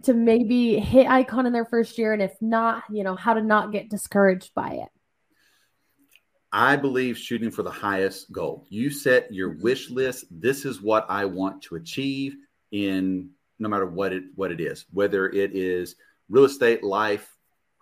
to 0.04 0.14
maybe 0.14 0.80
hit 0.80 1.08
icon 1.08 1.46
in 1.46 1.54
their 1.54 1.66
first 1.66 1.98
year 1.98 2.14
and 2.14 2.22
if 2.22 2.34
not 2.42 2.84
you 2.90 3.04
know 3.04 3.16
how 3.16 3.34
to 3.34 3.42
not 3.42 3.72
get 3.72 3.90
discouraged 3.90 4.54
by 4.54 4.70
it. 4.70 4.90
I 6.52 6.76
believe 6.76 7.18
shooting 7.18 7.50
for 7.50 7.64
the 7.64 7.72
highest 7.72 8.32
goal. 8.32 8.68
You 8.70 8.92
set 8.92 9.34
your 9.34 9.58
wish 9.58 9.90
list. 9.90 10.26
This 10.30 10.66
is 10.66 10.82
what 10.82 11.06
i 11.10 11.26
want 11.26 11.62
to 11.64 11.76
achieve 11.76 12.36
in 12.72 13.30
no 13.60 13.70
matter 13.70 13.86
what 13.86 14.12
it 14.12 14.24
what 14.36 14.52
it 14.52 14.60
is 14.60 14.86
whether 14.92 15.30
it 15.30 15.56
is 15.56 15.96
real 16.30 16.46
estate 16.46 16.84
life 16.84 17.36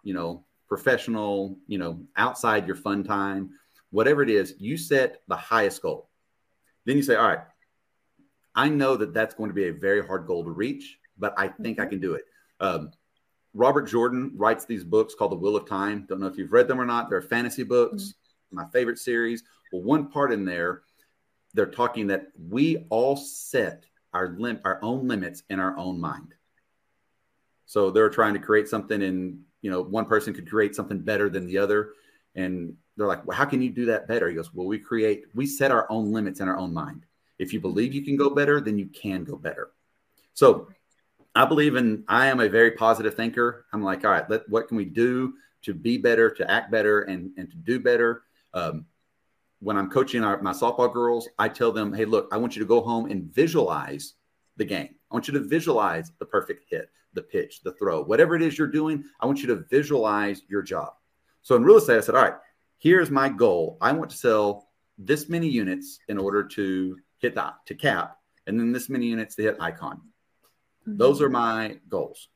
you 0.04 0.14
know 0.14 0.46
professional 0.68 1.58
you 1.68 1.78
know 1.78 2.02
outside 2.16 2.68
your 2.68 2.76
fun 2.76 3.04
time 3.04 3.52
whatever 3.92 4.24
it 4.24 4.30
is, 4.30 4.56
you 4.58 4.78
set 4.78 5.22
the 5.28 5.36
highest 5.36 5.82
goal. 5.82 6.10
Then 6.86 6.98
you 6.98 7.04
say, 7.04 7.16
all 7.16 7.28
right, 7.28 7.42
I 8.56 8.70
know 8.70 8.98
that 8.98 9.14
that's 9.14 9.36
going 9.36 9.50
to 9.50 9.54
be 9.54 9.68
a 9.68 9.74
very 9.74 10.06
hard 10.06 10.26
goal 10.26 10.44
to 10.44 10.50
reach, 10.50 10.98
but 11.18 11.34
I 11.38 11.48
think 11.48 11.80
I 11.80 11.84
mm-hmm. 11.84 11.90
can 11.92 12.00
do 12.00 12.14
it. 12.16 12.26
Um, 12.60 12.92
Robert 13.54 13.84
Jordan 13.84 14.32
writes 14.36 14.66
these 14.66 14.84
books 14.84 15.14
called 15.14 15.32
The 15.32 15.38
Wheel 15.38 15.58
of 15.58 15.68
Time. 15.68 16.06
Don't 16.08 16.20
know 16.20 16.28
if 16.28 16.38
you've 16.38 16.54
read 16.54 16.68
them 16.68 16.80
or 16.80 16.86
not. 16.86 17.10
They're 17.10 17.22
fantasy 17.22 17.64
books, 17.64 18.04
mm-hmm. 18.04 18.58
my 18.58 18.66
favorite 18.72 19.00
series. 19.00 19.44
Well, 19.72 19.84
one 19.84 20.10
part 20.10 20.32
in 20.32 20.46
there, 20.46 20.82
they're 21.54 21.66
talking 21.66 22.08
that 22.08 22.28
we 22.50 22.86
all 22.90 23.18
set 23.18 23.86
our 24.14 24.36
lim- 24.38 24.62
our 24.66 24.80
own 24.82 25.08
limits 25.08 25.44
in 25.50 25.60
our 25.60 25.78
own 25.78 26.00
mind. 26.00 26.34
So 27.66 27.92
they're 27.92 28.10
trying 28.10 28.34
to 28.34 28.40
create 28.40 28.68
something, 28.68 29.02
and 29.02 29.40
you 29.62 29.72
know, 29.72 29.82
one 29.82 30.06
person 30.06 30.34
could 30.34 30.50
create 30.50 30.76
something 30.76 31.00
better 31.00 31.30
than 31.30 31.46
the 31.46 31.58
other. 31.58 31.94
And 32.36 32.76
they're 33.02 33.08
like, 33.08 33.26
well, 33.26 33.38
how 33.38 33.46
can 33.46 33.62
you 33.62 33.70
do 33.70 33.86
that 33.86 34.08
better? 34.08 34.30
He 34.30 34.36
goes, 34.36 34.54
well, 34.54 34.68
we 34.68 34.78
create, 34.78 35.26
we 35.34 35.46
set 35.46 35.72
our 35.72 35.86
own 35.90 36.12
limits 36.12 36.40
in 36.40 36.48
our 36.48 36.58
own 36.58 36.74
mind. 36.74 37.06
If 37.40 37.52
you 37.52 37.60
believe 37.60 37.94
you 37.94 38.04
can 38.04 38.16
go 38.16 38.30
better, 38.30 38.62
then 38.62 38.78
you 38.78 38.86
can 38.86 39.24
go 39.24 39.36
better. 39.36 39.72
So 40.34 40.68
I 41.34 41.46
believe 41.46 41.76
in, 41.76 42.04
I 42.08 42.28
am 42.28 42.40
a 42.40 42.48
very 42.48 42.72
positive 42.72 43.16
thinker. 43.16 43.66
I'm 43.74 43.84
like, 43.84 44.06
all 44.06 44.12
right, 44.12 44.30
let, 44.30 44.48
what 44.48 44.68
can 44.68 44.78
we 44.78 44.86
do 44.86 45.34
to 45.64 45.74
be 45.74 45.98
better, 45.98 46.30
to 46.30 46.50
act 46.50 46.72
better, 46.72 47.02
and, 47.02 47.32
and 47.38 47.50
to 47.50 47.58
do 47.58 47.80
better? 47.80 48.24
Um, 48.54 48.86
when 49.60 49.78
I'm 49.78 49.90
coaching 49.90 50.24
our, 50.24 50.42
my 50.42 50.54
softball 50.54 50.92
girls, 50.92 51.28
I 51.40 51.50
tell 51.50 51.72
them, 51.72 51.94
hey, 51.94 52.06
look, 52.06 52.28
I 52.32 52.38
want 52.38 52.56
you 52.56 52.62
to 52.62 52.68
go 52.68 52.82
home 52.82 53.10
and 53.10 53.34
visualize 53.34 54.14
the 54.58 54.66
game. 54.66 54.90
I 55.10 55.16
want 55.16 55.28
you 55.28 55.34
to 55.36 55.40
visualize 55.40 56.12
the 56.20 56.26
perfect 56.26 56.66
hit, 56.70 56.90
the 57.14 57.22
pitch, 57.22 57.62
the 57.64 57.74
throw, 57.74 58.04
whatever 58.04 58.36
it 58.36 58.42
is 58.42 58.58
you're 58.58 58.68
doing. 58.68 59.04
I 59.20 59.26
want 59.26 59.42
you 59.42 59.48
to 59.48 59.66
visualize 59.70 60.42
your 60.48 60.62
job. 60.62 60.94
So 61.44 61.56
in 61.56 61.64
real 61.64 61.78
estate, 61.78 61.98
I 61.98 62.02
said, 62.02 62.16
all 62.16 62.24
right, 62.24 62.36
here's 62.82 63.10
my 63.10 63.30
goal. 63.30 63.78
I 63.80 63.92
want 63.94 64.12
to 64.12 64.18
sell 64.18 64.68
this 64.98 65.30
many 65.30 65.48
units 65.48 66.00
in 66.10 66.18
order 66.18 66.44
to 66.44 66.98
hit 67.20 67.36
that 67.36 67.56
to 67.68 67.76
cap, 67.76 68.18
and 68.48 68.60
then 68.60 68.72
this 68.72 68.90
many 68.90 69.08
units 69.08 69.36
to 69.36 69.44
hit 69.44 69.58
icon. 69.60 70.02
Mm-hmm. 70.88 70.98
Those 70.98 71.22
are 71.22 71.30
my 71.30 71.78
goals. 71.88 72.28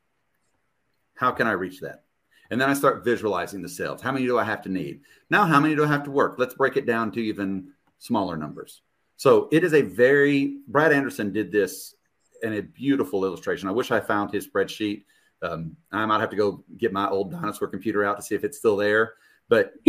How 1.15 1.31
can 1.31 1.47
I 1.47 1.51
reach 1.51 1.81
that? 1.81 2.03
And 2.51 2.61
then 2.61 2.69
I 2.69 2.73
start 2.73 3.03
visualizing 3.03 3.61
the 3.61 3.69
sales. 3.69 4.01
How 4.01 4.11
many 4.11 4.25
do 4.25 4.37
I 4.37 4.43
have 4.43 4.61
to 4.63 4.69
need? 4.69 5.01
Now, 5.29 5.45
how 5.45 5.59
many 5.59 5.75
do 5.75 5.83
I 5.83 5.87
have 5.87 6.03
to 6.03 6.11
work? 6.11 6.35
Let's 6.37 6.53
break 6.53 6.77
it 6.77 6.85
down 6.85 7.11
to 7.13 7.19
even 7.19 7.71
smaller 7.97 8.37
numbers. 8.37 8.81
So 9.17 9.49
it 9.51 9.63
is 9.63 9.73
a 9.73 9.81
very, 9.81 10.59
Brad 10.67 10.93
Anderson 10.93 11.31
did 11.33 11.51
this 11.51 11.95
in 12.43 12.53
a 12.53 12.61
beautiful 12.61 13.25
illustration. 13.25 13.67
I 13.67 13.71
wish 13.71 13.89
I 13.89 13.99
found 13.99 14.31
his 14.31 14.47
spreadsheet 14.47 15.05
um, 15.41 15.75
I 15.91 16.05
might 16.05 16.21
have 16.21 16.29
to 16.29 16.35
go 16.35 16.63
get 16.77 16.93
my 16.93 17.09
old 17.09 17.31
dinosaur 17.31 17.67
computer 17.67 18.03
out 18.03 18.17
to 18.17 18.23
see 18.23 18.35
if 18.35 18.43
it's 18.43 18.57
still 18.57 18.77
there. 18.77 19.13
But 19.49 19.73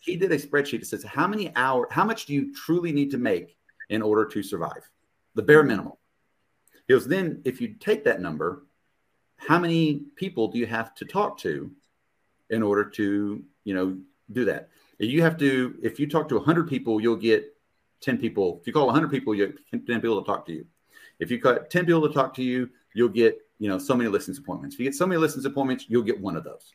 he 0.00 0.16
did 0.16 0.32
a 0.32 0.38
spreadsheet 0.38 0.80
that 0.80 0.86
says 0.86 1.04
how 1.04 1.26
many 1.26 1.54
hours, 1.56 1.88
how 1.90 2.04
much 2.04 2.26
do 2.26 2.34
you 2.34 2.52
truly 2.52 2.92
need 2.92 3.10
to 3.12 3.18
make 3.18 3.56
in 3.88 4.02
order 4.02 4.24
to 4.26 4.42
survive? 4.42 4.90
The 5.34 5.42
bare 5.42 5.62
minimum. 5.62 5.92
It 6.88 6.94
was 6.94 7.06
then 7.06 7.40
if 7.44 7.60
you 7.60 7.74
take 7.74 8.04
that 8.04 8.20
number, 8.20 8.66
how 9.36 9.58
many 9.58 10.02
people 10.16 10.48
do 10.48 10.58
you 10.58 10.66
have 10.66 10.94
to 10.96 11.04
talk 11.04 11.38
to 11.38 11.70
in 12.50 12.62
order 12.62 12.84
to, 12.84 13.42
you 13.64 13.74
know, 13.74 13.98
do 14.32 14.44
that? 14.46 14.70
You 14.98 15.22
have 15.22 15.38
to, 15.38 15.78
if 15.82 16.00
you 16.00 16.08
talk 16.08 16.28
to 16.30 16.36
100 16.36 16.68
people, 16.68 17.00
you'll 17.00 17.16
get 17.16 17.56
10 18.00 18.18
people. 18.18 18.58
If 18.60 18.66
you 18.66 18.72
call 18.72 18.86
100 18.86 19.10
people, 19.10 19.34
you 19.34 19.46
get 19.46 19.86
10 19.86 20.00
people 20.00 20.20
to 20.20 20.26
talk 20.26 20.46
to 20.46 20.52
you. 20.52 20.66
If 21.20 21.30
you 21.30 21.40
cut 21.40 21.70
10 21.70 21.86
people 21.86 22.06
to 22.08 22.12
talk 22.12 22.34
to 22.34 22.42
you, 22.42 22.70
you'll 22.94 23.08
get 23.08 23.38
you 23.58 23.68
know 23.68 23.78
so 23.78 23.94
many 23.94 24.08
listings 24.08 24.38
appointments. 24.38 24.74
If 24.74 24.80
you 24.80 24.86
get 24.86 24.94
so 24.94 25.06
many 25.06 25.20
listings 25.20 25.44
appointments, 25.44 25.84
you'll 25.88 26.02
get 26.02 26.20
one 26.20 26.36
of 26.36 26.44
those. 26.44 26.74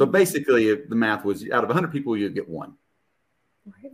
So 0.00 0.06
basically, 0.06 0.74
the 0.74 0.94
math 0.94 1.26
was 1.26 1.44
out 1.50 1.62
of 1.62 1.68
100 1.68 1.92
people, 1.92 2.16
you'd 2.16 2.34
get 2.34 2.48
one. 2.48 2.72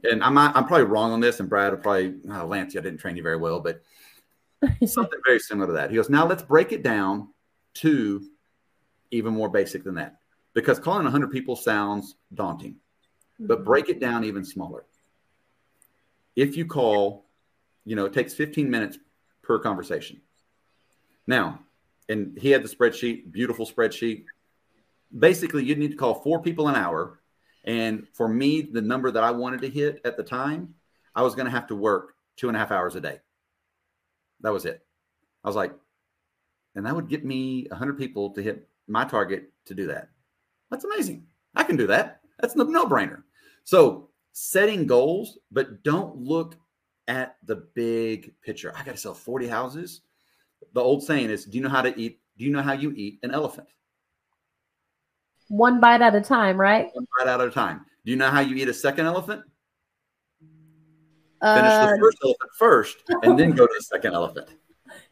And 0.05 0.23
I'm 0.23 0.35
not, 0.35 0.57
I'm 0.57 0.65
probably 0.65 0.87
wrong 0.87 1.11
on 1.11 1.19
this, 1.19 1.41
and 1.41 1.49
Brad 1.49 1.73
will 1.73 1.81
probably 1.81 2.15
oh, 2.31 2.47
Lance, 2.47 2.77
I 2.77 2.81
didn't 2.81 2.99
train 2.99 3.17
you 3.17 3.25
very 3.25 3.39
well, 3.39 3.59
but 3.59 3.83
something 4.87 5.19
very 5.27 5.41
similar 5.41 5.67
to 5.67 5.73
that. 5.73 5.91
He 5.91 5.97
goes, 5.97 6.09
now 6.09 6.25
let's 6.25 6.45
break 6.45 6.71
it 6.71 6.85
down 6.85 7.31
to 7.79 8.25
even 9.11 9.35
more 9.35 9.49
basic 9.49 9.83
than 9.83 9.97
that, 9.97 10.19
because 10.55 10.79
calling 10.79 11.03
100 11.03 11.33
people 11.33 11.57
sounds 11.57 12.15
daunting, 12.33 12.77
but 13.41 13.57
mm-hmm. 13.57 13.65
break 13.65 13.89
it 13.89 13.99
down 13.99 14.23
even 14.23 14.45
smaller. 14.45 14.85
if 16.37 16.57
you 16.57 16.67
call, 16.67 17.27
you 17.85 17.97
know, 17.97 18.05
it 18.05 18.13
takes 18.13 18.33
15 18.33 18.71
minutes 18.71 18.97
per 19.43 19.59
conversation. 19.59 20.21
Now, 21.27 21.63
and 22.09 22.39
he 22.39 22.51
had 22.51 22.63
the 22.63 22.69
spreadsheet, 22.69 23.33
beautiful 23.33 23.67
spreadsheet. 23.67 24.27
Basically, 25.17 25.65
you'd 25.65 25.79
need 25.79 25.93
to 25.93 25.97
call 25.97 26.15
four 26.15 26.43
people 26.43 26.69
an 26.69 26.77
hour. 26.77 27.21
And 27.65 28.07
for 28.15 28.29
me, 28.29 28.63
the 28.63 28.83
number 28.83 29.11
that 29.11 29.23
I 29.23 29.31
wanted 29.33 29.61
to 29.63 29.69
hit 29.69 30.01
at 30.05 30.17
the 30.17 30.23
time, 30.23 30.75
I 31.15 31.23
was 31.23 31.35
going 31.35 31.47
to 31.47 31.51
have 31.51 31.67
to 31.69 31.77
work 31.77 32.15
two 32.37 32.49
and 32.49 32.57
a 32.57 32.61
half 32.61 32.71
hours 32.71 32.95
a 32.95 33.01
day. 33.01 33.21
That 34.41 34.53
was 34.53 34.65
it. 34.65 34.85
I 35.43 35.49
was 35.49 35.57
like, 35.57 35.73
and 36.75 36.85
that 36.87 36.95
would 36.95 37.09
get 37.09 37.25
me 37.25 37.67
100 37.71 37.99
people 37.99 38.31
to 38.31 38.43
hit 38.43 38.69
my 38.87 39.05
target 39.05 39.51
to 39.67 39.75
do 39.75 39.87
that. 39.89 40.11
That's 40.71 40.85
amazing. 40.85 41.27
I 41.55 41.65
can 41.65 41.77
do 41.77 41.87
that. 41.87 42.21
That's 42.39 42.55
a 42.55 42.59
no 42.59 42.87
brainer. 42.87 43.23
So, 43.65 44.11
setting 44.33 44.87
goals, 44.87 45.39
but 45.51 45.83
don't 45.83 46.17
look 46.17 46.57
at 47.09 47.37
the 47.45 47.57
big 47.75 48.35
picture. 48.43 48.73
I 48.77 48.83
got 48.85 48.93
to 48.93 49.01
sell 49.01 49.15
40 49.15 49.49
houses. 49.49 50.03
The 50.75 50.81
old 50.81 51.03
saying 51.03 51.31
is, 51.31 51.45
do 51.45 51.57
you 51.57 51.65
know 51.65 51.71
how 51.71 51.83
to 51.83 51.99
eat? 51.99 52.21
Do 52.37 52.45
you 52.45 52.51
know 52.51 52.63
how 52.63 52.75
you 52.75 52.93
eat 52.95 53.21
an 53.23 53.31
elephant? 53.31 53.69
One 55.49 55.81
bite 55.81 56.03
at 56.03 56.15
a 56.15 56.21
time, 56.21 56.59
right? 56.59 56.89
One 56.93 57.07
bite 57.19 57.29
at 57.29 57.41
a 57.41 57.51
time. 57.51 57.85
Do 58.05 58.11
you 58.11 58.17
know 58.17 58.31
how 58.31 58.41
you 58.41 58.57
eat 58.57 58.69
a 58.69 58.75
second 58.75 59.07
elephant? 59.07 59.43
Uh, 61.41 61.55
Finish 61.57 61.73
the 61.73 61.99
first 62.01 62.19
elephant 62.25 62.51
first 62.59 62.97
and 63.23 63.39
then 63.39 63.51
go 63.51 63.67
to 63.67 63.75
the 63.77 63.83
second 63.83 64.15
elephant. 64.15 64.49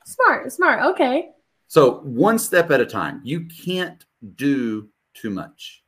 Smart, 0.07 0.53
smart. 0.53 0.83
Okay. 0.95 1.31
So 1.67 2.01
one 2.01 2.39
step 2.39 2.71
at 2.71 2.81
a 2.81 2.87
time. 2.87 3.21
You 3.25 3.47
can't 3.47 4.05
do 4.37 4.89
too 5.15 5.31
much. 5.31 5.83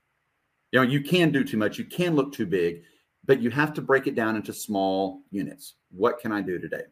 You 0.72 0.80
know, 0.80 0.86
you 0.86 1.00
can 1.00 1.30
do 1.32 1.44
too 1.44 1.56
much. 1.56 1.78
You 1.78 1.84
can 1.84 2.14
look 2.14 2.32
too 2.32 2.46
big, 2.46 2.82
but 3.24 3.40
you 3.40 3.50
have 3.50 3.72
to 3.74 3.82
break 3.82 4.06
it 4.06 4.14
down 4.14 4.36
into 4.36 4.52
small 4.52 5.22
units. 5.30 5.74
What 5.90 6.18
can 6.18 6.32
I 6.32 6.42
do 6.42 6.58
today? 6.58 6.82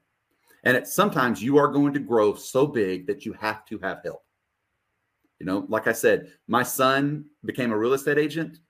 And 0.64 0.76
it, 0.76 0.86
sometimes 0.86 1.42
you 1.42 1.59
are 1.59 1.68
going 1.68 1.92
to 1.92 2.00
grow 2.00 2.34
so 2.34 2.66
big 2.66 3.07
that 3.07 3.26
you 3.26 3.34
have 3.34 3.64
to 3.66 3.78
have 3.80 4.00
help. 4.02 4.24
You 5.45 5.51
know, 5.51 5.66
like 5.68 5.86
I 5.86 5.92
said, 5.92 6.32
my 6.49 6.62
son 6.62 7.26
became 7.45 7.70
a 7.70 7.76
real 7.76 7.92
estate 7.92 8.16
agent. 8.16 8.61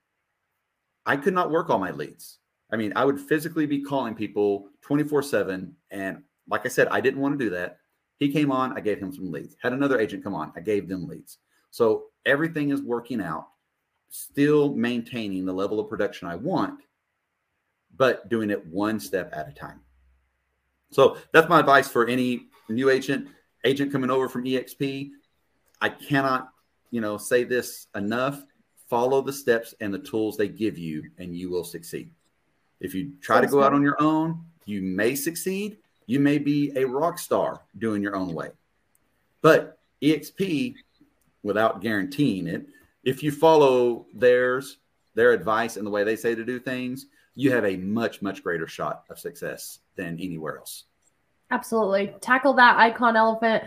I 1.05 1.15
could 1.15 1.33
not 1.33 1.49
work 1.49 1.69
all 1.69 1.79
my 1.79 1.91
leads. 1.91 2.39
I 2.69 2.75
mean, 2.75 2.91
I 2.97 3.05
would 3.05 3.17
physically 3.17 3.65
be 3.65 3.81
calling 3.81 4.13
people 4.13 4.67
24 4.81 5.23
7. 5.23 5.73
And 5.91 6.23
like 6.49 6.65
I 6.65 6.67
said, 6.67 6.89
I 6.89 6.99
didn't 6.99 7.21
want 7.21 7.39
to 7.39 7.45
do 7.45 7.49
that. 7.51 7.77
He 8.19 8.29
came 8.29 8.51
on, 8.51 8.77
I 8.77 8.81
gave 8.81 8.99
him 8.99 9.13
some 9.13 9.31
leads. 9.31 9.55
Had 9.63 9.71
another 9.71 10.01
agent 10.01 10.21
come 10.21 10.35
on, 10.35 10.51
I 10.57 10.59
gave 10.59 10.89
them 10.89 11.07
leads. 11.07 11.37
So 11.71 12.07
everything 12.25 12.71
is 12.71 12.81
working 12.81 13.21
out, 13.21 13.47
still 14.09 14.75
maintaining 14.75 15.45
the 15.45 15.53
level 15.53 15.79
of 15.79 15.87
production 15.87 16.27
I 16.27 16.35
want, 16.35 16.81
but 17.95 18.27
doing 18.27 18.49
it 18.49 18.67
one 18.67 18.99
step 18.99 19.29
at 19.33 19.47
a 19.47 19.53
time. 19.53 19.79
So 20.91 21.15
that's 21.31 21.47
my 21.47 21.61
advice 21.61 21.87
for 21.87 22.05
any 22.05 22.47
new 22.67 22.89
agent, 22.89 23.29
agent 23.63 23.93
coming 23.93 24.09
over 24.09 24.27
from 24.27 24.43
EXP. 24.43 25.11
I 25.79 25.87
cannot, 25.87 26.49
you 26.95 27.01
know, 27.01 27.17
say 27.17 27.43
this 27.43 27.87
enough. 27.93 28.41
Follow 28.87 29.21
the 29.21 29.33
steps 29.33 29.75
and 29.81 29.93
the 29.93 29.99
tools 29.99 30.37
they 30.37 30.47
give 30.47 30.77
you, 30.77 31.03
and 31.17 31.35
you 31.35 31.49
will 31.49 31.65
succeed. 31.65 32.09
If 32.79 32.95
you 32.95 33.11
try 33.21 33.41
to 33.41 33.47
go 33.47 33.61
out 33.61 33.73
on 33.73 33.81
your 33.81 34.01
own, 34.01 34.45
you 34.63 34.81
may 34.81 35.13
succeed. 35.13 35.77
You 36.05 36.21
may 36.21 36.37
be 36.37 36.71
a 36.77 36.85
rock 36.85 37.19
star 37.19 37.63
doing 37.79 38.01
your 38.01 38.15
own 38.15 38.33
way. 38.33 38.51
But 39.41 39.77
EXP, 40.01 40.75
without 41.43 41.81
guaranteeing 41.81 42.47
it, 42.47 42.65
if 43.03 43.21
you 43.21 43.29
follow 43.29 44.05
theirs, 44.13 44.77
their 45.15 45.33
advice 45.33 45.75
and 45.75 45.85
the 45.85 45.91
way 45.91 46.05
they 46.05 46.15
say 46.15 46.33
to 46.33 46.45
do 46.45 46.61
things, 46.61 47.07
you 47.33 47.51
have 47.51 47.65
a 47.65 47.75
much, 47.75 48.21
much 48.21 48.41
greater 48.41 48.67
shot 48.67 49.03
of 49.09 49.19
success 49.19 49.79
than 49.97 50.17
anywhere 50.21 50.59
else. 50.59 50.85
Absolutely. 51.51 52.15
Tackle 52.21 52.53
that 52.53 52.77
icon 52.77 53.17
elephant, 53.17 53.65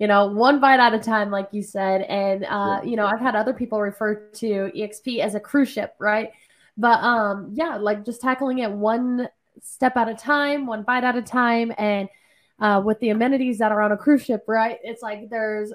you 0.00 0.06
know, 0.06 0.26
one 0.26 0.60
bite 0.60 0.80
at 0.80 0.94
a 0.94 0.98
time, 0.98 1.30
like 1.30 1.50
you 1.52 1.62
said. 1.62 2.00
And, 2.02 2.44
uh, 2.44 2.80
you 2.82 2.96
know, 2.96 3.04
I've 3.04 3.20
had 3.20 3.36
other 3.36 3.52
people 3.52 3.78
refer 3.78 4.14
to 4.14 4.72
EXP 4.74 5.20
as 5.20 5.34
a 5.34 5.40
cruise 5.40 5.68
ship, 5.68 5.94
right? 5.98 6.32
But, 6.78 7.04
um, 7.04 7.50
yeah, 7.52 7.76
like 7.76 8.06
just 8.06 8.22
tackling 8.22 8.60
it 8.60 8.70
one 8.70 9.28
step 9.62 9.98
at 9.98 10.08
a 10.08 10.14
time, 10.14 10.66
one 10.66 10.84
bite 10.84 11.04
at 11.04 11.16
a 11.16 11.22
time. 11.22 11.72
And 11.76 12.08
uh, 12.58 12.80
with 12.82 12.98
the 13.00 13.10
amenities 13.10 13.58
that 13.58 13.72
are 13.72 13.82
on 13.82 13.92
a 13.92 13.96
cruise 13.96 14.24
ship, 14.24 14.44
right? 14.48 14.78
It's 14.82 15.02
like 15.02 15.28
there's 15.28 15.70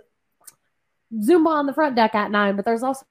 Zumba 1.13 1.47
on 1.47 1.67
the 1.67 1.73
front 1.73 1.95
deck 1.95 2.15
at 2.15 2.31
nine, 2.31 2.55
but 2.55 2.65
there's 2.65 2.83
also 2.83 3.05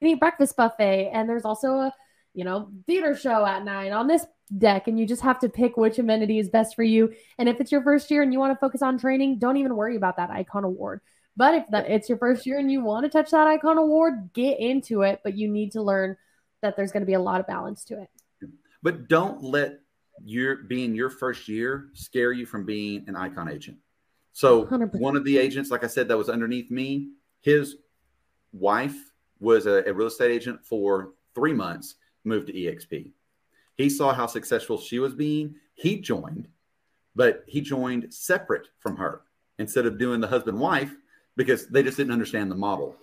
any 0.00 0.14
breakfast 0.14 0.56
buffet, 0.56 1.10
and 1.12 1.28
there's 1.28 1.44
also 1.44 1.68
a 1.68 1.94
you 2.34 2.44
know 2.44 2.70
theater 2.86 3.16
show 3.16 3.44
at 3.46 3.64
nine 3.64 3.92
on 3.92 4.06
this 4.06 4.26
deck, 4.56 4.88
and 4.88 4.98
you 4.98 5.06
just 5.06 5.22
have 5.22 5.38
to 5.40 5.48
pick 5.48 5.76
which 5.76 5.98
amenity 5.98 6.38
is 6.38 6.48
best 6.48 6.74
for 6.74 6.82
you. 6.82 7.12
And 7.38 7.48
if 7.48 7.60
it's 7.60 7.72
your 7.72 7.82
first 7.82 8.10
year 8.10 8.22
and 8.22 8.32
you 8.32 8.38
want 8.38 8.52
to 8.52 8.58
focus 8.58 8.82
on 8.82 8.98
training, 8.98 9.38
don't 9.38 9.56
even 9.56 9.76
worry 9.76 9.96
about 9.96 10.16
that 10.16 10.30
icon 10.30 10.64
award. 10.64 11.00
But 11.36 11.54
if 11.54 11.68
that 11.70 11.90
it's 11.90 12.08
your 12.08 12.18
first 12.18 12.46
year 12.46 12.58
and 12.58 12.70
you 12.70 12.82
want 12.82 13.04
to 13.04 13.10
touch 13.10 13.30
that 13.30 13.46
icon 13.46 13.78
award, 13.78 14.30
get 14.32 14.60
into 14.60 15.02
it. 15.02 15.20
But 15.24 15.36
you 15.36 15.48
need 15.48 15.72
to 15.72 15.82
learn 15.82 16.16
that 16.62 16.76
there's 16.76 16.92
going 16.92 17.02
to 17.02 17.06
be 17.06 17.14
a 17.14 17.20
lot 17.20 17.40
of 17.40 17.46
balance 17.46 17.84
to 17.86 18.00
it. 18.00 18.08
But 18.82 19.08
don't 19.08 19.42
let 19.42 19.80
your 20.24 20.56
being 20.56 20.94
your 20.94 21.10
first 21.10 21.48
year 21.48 21.88
scare 21.94 22.32
you 22.32 22.46
from 22.46 22.64
being 22.64 23.04
an 23.08 23.16
icon 23.16 23.48
agent. 23.48 23.78
So 24.32 24.66
100%. 24.66 25.00
one 25.00 25.16
of 25.16 25.24
the 25.24 25.38
agents, 25.38 25.70
like 25.70 25.84
I 25.84 25.86
said, 25.86 26.08
that 26.08 26.18
was 26.18 26.28
underneath 26.28 26.70
me, 26.70 27.10
his 27.40 27.76
wife 28.52 28.96
was 29.40 29.66
a, 29.66 29.84
a, 29.86 29.92
real 29.92 30.08
estate 30.08 30.30
agent 30.30 30.64
for 30.64 31.12
three 31.34 31.52
months, 31.52 31.96
moved 32.24 32.48
to 32.48 32.52
EXP. 32.52 33.12
He 33.76 33.90
saw 33.90 34.12
how 34.14 34.26
successful 34.26 34.78
she 34.78 34.98
was 34.98 35.14
being. 35.14 35.56
He 35.74 36.00
joined, 36.00 36.48
but 37.14 37.44
he 37.46 37.60
joined 37.60 38.12
separate 38.12 38.68
from 38.78 38.96
her 38.96 39.22
instead 39.58 39.86
of 39.86 39.98
doing 39.98 40.20
the 40.20 40.28
husband 40.28 40.58
wife 40.58 40.94
because 41.36 41.66
they 41.68 41.82
just 41.82 41.96
didn't 41.96 42.12
understand 42.12 42.50
the 42.50 42.56
model. 42.56 42.96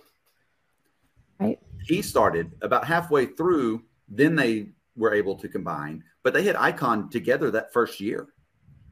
Right. 1.38 1.58
He 1.86 2.02
started 2.02 2.52
about 2.62 2.86
halfway 2.86 3.26
through, 3.26 3.82
then 4.08 4.36
they 4.36 4.68
were 4.96 5.12
able 5.12 5.36
to 5.36 5.48
combine, 5.48 6.04
but 6.22 6.32
they 6.32 6.42
had 6.42 6.56
Icon 6.56 7.10
together 7.10 7.50
that 7.50 7.72
first 7.72 8.00
year, 8.00 8.28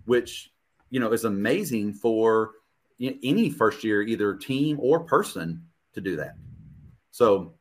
which 0.05 0.51
you 0.91 1.01
know 1.01 1.13
is 1.13 1.25
amazing 1.25 1.95
for 1.95 2.53
any 3.01 3.49
first 3.49 3.85
year 3.85 4.03
either 4.03 4.35
team 4.35 4.79
or 4.81 5.01
person 5.01 5.65
to 5.95 6.01
do 6.01 6.17
that. 6.17 6.35
So 7.13 7.55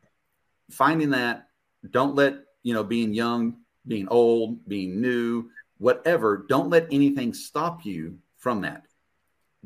finding 0.72 1.12
that, 1.12 1.48
don't 1.92 2.16
let 2.16 2.36
you 2.64 2.74
know 2.74 2.84
being 2.84 3.14
young, 3.14 3.58
being 3.90 4.08
old, 4.08 4.66
being 4.68 5.02
new, 5.02 5.50
whatever, 5.80 6.46
don't 6.48 6.70
let 6.70 6.88
anything 6.92 7.34
stop 7.34 7.86
you 7.86 8.20
from 8.38 8.62
that. 8.62 8.86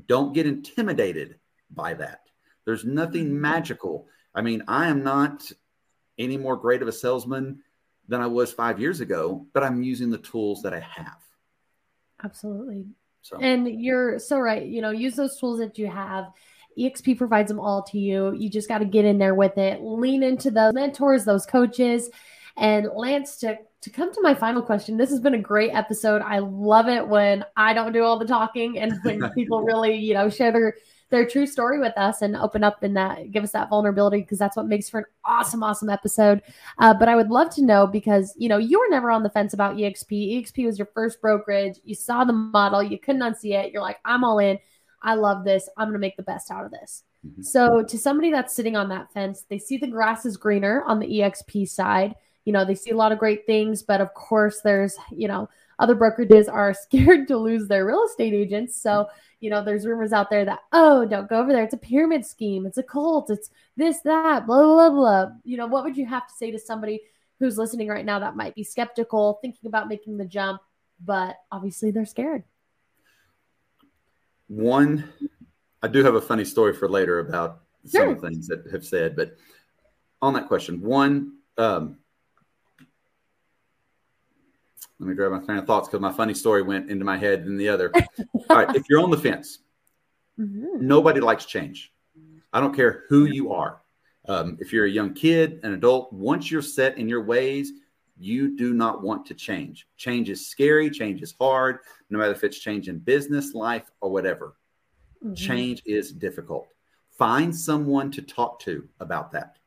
Don't 0.08 0.34
get 0.34 0.48
intimidated 0.48 1.38
by 1.70 1.94
that. 1.96 2.22
There's 2.66 2.86
nothing 2.86 3.26
mm-hmm. 3.26 3.42
magical. 3.42 4.08
I 4.34 4.42
mean, 4.42 4.64
I 4.68 4.88
am 4.88 5.04
not 5.04 5.52
any 6.18 6.38
more 6.38 6.56
great 6.56 6.82
of 6.82 6.88
a 6.88 6.92
salesman 6.92 7.60
than 8.08 8.22
I 8.22 8.28
was 8.28 8.52
five 8.52 8.80
years 8.80 9.02
ago, 9.02 9.46
but 9.54 9.64
I'm 9.64 9.84
using 9.84 10.10
the 10.10 10.18
tools 10.18 10.64
that 10.64 10.74
I 10.74 10.80
have. 10.80 11.18
Absolutely. 12.24 12.86
So. 13.22 13.38
And 13.40 13.82
you're 13.82 14.20
so 14.20 14.40
right. 14.40 14.66
You 14.66 14.82
know, 14.82 14.92
use 14.92 15.16
those 15.16 15.40
tools 15.40 15.60
that 15.60 15.78
you 15.78 15.88
have. 15.88 16.26
EXP 16.78 17.18
provides 17.18 17.50
them 17.50 17.60
all 17.60 17.84
to 17.84 18.00
you. 18.00 18.34
You 18.34 18.50
just 18.50 18.68
got 18.68 18.80
to 18.80 18.86
get 18.86 19.06
in 19.06 19.18
there 19.18 19.36
with 19.36 19.58
it. 19.58 19.82
Lean 19.82 20.24
into 20.24 20.52
those 20.52 20.74
mentors, 20.74 21.24
those 21.24 21.46
coaches. 21.46 22.10
And 22.58 22.90
Lance, 22.96 23.38
to, 23.38 23.58
to 23.84 23.90
come 23.90 24.14
to 24.14 24.22
my 24.22 24.34
final 24.34 24.62
question, 24.62 24.96
this 24.96 25.10
has 25.10 25.20
been 25.20 25.34
a 25.34 25.40
great 25.40 25.72
episode. 25.72 26.22
I 26.22 26.40
love 26.40 26.88
it 26.88 27.06
when 27.06 27.44
I 27.58 27.74
don't 27.74 27.92
do 27.92 28.04
all 28.04 28.18
the 28.18 28.26
talking 28.26 28.80
and 28.80 28.94
when 29.04 29.30
people 29.36 29.62
really, 29.62 29.96
you 29.96 30.14
know, 30.14 30.30
share 30.30 30.52
their 30.52 30.76
their 31.10 31.28
true 31.28 31.46
story 31.46 31.80
with 31.80 31.96
us 31.96 32.24
and 32.24 32.36
open 32.36 32.64
up 32.64 32.82
and 32.82 32.98
that 32.98 33.30
give 33.30 33.44
us 33.44 33.52
that 33.52 33.70
vulnerability 33.70 34.22
because 34.22 34.40
that's 34.40 34.58
what 34.58 34.66
makes 34.66 34.90
for 34.90 35.00
an 35.00 35.06
awesome, 35.26 35.62
awesome 35.62 35.90
episode. 35.90 36.42
Uh, 36.80 36.94
but 36.94 37.08
I 37.08 37.16
would 37.16 37.30
love 37.30 37.54
to 37.56 37.64
know 37.64 37.86
because 37.86 38.34
you 38.38 38.50
know 38.50 38.58
you 38.58 38.80
were 38.80 38.90
never 38.90 39.12
on 39.12 39.22
the 39.22 39.30
fence 39.30 39.54
about 39.54 39.76
EXP. 39.76 40.42
EXP 40.42 40.66
was 40.66 40.80
your 40.80 40.90
first 40.94 41.22
brokerage. 41.22 41.80
You 41.84 41.94
saw 41.94 42.24
the 42.24 42.34
model, 42.34 42.82
you 42.82 42.98
couldn't 42.98 43.22
unsee 43.22 43.54
it. 43.54 43.72
You're 43.72 43.82
like, 43.82 44.00
I'm 44.06 44.24
all 44.24 44.40
in. 44.40 44.58
I 45.02 45.16
love 45.16 45.44
this. 45.44 45.68
I'm 45.78 45.88
going 45.88 45.94
to 45.94 46.00
make 46.00 46.16
the 46.16 46.24
best 46.24 46.50
out 46.50 46.66
of 46.66 46.72
this. 46.72 47.04
Mm-hmm. 47.28 47.42
So, 47.42 47.84
to 47.84 47.98
somebody 47.98 48.32
that's 48.32 48.56
sitting 48.56 48.78
on 48.78 48.88
that 48.90 49.12
fence, 49.12 49.46
they 49.50 49.60
see 49.60 49.78
the 49.78 49.88
grass 49.88 50.26
is 50.26 50.38
greener 50.38 50.84
on 50.86 51.00
the 51.00 51.08
EXP 51.08 51.68
side. 51.68 52.16
You 52.46 52.54
know, 52.54 52.66
they 52.66 52.76
see 52.76 52.92
a 52.92 52.98
lot 52.98 53.12
of 53.12 53.20
great 53.20 53.46
things, 53.46 53.84
but 53.84 54.02
of 54.02 54.14
course, 54.14 54.62
there's, 54.62 54.98
you 55.12 55.28
know, 55.28 55.50
other 55.80 55.96
brokerages 55.96 56.52
are 56.52 56.74
scared 56.82 57.28
to 57.28 57.38
lose 57.38 57.68
their 57.68 57.86
real 57.86 58.04
estate 58.04 58.34
agents. 58.34 58.76
So, 58.76 59.08
you 59.40 59.50
know, 59.50 59.64
there's 59.64 59.86
rumors 59.86 60.14
out 60.14 60.30
there 60.30 60.46
that, 60.46 60.60
oh, 60.72 61.06
don't 61.06 61.30
go 61.30 61.40
over 61.40 61.52
there. 61.52 61.64
It's 61.64 61.74
a 61.74 61.78
pyramid 61.78 62.26
scheme. 62.26 62.66
It's 62.66 62.78
a 62.78 62.84
cult. 62.84 63.30
It's 63.30 63.50
this, 63.76 64.00
that, 64.02 64.48
blah, 64.48 64.62
blah, 64.62 64.90
blah. 64.90 65.32
You 65.44 65.58
know, 65.58 65.68
what 65.68 65.84
would 65.84 65.98
you 65.98 66.06
have 66.06 66.28
to 66.28 66.34
say 66.34 66.52
to 66.52 66.60
somebody 66.60 67.02
who's 67.40 67.58
listening 67.58 67.88
right 67.88 68.06
now 68.06 68.20
that 68.20 68.36
might 68.36 68.56
be 68.56 68.64
skeptical, 68.64 69.40
thinking 69.42 69.68
about 69.68 69.90
making 69.90 70.18
the 70.18 70.26
jump, 70.26 70.62
but 71.04 71.38
obviously 71.52 71.92
they're 71.92 72.06
scared? 72.06 72.44
One, 74.48 75.12
I 75.82 75.88
do 75.88 76.04
have 76.04 76.16
a 76.16 76.22
funny 76.22 76.46
story 76.46 76.74
for 76.74 76.88
later 76.88 77.20
about 77.20 77.62
sure. 77.90 78.02
some 78.02 78.10
of 78.10 78.22
the 78.22 78.30
things 78.30 78.48
that 78.48 78.66
have 78.72 78.86
said, 78.86 79.16
but 79.16 79.36
on 80.22 80.34
that 80.34 80.48
question, 80.48 80.80
one, 80.82 81.34
um, 81.58 81.98
let 85.04 85.10
me 85.10 85.16
grab 85.16 85.34
my 85.34 85.40
train 85.40 85.58
of 85.58 85.68
thoughts 85.68 85.90
because 85.90 86.00
my 86.00 86.14
funny 86.14 86.34
story 86.34 86.62
went 86.62 86.90
into 86.90 87.04
my 87.04 87.18
head 87.18 87.42
and 87.42 87.60
the 87.60 87.68
other. 87.68 87.92
All 88.50 88.56
right, 88.56 88.74
if 88.74 88.84
you're 88.90 89.02
on 89.02 89.12
the 89.12 89.18
fence, 89.18 89.60
mm-hmm. 90.40 90.88
nobody 90.88 91.20
likes 91.20 91.44
change. 91.44 91.92
I 92.54 92.62
don't 92.62 92.74
care 92.74 93.04
who 93.10 93.26
you 93.26 93.52
are. 93.52 93.82
Um, 94.30 94.58
if 94.62 94.72
you're 94.72 94.86
a 94.86 94.90
young 94.90 95.14
kid, 95.14 95.60
an 95.64 95.74
adult, 95.74 96.14
once 96.14 96.50
you're 96.50 96.62
set 96.62 96.98
in 96.98 97.10
your 97.10 97.22
ways, 97.22 97.74
you 98.18 98.56
do 98.56 98.74
not 98.74 99.04
want 99.04 99.26
to 99.26 99.34
change. 99.34 99.90
Change 99.98 100.30
is 100.30 100.48
scary, 100.48 100.90
change 100.90 101.22
is 101.22 101.36
hard, 101.38 101.80
no 102.10 102.18
matter 102.18 102.32
if 102.32 102.46
it's 102.46 102.60
change 102.60 102.88
in 102.88 103.00
business, 103.00 103.54
life, 103.54 103.92
or 104.00 104.10
whatever. 104.10 104.56
Mm-hmm. 105.22 105.34
Change 105.34 105.84
is 105.86 106.14
difficult. 106.14 106.70
Find 107.18 107.54
someone 107.54 108.10
to 108.12 108.22
talk 108.22 108.58
to 108.62 108.88
about 109.02 109.34
that. 109.34 109.58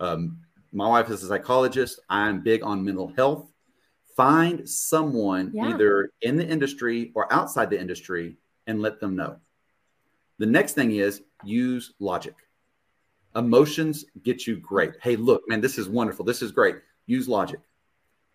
Um, 0.00 0.38
my 0.72 0.88
wife 0.88 1.08
is 1.08 1.22
a 1.22 1.28
psychologist. 1.28 2.00
I'm 2.08 2.40
big 2.40 2.64
on 2.64 2.84
mental 2.84 3.12
health. 3.14 3.51
Find 4.16 4.68
someone 4.68 5.52
yeah. 5.54 5.68
either 5.68 6.10
in 6.20 6.36
the 6.36 6.46
industry 6.46 7.12
or 7.14 7.32
outside 7.32 7.70
the 7.70 7.80
industry 7.80 8.36
and 8.66 8.80
let 8.80 9.00
them 9.00 9.16
know. 9.16 9.36
The 10.38 10.46
next 10.46 10.74
thing 10.74 10.92
is 10.92 11.22
use 11.44 11.94
logic. 11.98 12.34
Emotions 13.34 14.04
get 14.22 14.46
you 14.46 14.56
great. 14.56 14.94
Hey, 15.00 15.16
look, 15.16 15.42
man, 15.48 15.60
this 15.60 15.78
is 15.78 15.88
wonderful. 15.88 16.24
This 16.24 16.42
is 16.42 16.52
great. 16.52 16.76
Use 17.06 17.28
logic. 17.28 17.60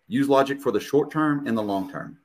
Use 0.08 0.28
logic 0.28 0.60
for 0.60 0.72
the 0.72 0.80
short 0.80 1.10
term 1.10 1.46
and 1.46 1.56
the 1.56 1.62
long 1.62 1.90
term. 1.90 2.18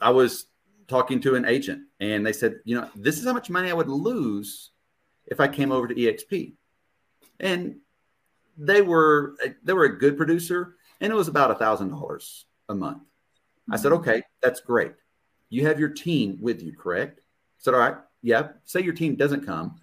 I 0.00 0.10
was 0.10 0.46
talking 0.88 1.20
to 1.20 1.34
an 1.34 1.44
agent 1.44 1.82
and 2.00 2.24
they 2.24 2.32
said, 2.32 2.60
you 2.64 2.80
know, 2.80 2.88
this 2.94 3.18
is 3.18 3.24
how 3.24 3.32
much 3.32 3.50
money 3.50 3.70
I 3.70 3.74
would 3.74 3.88
lose 3.88 4.70
if 5.26 5.40
I 5.40 5.48
came 5.48 5.72
over 5.72 5.86
to 5.86 5.94
EXP. 5.94 6.54
And 7.38 7.76
they 8.56 8.82
were 8.82 9.36
they 9.64 9.72
were 9.72 9.84
a 9.84 9.98
good 9.98 10.16
producer 10.16 10.76
and 11.00 11.12
it 11.12 11.16
was 11.16 11.28
about 11.28 11.50
a 11.50 11.54
thousand 11.54 11.90
dollars 11.90 12.46
a 12.68 12.74
month. 12.74 13.02
I 13.70 13.76
said, 13.76 13.92
mm-hmm. 13.92 14.08
okay, 14.08 14.22
that's 14.42 14.60
great. 14.60 14.92
You 15.48 15.66
have 15.66 15.78
your 15.78 15.88
team 15.88 16.38
with 16.40 16.62
you, 16.62 16.72
correct? 16.76 17.20
I 17.20 17.58
said, 17.58 17.74
all 17.74 17.80
right, 17.80 17.96
yeah. 18.22 18.48
Say 18.64 18.80
your 18.82 18.94
team 18.94 19.16
doesn't 19.16 19.46
come, 19.46 19.80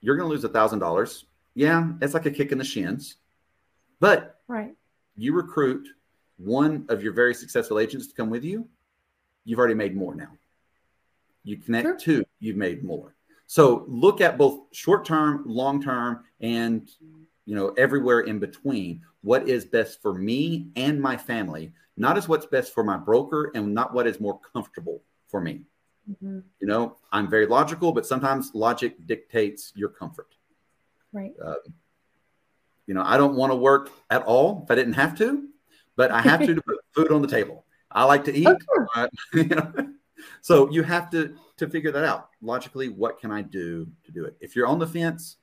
you're 0.00 0.16
going 0.16 0.28
to 0.28 0.32
lose 0.32 0.44
a 0.44 0.48
thousand 0.48 0.78
dollars. 0.78 1.24
Yeah, 1.54 1.92
it's 2.00 2.14
like 2.14 2.26
a 2.26 2.30
kick 2.30 2.52
in 2.52 2.58
the 2.58 2.64
shins, 2.64 3.16
but 3.98 4.40
right, 4.46 4.74
you 5.16 5.34
recruit 5.34 5.88
one 6.36 6.86
of 6.88 7.02
your 7.02 7.12
very 7.12 7.34
successful 7.34 7.80
agents 7.80 8.06
to 8.06 8.14
come 8.14 8.30
with 8.30 8.44
you. 8.44 8.68
You've 9.44 9.58
already 9.58 9.74
made 9.74 9.96
more 9.96 10.14
now. 10.14 10.28
You 11.42 11.56
connect 11.56 11.84
sure. 11.84 11.98
two, 11.98 12.24
you've 12.38 12.56
made 12.56 12.84
more. 12.84 13.14
So 13.46 13.84
look 13.88 14.20
at 14.20 14.38
both 14.38 14.60
short 14.72 15.04
term, 15.04 15.42
long 15.46 15.82
term, 15.82 16.24
and 16.40 16.88
you 17.48 17.54
know 17.54 17.70
everywhere 17.78 18.20
in 18.20 18.38
between. 18.38 19.00
What 19.22 19.48
is 19.48 19.64
best 19.64 20.02
for 20.02 20.12
me 20.12 20.68
and 20.76 21.00
my 21.00 21.16
family, 21.16 21.72
not 21.96 22.18
as 22.18 22.28
what's 22.28 22.44
best 22.44 22.74
for 22.74 22.84
my 22.84 22.98
broker, 22.98 23.50
and 23.54 23.72
not 23.72 23.94
what 23.94 24.06
is 24.06 24.20
more 24.20 24.38
comfortable 24.52 25.02
for 25.28 25.40
me. 25.40 25.62
Mm-hmm. 26.10 26.40
You 26.60 26.66
know, 26.66 26.98
I'm 27.10 27.28
very 27.28 27.46
logical, 27.46 27.92
but 27.92 28.04
sometimes 28.04 28.50
logic 28.54 29.06
dictates 29.06 29.72
your 29.74 29.88
comfort. 29.88 30.34
Right. 31.10 31.32
Uh, 31.42 31.54
you 32.86 32.92
know, 32.92 33.02
I 33.02 33.16
don't 33.16 33.34
want 33.34 33.50
to 33.50 33.56
work 33.56 33.92
at 34.10 34.22
all 34.24 34.60
if 34.64 34.70
I 34.70 34.74
didn't 34.74 34.92
have 34.94 35.16
to, 35.18 35.48
but 35.96 36.10
I 36.10 36.20
have 36.20 36.40
to 36.40 36.54
to 36.54 36.60
put 36.60 36.76
food 36.94 37.10
on 37.10 37.22
the 37.22 37.28
table. 37.28 37.64
I 37.90 38.04
like 38.04 38.24
to 38.24 38.34
eat. 38.34 38.46
Okay. 38.46 39.08
you 39.32 39.44
know? 39.44 39.72
So 40.42 40.70
you 40.70 40.82
have 40.82 41.08
to 41.10 41.34
to 41.56 41.66
figure 41.66 41.92
that 41.92 42.04
out 42.04 42.28
logically. 42.42 42.90
What 42.90 43.18
can 43.18 43.30
I 43.30 43.40
do 43.40 43.88
to 44.04 44.12
do 44.12 44.26
it? 44.26 44.36
If 44.38 44.54
you're 44.54 44.66
on 44.66 44.78
the 44.78 44.86
fence, 44.86 45.37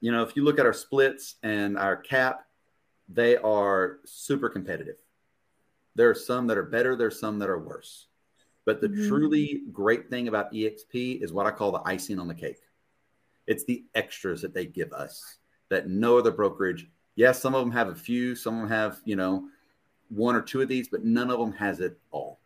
you 0.00 0.12
know, 0.12 0.22
if 0.22 0.36
you 0.36 0.44
look 0.44 0.58
at 0.58 0.66
our 0.66 0.72
splits 0.72 1.36
and 1.42 1.78
our 1.78 1.96
cap, 1.96 2.46
they 3.08 3.36
are 3.36 3.98
super 4.04 4.48
competitive. 4.48 4.96
There 5.94 6.10
are 6.10 6.14
some 6.14 6.46
that 6.46 6.58
are 6.58 6.64
better. 6.64 6.94
There's 6.94 7.18
some 7.18 7.38
that 7.40 7.48
are 7.48 7.58
worse. 7.58 8.06
But 8.64 8.80
the 8.80 8.88
mm-hmm. 8.88 9.08
truly 9.08 9.62
great 9.72 10.10
thing 10.10 10.28
about 10.28 10.52
EXP 10.52 11.22
is 11.22 11.32
what 11.32 11.46
I 11.46 11.50
call 11.50 11.72
the 11.72 11.82
icing 11.84 12.18
on 12.18 12.28
the 12.28 12.34
cake. 12.34 12.60
It's 13.46 13.64
the 13.64 13.84
extras 13.94 14.42
that 14.42 14.52
they 14.52 14.66
give 14.66 14.92
us 14.92 15.38
that 15.70 15.88
no 15.88 16.18
other 16.18 16.30
brokerage. 16.30 16.86
Yes, 17.16 17.40
some 17.40 17.54
of 17.54 17.60
them 17.62 17.72
have 17.72 17.88
a 17.88 17.94
few, 17.94 18.34
some 18.34 18.54
of 18.54 18.60
them 18.60 18.68
have, 18.68 19.00
you 19.04 19.16
know, 19.16 19.48
one 20.08 20.34
or 20.34 20.42
two 20.42 20.60
of 20.60 20.68
these, 20.68 20.88
but 20.88 21.04
none 21.04 21.30
of 21.30 21.38
them 21.38 21.52
has 21.52 21.80
it 21.80 21.98
all. 22.10 22.38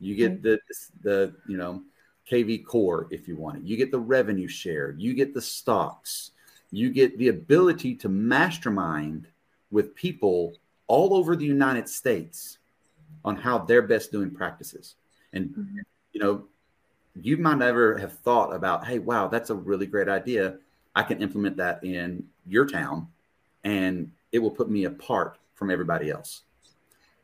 You 0.00 0.14
get 0.14 0.42
the 0.42 0.58
the 1.02 1.34
you 1.48 1.56
know 1.56 1.82
kvCORE 2.30 3.08
if 3.10 3.26
you 3.26 3.36
want 3.36 3.58
it. 3.58 3.64
You 3.64 3.76
get 3.76 3.90
the 3.90 3.98
revenue 3.98 4.48
share. 4.48 4.94
You 4.96 5.14
get 5.14 5.34
the 5.34 5.42
stocks. 5.42 6.32
You 6.70 6.90
get 6.90 7.18
the 7.18 7.28
ability 7.28 7.94
to 7.96 8.08
mastermind 8.08 9.26
with 9.70 9.94
people 9.94 10.56
all 10.86 11.14
over 11.14 11.36
the 11.36 11.44
United 11.44 11.88
States 11.88 12.58
on 13.24 13.36
how 13.36 13.58
they're 13.58 13.82
best 13.82 14.12
doing 14.12 14.30
practices. 14.30 14.96
And 15.32 15.50
mm-hmm. 15.50 15.78
you 16.12 16.20
know, 16.20 16.44
you 17.20 17.36
might 17.36 17.58
never 17.58 17.98
have 17.98 18.12
thought 18.12 18.54
about, 18.54 18.86
hey, 18.86 18.98
wow, 18.98 19.28
that's 19.28 19.50
a 19.50 19.54
really 19.54 19.86
great 19.86 20.08
idea. 20.08 20.58
I 20.94 21.02
can 21.02 21.20
implement 21.20 21.56
that 21.58 21.82
in 21.84 22.24
your 22.46 22.66
town, 22.66 23.08
and 23.64 24.10
it 24.32 24.38
will 24.38 24.50
put 24.50 24.70
me 24.70 24.84
apart 24.84 25.38
from 25.54 25.70
everybody 25.70 26.10
else. 26.10 26.42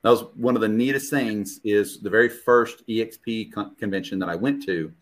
That 0.02 0.10
was 0.10 0.24
one 0.34 0.54
of 0.54 0.60
the 0.60 0.68
neatest 0.68 1.10
things. 1.10 1.60
Is 1.64 2.00
the 2.00 2.10
very 2.10 2.28
first 2.28 2.86
EXP 2.86 3.52
con- 3.52 3.74
convention 3.76 4.18
that 4.18 4.28
I 4.28 4.34
went 4.34 4.64
to. 4.66 4.92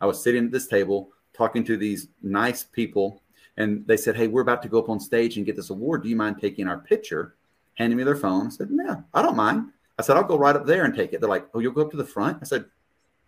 I 0.00 0.06
was 0.06 0.22
sitting 0.22 0.46
at 0.46 0.52
this 0.52 0.66
table 0.66 1.10
talking 1.32 1.64
to 1.64 1.76
these 1.76 2.08
nice 2.22 2.62
people, 2.62 3.21
and 3.56 3.86
they 3.86 3.96
said, 3.96 4.16
"Hey, 4.16 4.28
we're 4.28 4.42
about 4.42 4.62
to 4.62 4.68
go 4.68 4.78
up 4.78 4.88
on 4.88 5.00
stage 5.00 5.36
and 5.36 5.46
get 5.46 5.56
this 5.56 5.70
award. 5.70 6.02
Do 6.02 6.08
you 6.08 6.16
mind 6.16 6.40
taking 6.40 6.68
our 6.68 6.78
picture?" 6.78 7.36
Handing 7.74 7.96
me 7.96 8.04
their 8.04 8.16
phone. 8.16 8.48
I 8.48 8.50
said, 8.50 8.70
"No, 8.70 9.02
I 9.14 9.22
don't 9.22 9.36
mind." 9.36 9.72
I 9.98 10.02
said, 10.02 10.16
I'll 10.16 10.24
go 10.24 10.38
right 10.38 10.56
up 10.56 10.66
there 10.66 10.84
and 10.84 10.94
take 10.94 11.12
it. 11.12 11.20
They're 11.20 11.28
like, 11.28 11.46
Oh, 11.54 11.60
you'll 11.60 11.72
go 11.72 11.82
up 11.82 11.90
to 11.90 11.96
the 11.96 12.04
front? 12.04 12.38
I 12.40 12.44
said, 12.44 12.64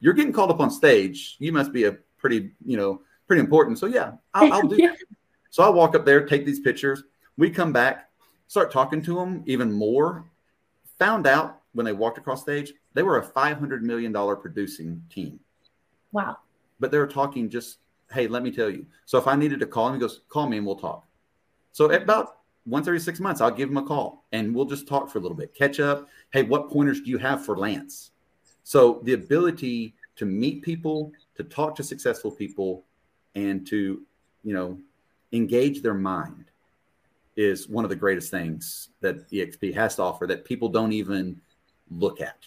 You're 0.01 0.15
getting 0.15 0.33
called 0.33 0.51
up 0.51 0.61
on 0.61 0.71
stage. 0.71 1.37
You 1.39 1.53
must 1.53 1.73
be 1.73 1.85
a 1.85 1.93
pretty, 2.19 2.53
you 2.65 2.77
know, 2.77 3.03
pretty 3.27 3.41
important. 3.41 3.79
So 3.79 3.87
yeah, 3.87 4.13
I'll, 4.33 4.53
I'll 4.53 4.69
do 4.69 4.77
yeah. 4.79 4.95
So 5.51 5.63
I 5.63 5.69
walk 5.69 5.95
up 5.95 6.05
there, 6.05 6.27
take 6.27 6.45
these 6.45 6.61
pictures. 6.61 7.05
We 7.37 7.51
come 7.51 7.73
back, 7.73 8.11
start 8.49 8.73
talking 8.73 9.03
to 9.03 9.15
them 9.15 9.43
even 9.47 9.73
more. 9.73 10.25
Found 10.99 11.27
out 11.27 11.61
when 11.75 11.87
they 11.87 11.93
walked 11.93 12.19
across 12.19 12.43
stage, 12.43 12.73
they 12.95 13.03
were 13.03 13.19
a 13.19 13.27
$500 13.27 13.83
million 13.83 14.13
producing 14.13 15.03
team. 15.11 15.41
Wow. 16.13 16.39
But 16.81 16.91
they 16.91 16.99
were 16.99 17.07
talking 17.07 17.49
just, 17.51 17.79
hey, 18.15 18.27
let 18.27 18.43
me 18.43 18.51
tell 18.51 18.71
you. 18.71 18.87
So 19.05 19.19
if 19.19 19.27
I 19.27 19.37
needed 19.37 19.61
to 19.61 19.67
call 19.67 19.89
him, 19.89 19.95
he 19.95 20.01
goes, 20.01 20.23
call 20.29 20.49
me 20.49 20.57
and 20.57 20.67
we'll 20.67 20.77
talk. 20.77 21.07
So 21.73 21.91
about 21.91 22.39
once 22.67 22.87
every 22.87 23.01
six 23.01 23.21
months, 23.21 23.41
I'll 23.41 23.51
give 23.51 23.69
him 23.69 23.77
a 23.77 23.83
call 23.83 24.25
and 24.33 24.55
we'll 24.55 24.65
just 24.65 24.89
talk 24.89 25.11
for 25.11 25.19
a 25.19 25.21
little 25.21 25.37
bit, 25.37 25.55
catch 25.55 25.81
up. 25.81 26.09
Hey, 26.33 26.43
what 26.43 26.71
pointers 26.71 27.01
do 27.01 27.11
you 27.11 27.19
have 27.19 27.45
for 27.45 27.57
Lance? 27.57 28.13
So 28.63 29.01
the 29.03 29.13
ability 29.13 29.95
to 30.17 30.25
meet 30.25 30.63
people, 30.63 31.13
to 31.35 31.45
talk 31.45 31.75
to 31.77 31.83
successful 31.83 32.31
people, 32.31 32.85
and 33.35 33.67
to, 33.67 34.01
you 34.45 34.55
know, 34.55 34.79
engage 35.33 35.83
their 35.83 35.95
mind 35.95 36.47
is 37.37 37.69
one 37.69 37.85
of 37.85 37.91
the 37.91 37.97
greatest 37.97 38.31
things 38.31 38.91
that 39.01 39.29
EXP 39.31 39.75
has 39.75 39.97
to 39.97 40.03
offer 40.03 40.27
that 40.27 40.45
people 40.45 40.69
don't 40.69 40.93
even 40.93 41.41
look 41.91 42.21
at 42.21 42.47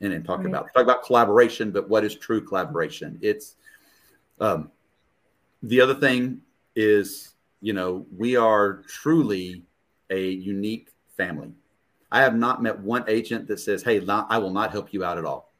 and, 0.00 0.24
talk 0.24 0.38
right. 0.38 0.46
about. 0.46 0.72
Talk 0.74 0.82
about 0.82 1.04
collaboration, 1.04 1.70
but 1.70 1.88
what 1.88 2.02
is 2.04 2.16
true 2.16 2.40
collaboration? 2.40 3.18
It's 3.22 3.56
um, 4.40 4.70
the 5.62 5.80
other 5.80 5.94
thing 5.94 6.40
is 6.74 7.32
you 7.62 7.72
know, 7.72 8.04
we 8.14 8.36
are 8.36 8.82
truly 8.88 9.62
a 10.10 10.30
unique 10.30 10.90
family. 11.16 11.52
I 12.10 12.20
have 12.20 12.36
not 12.36 12.62
met 12.62 12.78
one 12.78 13.04
agent 13.08 13.46
that 13.48 13.60
says, 13.60 13.82
Hey, 13.82 14.04
I 14.06 14.36
will 14.36 14.50
not 14.50 14.72
help 14.72 14.92
you 14.92 15.04
out 15.04 15.16
at 15.16 15.24
all. 15.24 15.52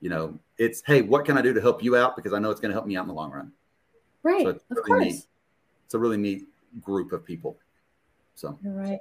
You 0.00 0.10
know, 0.10 0.38
it's, 0.58 0.82
Hey, 0.86 1.02
what 1.02 1.24
can 1.24 1.36
I 1.36 1.42
do 1.42 1.52
to 1.54 1.60
help 1.60 1.82
you 1.82 1.96
out? 1.96 2.14
Because 2.14 2.32
I 2.32 2.38
know 2.38 2.50
it's 2.50 2.60
going 2.60 2.70
to 2.70 2.74
help 2.74 2.86
me 2.86 2.96
out 2.96 3.02
in 3.02 3.08
the 3.08 3.14
long 3.14 3.32
run. 3.32 3.52
Right. 4.22 4.42
So 4.42 4.50
of 4.50 4.84
course. 4.86 5.04
Neat. 5.04 5.24
It's 5.86 5.94
a 5.94 5.98
really 5.98 6.18
neat 6.18 6.46
group 6.82 7.12
of 7.12 7.24
people. 7.24 7.58
So, 8.34 8.56
You're 8.62 8.74
right. 8.74 9.00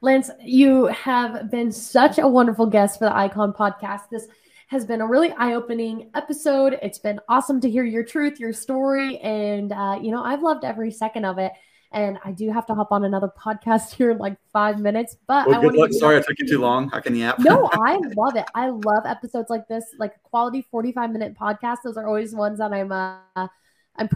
Lance, 0.00 0.30
you 0.44 0.86
have 0.86 1.50
been 1.50 1.72
such 1.72 2.18
a 2.18 2.28
wonderful 2.28 2.66
guest 2.66 2.98
for 2.98 3.06
the 3.06 3.16
Icon 3.16 3.52
podcast. 3.52 4.10
This 4.10 4.26
has 4.68 4.84
been 4.84 5.00
a 5.00 5.06
really 5.06 5.32
eye 5.32 5.54
opening 5.54 6.10
episode. 6.14 6.78
It's 6.82 6.98
been 6.98 7.18
awesome 7.28 7.60
to 7.62 7.70
hear 7.70 7.84
your 7.84 8.04
truth, 8.04 8.38
your 8.38 8.52
story. 8.52 9.18
And, 9.18 9.72
uh, 9.72 9.98
you 10.00 10.10
know, 10.10 10.22
I've 10.22 10.42
loved 10.42 10.64
every 10.64 10.90
second 10.90 11.24
of 11.24 11.38
it. 11.38 11.52
And 11.90 12.18
I 12.22 12.32
do 12.32 12.52
have 12.52 12.66
to 12.66 12.74
hop 12.74 12.92
on 12.92 13.02
another 13.04 13.30
podcast 13.44 13.94
here 13.94 14.10
in 14.10 14.18
like 14.18 14.36
five 14.52 14.78
minutes. 14.78 15.16
But 15.26 15.48
well, 15.48 15.58
I 15.58 15.62
good 15.62 15.74
luck. 15.74 15.92
Sorry, 15.92 16.18
I 16.18 16.20
took 16.20 16.38
you 16.38 16.46
too 16.46 16.60
long. 16.60 16.90
How 16.90 17.00
can 17.00 17.14
you 17.14 17.22
yap? 17.22 17.38
no, 17.38 17.70
I 17.72 17.98
love 18.14 18.36
it. 18.36 18.44
I 18.54 18.68
love 18.68 19.06
episodes 19.06 19.48
like 19.48 19.66
this, 19.68 19.84
like 19.98 20.22
quality 20.22 20.66
45 20.70 21.10
minute 21.12 21.34
podcast. 21.34 21.78
Those 21.82 21.96
are 21.96 22.06
always 22.06 22.34
ones 22.34 22.58
that 22.58 22.72
I'm 22.72 22.92
uh, 22.92 23.48
I'm 23.96 24.08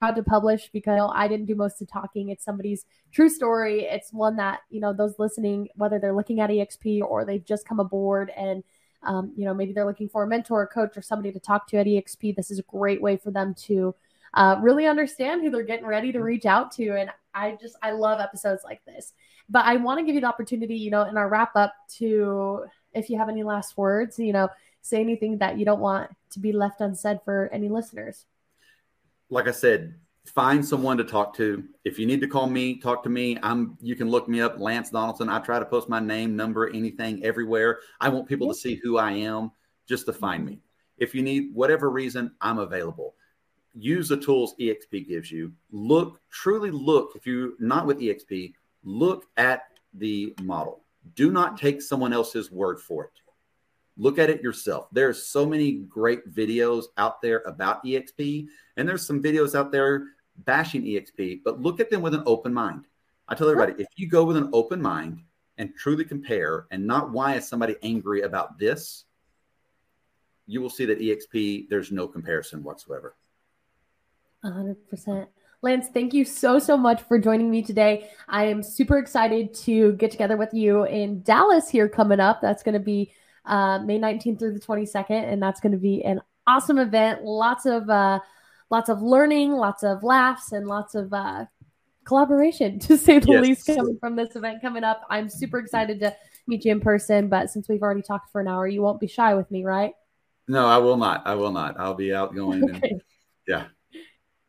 proud 0.00 0.16
to 0.16 0.24
publish 0.24 0.68
because 0.72 1.00
I 1.14 1.28
didn't 1.28 1.46
do 1.46 1.54
most 1.54 1.80
of 1.80 1.88
talking. 1.88 2.30
It's 2.30 2.44
somebody's 2.44 2.86
true 3.12 3.28
story. 3.28 3.82
It's 3.82 4.12
one 4.12 4.34
that, 4.36 4.60
you 4.68 4.80
know, 4.80 4.92
those 4.92 5.14
listening, 5.20 5.68
whether 5.76 6.00
they're 6.00 6.14
looking 6.14 6.40
at 6.40 6.50
EXP 6.50 7.02
or 7.02 7.24
they've 7.24 7.44
just 7.44 7.68
come 7.68 7.78
aboard 7.78 8.32
and 8.36 8.64
um, 9.02 9.32
you 9.36 9.44
know, 9.44 9.54
maybe 9.54 9.72
they're 9.72 9.86
looking 9.86 10.08
for 10.08 10.24
a 10.24 10.26
mentor, 10.26 10.62
a 10.62 10.66
coach, 10.66 10.96
or 10.96 11.02
somebody 11.02 11.32
to 11.32 11.40
talk 11.40 11.66
to 11.68 11.78
at 11.78 11.86
EXP. 11.86 12.36
This 12.36 12.50
is 12.50 12.58
a 12.58 12.64
great 12.64 13.00
way 13.00 13.16
for 13.16 13.30
them 13.30 13.54
to 13.66 13.94
uh, 14.34 14.56
really 14.60 14.86
understand 14.86 15.42
who 15.42 15.50
they're 15.50 15.62
getting 15.62 15.86
ready 15.86 16.12
to 16.12 16.20
reach 16.20 16.46
out 16.46 16.70
to. 16.72 16.96
And 16.96 17.10
I 17.34 17.56
just 17.60 17.76
I 17.82 17.92
love 17.92 18.20
episodes 18.20 18.62
like 18.64 18.84
this. 18.84 19.12
But 19.48 19.64
I 19.64 19.76
want 19.76 19.98
to 19.98 20.04
give 20.04 20.14
you 20.14 20.20
the 20.20 20.28
opportunity, 20.28 20.76
you 20.76 20.90
know, 20.90 21.02
in 21.02 21.16
our 21.16 21.28
wrap 21.28 21.56
up 21.56 21.74
to 21.98 22.64
if 22.92 23.10
you 23.10 23.18
have 23.18 23.28
any 23.28 23.42
last 23.42 23.76
words, 23.76 24.18
you 24.18 24.32
know, 24.32 24.48
say 24.82 25.00
anything 25.00 25.38
that 25.38 25.58
you 25.58 25.64
don't 25.64 25.80
want 25.80 26.10
to 26.30 26.38
be 26.38 26.52
left 26.52 26.80
unsaid 26.80 27.20
for 27.24 27.48
any 27.52 27.68
listeners. 27.68 28.26
Like 29.28 29.48
I 29.48 29.52
said, 29.52 29.94
find 30.26 30.64
someone 30.64 30.96
to 30.98 31.04
talk 31.04 31.34
to. 31.36 31.64
If 31.84 31.98
you 31.98 32.06
need 32.06 32.20
to 32.20 32.28
call 32.28 32.46
me, 32.46 32.78
talk 32.78 33.02
to 33.04 33.08
me. 33.08 33.38
I'm 33.42 33.76
you 33.80 33.96
can 33.96 34.10
look 34.10 34.28
me 34.28 34.40
up, 34.40 34.58
Lance 34.58 34.90
Donaldson. 34.90 35.28
I 35.28 35.38
try 35.40 35.58
to 35.58 35.64
post 35.64 35.88
my 35.88 36.00
name, 36.00 36.36
number, 36.36 36.68
anything 36.68 37.24
everywhere. 37.24 37.80
I 38.00 38.08
want 38.08 38.28
people 38.28 38.48
to 38.48 38.54
see 38.54 38.74
who 38.76 38.98
I 38.98 39.12
am 39.12 39.50
just 39.88 40.06
to 40.06 40.12
find 40.12 40.44
me. 40.44 40.60
If 40.98 41.14
you 41.14 41.22
need 41.22 41.54
whatever 41.54 41.90
reason, 41.90 42.32
I'm 42.40 42.58
available. 42.58 43.14
Use 43.74 44.08
the 44.08 44.16
tools 44.16 44.54
EXP 44.60 45.08
gives 45.08 45.30
you. 45.30 45.52
Look, 45.70 46.20
truly 46.30 46.70
look. 46.70 47.12
If 47.14 47.26
you're 47.26 47.52
not 47.58 47.86
with 47.86 48.00
EXP, 48.00 48.52
look 48.84 49.26
at 49.36 49.62
the 49.94 50.34
model. 50.42 50.82
Do 51.14 51.30
not 51.30 51.56
take 51.56 51.80
someone 51.80 52.12
else's 52.12 52.50
word 52.50 52.80
for 52.80 53.04
it. 53.04 53.12
Look 54.00 54.18
at 54.18 54.30
it 54.30 54.42
yourself. 54.42 54.88
There's 54.92 55.26
so 55.26 55.44
many 55.44 55.72
great 55.72 56.32
videos 56.34 56.84
out 56.96 57.20
there 57.20 57.42
about 57.44 57.84
EXP, 57.84 58.46
and 58.78 58.88
there's 58.88 59.06
some 59.06 59.22
videos 59.22 59.54
out 59.54 59.70
there 59.70 60.06
bashing 60.38 60.82
EXP, 60.84 61.42
but 61.44 61.60
look 61.60 61.80
at 61.80 61.90
them 61.90 62.00
with 62.00 62.14
an 62.14 62.22
open 62.24 62.54
mind. 62.54 62.86
I 63.28 63.34
tell 63.34 63.50
everybody 63.50 63.74
if 63.80 63.88
you 63.96 64.08
go 64.08 64.24
with 64.24 64.38
an 64.38 64.48
open 64.54 64.80
mind 64.80 65.20
and 65.58 65.74
truly 65.76 66.06
compare 66.06 66.66
and 66.70 66.86
not 66.86 67.10
why 67.10 67.34
is 67.34 67.46
somebody 67.46 67.76
angry 67.82 68.22
about 68.22 68.58
this, 68.58 69.04
you 70.46 70.62
will 70.62 70.70
see 70.70 70.86
that 70.86 70.98
EXP, 70.98 71.68
there's 71.68 71.92
no 71.92 72.08
comparison 72.08 72.62
whatsoever. 72.62 73.16
100%. 74.46 75.26
Lance, 75.60 75.88
thank 75.92 76.14
you 76.14 76.24
so, 76.24 76.58
so 76.58 76.74
much 76.74 77.02
for 77.02 77.18
joining 77.18 77.50
me 77.50 77.60
today. 77.60 78.08
I 78.30 78.44
am 78.44 78.62
super 78.62 78.96
excited 78.96 79.52
to 79.56 79.92
get 79.92 80.10
together 80.10 80.38
with 80.38 80.54
you 80.54 80.84
in 80.84 81.20
Dallas 81.20 81.68
here 81.68 81.86
coming 81.86 82.18
up. 82.18 82.40
That's 82.40 82.62
going 82.62 82.72
to 82.72 82.80
be 82.80 83.12
uh, 83.50 83.80
May 83.80 83.98
19th 83.98 84.38
through 84.38 84.54
the 84.54 84.60
22nd, 84.60 85.10
and 85.10 85.42
that's 85.42 85.60
going 85.60 85.72
to 85.72 85.78
be 85.78 86.02
an 86.04 86.22
awesome 86.46 86.78
event. 86.78 87.24
Lots 87.24 87.66
of 87.66 87.90
uh, 87.90 88.20
lots 88.70 88.88
of 88.88 89.02
learning, 89.02 89.52
lots 89.52 89.82
of 89.82 90.02
laughs, 90.02 90.52
and 90.52 90.66
lots 90.66 90.94
of 90.94 91.12
uh, 91.12 91.46
collaboration, 92.04 92.78
to 92.80 92.96
say 92.96 93.18
the 93.18 93.32
yes. 93.32 93.42
least, 93.42 93.66
coming 93.66 93.98
from 94.00 94.16
this 94.16 94.36
event 94.36 94.62
coming 94.62 94.84
up. 94.84 95.02
I'm 95.10 95.28
super 95.28 95.58
excited 95.58 96.00
to 96.00 96.16
meet 96.46 96.64
you 96.64 96.72
in 96.72 96.80
person, 96.80 97.28
but 97.28 97.50
since 97.50 97.68
we've 97.68 97.82
already 97.82 98.02
talked 98.02 98.30
for 98.30 98.40
an 98.40 98.48
hour, 98.48 98.66
you 98.66 98.82
won't 98.82 99.00
be 99.00 99.08
shy 99.08 99.34
with 99.34 99.50
me, 99.50 99.64
right? 99.64 99.92
No, 100.48 100.66
I 100.66 100.78
will 100.78 100.96
not. 100.96 101.26
I 101.26 101.34
will 101.34 101.52
not. 101.52 101.78
I'll 101.78 101.94
be 101.94 102.14
outgoing. 102.14 102.64
Okay. 102.70 102.88
And, 102.90 103.02
yeah. 103.46 103.66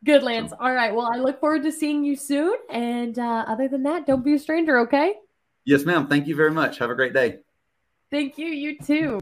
Good, 0.04 0.24
Lance. 0.24 0.52
All 0.60 0.74
right. 0.74 0.93
Well, 0.93 1.10
I 1.12 1.18
look 1.18 1.39
forward 1.39 1.64
to 1.64 1.72
seeing 1.72 2.04
you 2.04 2.16
soon. 2.16 2.56
And 2.72 3.18
uh, 3.18 3.45
other 3.47 3.68
than 3.68 3.84
that, 3.84 4.08
don't 4.08 4.24
be 4.24 4.34
a 4.34 4.39
stranger, 4.39 4.80
okay? 4.80 5.16
Yes, 5.64 5.86
ma'am. 5.86 6.08
Thank 6.08 6.28
you 6.28 6.36
very 6.36 6.52
much. 6.52 6.80
Have 6.80 6.89
a 6.89 6.95
great 6.95 7.14
day. 7.14 7.39
Thank 8.12 8.38
you. 8.38 8.47
You 8.47 8.78
too. 8.78 9.22